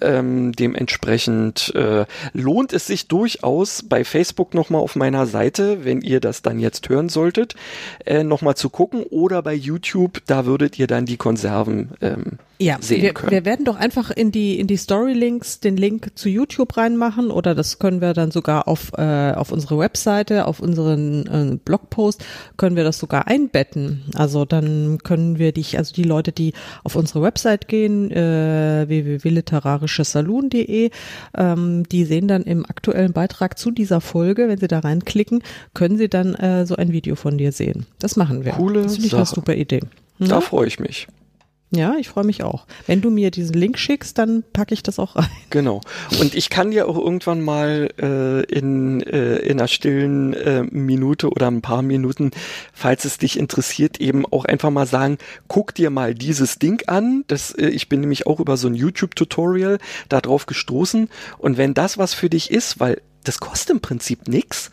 Ähm, 0.00 0.52
dementsprechend 0.52 1.74
äh, 1.74 2.06
lohnt 2.32 2.72
es 2.72 2.86
sich 2.86 3.08
durchaus 3.08 3.82
bei 3.82 4.04
Facebook 4.04 4.54
nochmal 4.54 4.80
auf 4.80 4.96
meiner 4.96 5.26
Seite, 5.26 5.84
wenn 5.84 6.00
ihr 6.00 6.20
das 6.20 6.40
dann 6.40 6.58
jetzt 6.58 6.88
hören 6.88 7.10
solltet, 7.10 7.56
äh, 8.06 8.24
nochmal 8.24 8.56
zu 8.56 8.70
gucken 8.70 9.02
oder 9.02 9.42
bei 9.42 9.54
YouTube, 9.54 10.22
da 10.26 10.46
würdet 10.46 10.78
ihr 10.78 10.86
dann 10.86 11.04
die 11.04 11.18
Konserven 11.18 11.90
ähm, 12.00 12.38
ja, 12.62 12.78
sehen 12.80 13.02
wir, 13.02 13.12
können. 13.12 13.32
Wir 13.32 13.44
werden 13.44 13.64
doch 13.64 13.76
einfach 13.76 14.10
in 14.10 14.30
die 14.30 14.58
in 14.60 14.66
die 14.66 14.76
Story 14.76 15.14
Links 15.14 15.60
den 15.60 15.76
Link 15.76 16.12
zu 16.14 16.28
YouTube 16.28 16.76
reinmachen 16.76 17.30
oder 17.30 17.54
das 17.54 17.78
können 17.78 18.00
wir 18.00 18.12
dann 18.12 18.30
sogar 18.30 18.68
auf 18.68 18.92
äh, 18.96 19.32
auf 19.32 19.52
unsere 19.52 19.78
Webseite, 19.78 20.46
auf 20.46 20.60
unseren 20.60 21.26
äh, 21.26 21.56
Blogpost 21.56 22.24
können 22.56 22.76
wir 22.76 22.84
das 22.84 22.98
sogar 22.98 23.26
einbetten. 23.26 24.04
Also 24.14 24.44
dann 24.44 24.98
können 25.02 25.38
wir 25.38 25.52
dich, 25.52 25.76
also 25.76 25.92
die 25.92 26.04
Leute, 26.04 26.32
die 26.32 26.52
auf 26.84 26.94
unsere 26.94 27.22
Website 27.22 27.68
gehen, 27.68 28.10
äh, 28.10 28.88
www.literarisches-saloon.de, 29.82 30.90
ähm, 31.36 31.82
die 31.90 32.04
sehen 32.04 32.28
dann 32.28 32.42
im 32.42 32.64
aktuellen 32.64 33.12
Beitrag 33.12 33.58
zu 33.58 33.70
dieser 33.70 34.00
Folge, 34.00 34.48
wenn 34.48 34.58
sie 34.58 34.68
da 34.68 34.80
reinklicken, 34.80 35.42
können 35.74 35.98
sie 35.98 36.08
dann 36.08 36.34
äh, 36.34 36.66
so 36.66 36.76
ein 36.76 36.92
Video 36.92 37.16
von 37.16 37.38
dir 37.38 37.52
sehen. 37.52 37.86
Das 37.98 38.16
machen 38.16 38.44
wir. 38.44 38.52
Coole 38.52 38.82
das 38.82 38.94
finde 38.94 39.08
ich 39.08 39.14
eine 39.14 39.26
super 39.26 39.54
Idee. 39.54 39.80
Da 40.18 40.40
freue 40.40 40.66
ich 40.66 40.78
mich. 40.78 41.08
Ja, 41.74 41.96
ich 41.98 42.10
freue 42.10 42.24
mich 42.24 42.42
auch. 42.42 42.66
Wenn 42.86 43.00
du 43.00 43.10
mir 43.10 43.30
diesen 43.30 43.54
Link 43.54 43.78
schickst, 43.78 44.18
dann 44.18 44.44
packe 44.52 44.74
ich 44.74 44.82
das 44.82 44.98
auch 44.98 45.16
rein. 45.16 45.30
Genau. 45.48 45.80
Und 46.20 46.34
ich 46.34 46.50
kann 46.50 46.70
dir 46.70 46.86
auch 46.86 46.98
irgendwann 46.98 47.40
mal 47.40 47.88
äh, 47.98 48.42
in, 48.44 49.00
äh, 49.02 49.36
in 49.36 49.58
einer 49.58 49.68
stillen 49.68 50.34
äh, 50.34 50.64
Minute 50.64 51.30
oder 51.30 51.50
ein 51.50 51.62
paar 51.62 51.80
Minuten, 51.80 52.30
falls 52.74 53.06
es 53.06 53.16
dich 53.16 53.38
interessiert, 53.38 54.00
eben 54.00 54.26
auch 54.26 54.44
einfach 54.44 54.70
mal 54.70 54.86
sagen, 54.86 55.16
guck 55.48 55.74
dir 55.74 55.88
mal 55.88 56.14
dieses 56.14 56.58
Ding 56.58 56.82
an. 56.88 57.24
Das, 57.26 57.52
äh, 57.52 57.68
ich 57.68 57.88
bin 57.88 58.00
nämlich 58.00 58.26
auch 58.26 58.38
über 58.38 58.58
so 58.58 58.68
ein 58.68 58.74
YouTube-Tutorial 58.74 59.78
da 60.10 60.20
drauf 60.20 60.44
gestoßen. 60.44 61.08
Und 61.38 61.56
wenn 61.56 61.72
das 61.72 61.96
was 61.96 62.12
für 62.12 62.28
dich 62.28 62.50
ist, 62.50 62.80
weil 62.80 63.00
das 63.24 63.40
kostet 63.40 63.70
im 63.70 63.80
Prinzip 63.80 64.28
nix 64.28 64.70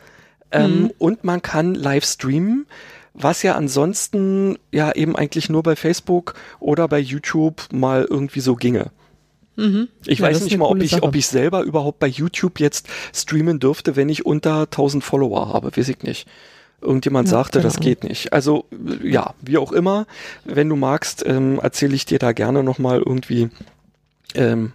ähm, 0.52 0.82
mhm. 0.82 0.92
und 0.98 1.24
man 1.24 1.42
kann 1.42 1.76
live 1.76 2.04
streamen, 2.04 2.66
was 3.20 3.44
ja 3.44 3.56
ansonsten 3.56 4.58
ja 4.72 4.92
eben 4.94 5.16
eigentlich 5.16 5.50
nur 5.50 5.64
bei 5.64 5.76
Facebook 5.76 6.34
oder 6.60 6.88
bei 6.88 7.00
YouTube 7.00 7.68
mal 7.72 8.06
irgendwie 8.10 8.40
so 8.40 8.56
ginge. 8.56 8.92
Mhm. 9.56 9.90
Ich 10.06 10.20
ja, 10.20 10.28
weiß 10.28 10.42
nicht 10.42 10.58
mal, 10.58 10.66
ob 10.66 10.82
ich, 10.82 11.04
ob 11.04 11.16
ich 11.16 11.28
selber 11.28 11.62
überhaupt 11.62 12.00
bei 12.00 12.08
YouTube 12.08 12.60
jetzt 12.60 12.88
streamen 13.14 13.60
dürfte, 13.60 13.96
wenn 13.98 14.08
ich 14.08 14.26
unter 14.26 14.62
1000 14.62 15.04
Follower 15.04 15.54
habe, 15.54 15.76
weiß 15.76 15.90
ich 15.90 16.02
nicht. 16.04 16.28
Irgendjemand 16.82 17.28
ja, 17.28 17.32
sagte, 17.32 17.60
das 17.60 17.82
geht 17.82 18.06
nicht. 18.06 18.32
Also 18.32 18.66
ja, 19.04 19.34
wie 19.42 19.58
auch 19.58 19.74
immer, 19.74 20.08
wenn 20.46 20.70
du 20.70 20.78
magst, 20.78 21.26
ähm, 21.26 21.60
erzähle 21.62 21.94
ich 21.94 22.06
dir 22.06 22.20
da 22.20 22.32
gerne 22.32 22.64
nochmal 22.64 23.00
irgendwie 23.00 23.50
ähm, 24.34 24.72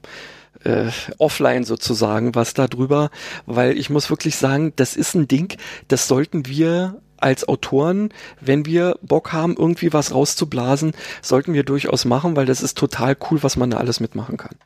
äh, 0.64 0.90
offline 1.16 1.64
sozusagen 1.64 2.34
was 2.34 2.52
da 2.52 2.66
drüber, 2.66 3.10
weil 3.46 3.78
ich 3.78 3.88
muss 3.88 4.10
wirklich 4.10 4.36
sagen, 4.36 4.74
das 4.76 4.96
ist 4.96 5.14
ein 5.14 5.28
Ding, 5.28 5.56
das 5.88 6.08
sollten 6.08 6.46
wir 6.46 7.00
als 7.24 7.48
Autoren, 7.48 8.10
wenn 8.40 8.66
wir 8.66 8.98
Bock 9.02 9.32
haben, 9.32 9.56
irgendwie 9.58 9.92
was 9.92 10.14
rauszublasen, 10.14 10.92
sollten 11.22 11.54
wir 11.54 11.64
durchaus 11.64 12.04
machen, 12.04 12.36
weil 12.36 12.46
das 12.46 12.62
ist 12.62 12.78
total 12.78 13.16
cool, 13.30 13.42
was 13.42 13.56
man 13.56 13.70
da 13.70 13.78
alles 13.78 13.98
mitmachen 13.98 14.36
kann. 14.36 14.56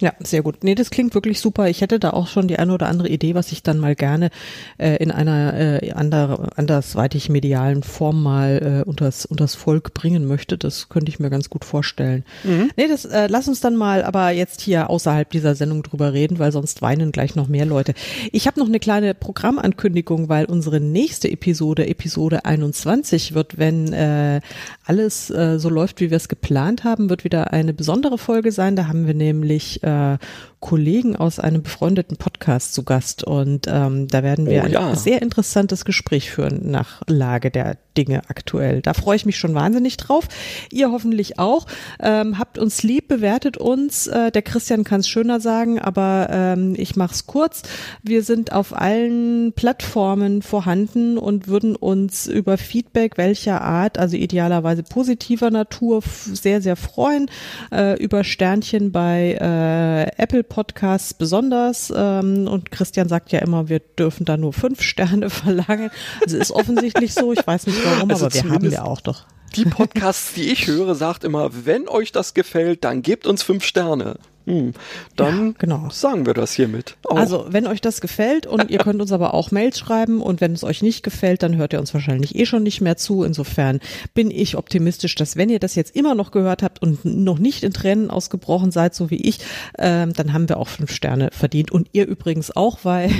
Ja, 0.00 0.12
sehr 0.18 0.42
gut. 0.42 0.64
Nee, 0.64 0.74
das 0.74 0.90
klingt 0.90 1.14
wirklich 1.14 1.38
super. 1.38 1.68
Ich 1.68 1.80
hätte 1.80 2.00
da 2.00 2.10
auch 2.10 2.26
schon 2.26 2.48
die 2.48 2.58
eine 2.58 2.74
oder 2.74 2.88
andere 2.88 3.08
Idee, 3.08 3.36
was 3.36 3.52
ich 3.52 3.62
dann 3.62 3.78
mal 3.78 3.94
gerne 3.94 4.30
äh, 4.76 4.96
in 4.96 5.12
einer 5.12 5.54
äh, 5.54 5.92
ander, 5.92 6.50
andersweitig 6.56 7.28
medialen 7.28 7.84
Form 7.84 8.20
mal 8.20 8.82
äh, 8.82 8.88
unters, 8.88 9.24
unters 9.24 9.54
Volk 9.54 9.94
bringen 9.94 10.26
möchte. 10.26 10.58
Das 10.58 10.88
könnte 10.88 11.10
ich 11.10 11.20
mir 11.20 11.30
ganz 11.30 11.48
gut 11.48 11.64
vorstellen. 11.64 12.24
Mhm. 12.42 12.70
Nee, 12.76 12.88
das 12.88 13.04
äh, 13.04 13.28
lass 13.28 13.46
uns 13.46 13.60
dann 13.60 13.76
mal 13.76 14.02
aber 14.02 14.30
jetzt 14.30 14.62
hier 14.62 14.90
außerhalb 14.90 15.30
dieser 15.30 15.54
Sendung 15.54 15.84
drüber 15.84 16.12
reden, 16.12 16.40
weil 16.40 16.50
sonst 16.50 16.82
weinen 16.82 17.12
gleich 17.12 17.36
noch 17.36 17.46
mehr 17.46 17.64
Leute. 17.64 17.94
Ich 18.32 18.48
habe 18.48 18.58
noch 18.58 18.66
eine 18.66 18.80
kleine 18.80 19.14
Programmankündigung, 19.14 20.28
weil 20.28 20.46
unsere 20.46 20.80
nächste 20.80 21.30
Episode, 21.30 21.86
Episode 21.86 22.44
21, 22.44 23.34
wird, 23.34 23.58
wenn 23.58 23.92
äh, 23.92 24.40
alles 24.84 25.30
äh, 25.30 25.60
so 25.60 25.68
läuft, 25.68 26.00
wie 26.00 26.10
wir 26.10 26.16
es 26.16 26.28
geplant 26.28 26.82
haben, 26.82 27.10
wird 27.10 27.22
wieder 27.22 27.52
eine 27.52 27.72
besondere 27.72 28.18
Folge 28.18 28.50
sein. 28.50 28.74
Da 28.74 28.88
haben 28.88 29.06
wir 29.06 29.14
nämlich 29.14 29.83
äh, 29.84 30.18
Kollegen 30.64 31.14
aus 31.14 31.38
einem 31.38 31.62
befreundeten 31.62 32.16
Podcast 32.16 32.72
zu 32.72 32.84
Gast 32.84 33.22
und 33.22 33.66
ähm, 33.68 34.08
da 34.08 34.22
werden 34.22 34.46
wir 34.46 34.64
oh, 34.64 34.66
ja. 34.66 34.88
ein 34.88 34.96
sehr 34.96 35.20
interessantes 35.20 35.84
Gespräch 35.84 36.30
führen 36.30 36.70
nach 36.70 37.02
Lage 37.06 37.50
der 37.50 37.76
Dinge 37.98 38.22
aktuell. 38.28 38.80
Da 38.80 38.94
freue 38.94 39.16
ich 39.16 39.26
mich 39.26 39.38
schon 39.38 39.54
wahnsinnig 39.54 39.98
drauf. 39.98 40.26
Ihr 40.70 40.90
hoffentlich 40.90 41.38
auch. 41.38 41.66
Ähm, 42.00 42.38
habt 42.38 42.58
uns 42.58 42.82
lieb, 42.82 43.08
bewertet 43.08 43.58
uns. 43.58 44.06
Äh, 44.06 44.32
der 44.32 44.40
Christian 44.40 44.84
kann 44.84 45.00
es 45.00 45.08
schöner 45.08 45.38
sagen, 45.38 45.78
aber 45.78 46.28
ähm, 46.30 46.74
ich 46.78 46.96
mache 46.96 47.12
es 47.12 47.26
kurz. 47.26 47.62
Wir 48.02 48.22
sind 48.22 48.50
auf 48.52 48.74
allen 48.74 49.52
Plattformen 49.52 50.40
vorhanden 50.40 51.18
und 51.18 51.46
würden 51.46 51.76
uns 51.76 52.26
über 52.26 52.56
Feedback 52.56 53.18
welcher 53.18 53.60
Art, 53.60 53.98
also 53.98 54.16
idealerweise 54.16 54.82
positiver 54.82 55.50
Natur, 55.50 56.02
sehr, 56.02 56.62
sehr 56.62 56.76
freuen. 56.76 57.30
Äh, 57.70 58.02
über 58.02 58.24
Sternchen 58.24 58.90
bei 58.90 59.34
äh, 59.34 59.73
Apple 60.16 60.44
Podcasts 60.44 61.14
besonders. 61.14 61.92
Ähm, 61.94 62.46
und 62.46 62.70
Christian 62.70 63.08
sagt 63.08 63.32
ja 63.32 63.40
immer, 63.40 63.68
wir 63.68 63.80
dürfen 63.80 64.24
da 64.24 64.36
nur 64.36 64.52
fünf 64.52 64.82
Sterne 64.82 65.30
verlangen. 65.30 65.90
Also 66.22 66.38
ist 66.38 66.50
offensichtlich 66.50 67.14
so. 67.14 67.32
Ich 67.32 67.46
weiß 67.46 67.66
nicht, 67.66 67.78
warum, 67.84 68.10
also 68.10 68.26
aber 68.26 68.34
wir 68.34 68.50
haben 68.50 68.70
ja 68.70 68.84
auch 68.84 69.00
doch. 69.00 69.24
Die 69.56 69.64
Podcasts, 69.64 70.34
die 70.34 70.50
ich 70.50 70.66
höre, 70.66 70.94
sagt 70.94 71.24
immer, 71.24 71.50
wenn 71.64 71.88
euch 71.88 72.12
das 72.12 72.34
gefällt, 72.34 72.84
dann 72.84 73.02
gebt 73.02 73.26
uns 73.26 73.42
fünf 73.42 73.64
Sterne. 73.64 74.18
Hm, 74.46 74.74
dann 75.16 75.46
ja, 75.46 75.52
genau. 75.56 75.88
sagen 75.88 76.26
wir 76.26 76.34
das 76.34 76.52
hiermit. 76.52 76.96
Auch. 77.04 77.16
Also, 77.16 77.46
wenn 77.48 77.66
euch 77.66 77.80
das 77.80 78.02
gefällt 78.02 78.46
und 78.46 78.70
ihr 78.70 78.78
könnt 78.78 79.00
uns 79.00 79.10
aber 79.10 79.32
auch 79.32 79.50
Mails 79.50 79.78
schreiben 79.78 80.20
und 80.20 80.42
wenn 80.42 80.52
es 80.52 80.64
euch 80.64 80.82
nicht 80.82 81.02
gefällt, 81.02 81.42
dann 81.42 81.56
hört 81.56 81.72
ihr 81.72 81.80
uns 81.80 81.94
wahrscheinlich 81.94 82.34
eh 82.34 82.44
schon 82.44 82.62
nicht 82.62 82.82
mehr 82.82 82.98
zu. 82.98 83.22
Insofern 83.22 83.80
bin 84.12 84.30
ich 84.30 84.56
optimistisch, 84.56 85.14
dass 85.14 85.36
wenn 85.36 85.48
ihr 85.48 85.60
das 85.60 85.74
jetzt 85.76 85.96
immer 85.96 86.14
noch 86.14 86.30
gehört 86.30 86.62
habt 86.62 86.82
und 86.82 87.04
noch 87.06 87.38
nicht 87.38 87.62
in 87.62 87.72
Tränen 87.72 88.10
ausgebrochen 88.10 88.70
seid, 88.70 88.94
so 88.94 89.08
wie 89.10 89.16
ich, 89.16 89.38
ähm, 89.78 90.12
dann 90.12 90.34
haben 90.34 90.48
wir 90.48 90.58
auch 90.58 90.68
fünf 90.68 90.92
Sterne 90.92 91.30
verdient 91.32 91.72
und 91.72 91.88
ihr 91.92 92.06
übrigens 92.06 92.54
auch, 92.54 92.80
weil 92.82 93.10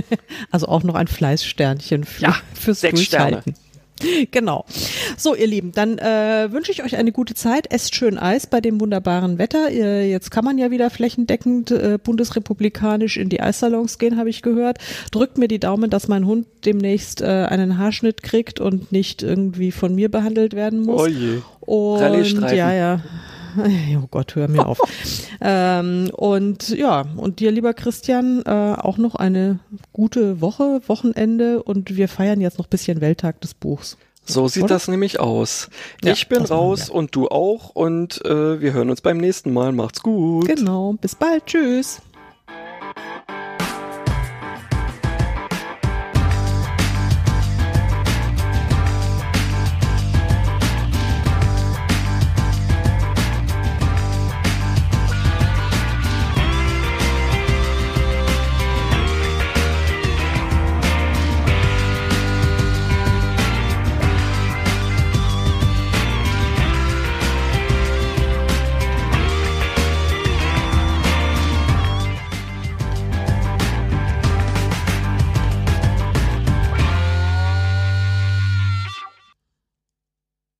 also 0.50 0.66
auch 0.66 0.82
noch 0.82 0.96
ein 0.96 1.06
Fleißsternchen 1.06 2.02
für, 2.02 2.22
ja, 2.22 2.36
fürs 2.54 2.80
sechs 2.80 2.96
Durchhalten. 2.96 3.40
Sterne. 3.42 3.71
Genau. 4.30 4.64
So, 5.16 5.34
ihr 5.34 5.46
Lieben, 5.46 5.72
dann 5.72 5.98
äh, 5.98 6.48
wünsche 6.50 6.72
ich 6.72 6.82
euch 6.82 6.96
eine 6.96 7.12
gute 7.12 7.34
Zeit. 7.34 7.72
Esst 7.72 7.94
schön 7.94 8.18
Eis 8.18 8.46
bei 8.46 8.60
dem 8.60 8.80
wunderbaren 8.80 9.38
Wetter. 9.38 9.70
Äh, 9.70 10.10
jetzt 10.10 10.30
kann 10.30 10.44
man 10.44 10.58
ja 10.58 10.70
wieder 10.70 10.90
flächendeckend 10.90 11.70
äh, 11.70 11.98
bundesrepublikanisch 12.02 13.16
in 13.16 13.28
die 13.28 13.40
Eissalons 13.40 13.98
gehen, 13.98 14.16
habe 14.18 14.30
ich 14.30 14.42
gehört. 14.42 14.78
Drückt 15.10 15.38
mir 15.38 15.48
die 15.48 15.60
Daumen, 15.60 15.90
dass 15.90 16.08
mein 16.08 16.26
Hund 16.26 16.46
demnächst 16.64 17.20
äh, 17.20 17.26
einen 17.26 17.78
Haarschnitt 17.78 18.22
kriegt 18.22 18.60
und 18.60 18.92
nicht 18.92 19.22
irgendwie 19.22 19.72
von 19.72 19.94
mir 19.94 20.10
behandelt 20.10 20.54
werden 20.54 20.82
muss. 20.82 21.02
Oh 21.02 21.06
je. 21.06 21.38
Und 21.60 22.52
ja, 22.52 22.72
ja. 22.72 23.00
Oh 24.02 24.06
Gott, 24.10 24.34
hör 24.34 24.48
mir 24.48 24.66
auf. 24.66 24.78
ähm, 25.40 26.10
und 26.14 26.70
ja, 26.70 27.04
und 27.16 27.40
dir, 27.40 27.50
lieber 27.50 27.74
Christian, 27.74 28.42
äh, 28.44 28.50
auch 28.50 28.98
noch 28.98 29.14
eine 29.14 29.58
gute 29.92 30.40
Woche, 30.40 30.80
Wochenende 30.86 31.62
und 31.62 31.96
wir 31.96 32.08
feiern 32.08 32.40
jetzt 32.40 32.58
noch 32.58 32.66
ein 32.66 32.70
bisschen 32.70 33.00
Welttag 33.00 33.40
des 33.40 33.54
Buchs. 33.54 33.96
So 34.24 34.46
sieht 34.46 34.64
Oder? 34.64 34.74
das 34.74 34.88
nämlich 34.88 35.18
aus. 35.18 35.68
Ja, 36.02 36.12
ich 36.12 36.28
bin 36.28 36.42
raus 36.42 36.88
und 36.88 37.14
du 37.16 37.28
auch 37.28 37.70
und 37.70 38.24
äh, 38.24 38.60
wir 38.60 38.72
hören 38.72 38.88
uns 38.88 39.00
beim 39.00 39.18
nächsten 39.18 39.52
Mal. 39.52 39.72
Macht's 39.72 40.02
gut. 40.02 40.46
Genau, 40.46 40.94
bis 41.00 41.16
bald. 41.16 41.46
Tschüss. 41.46 42.00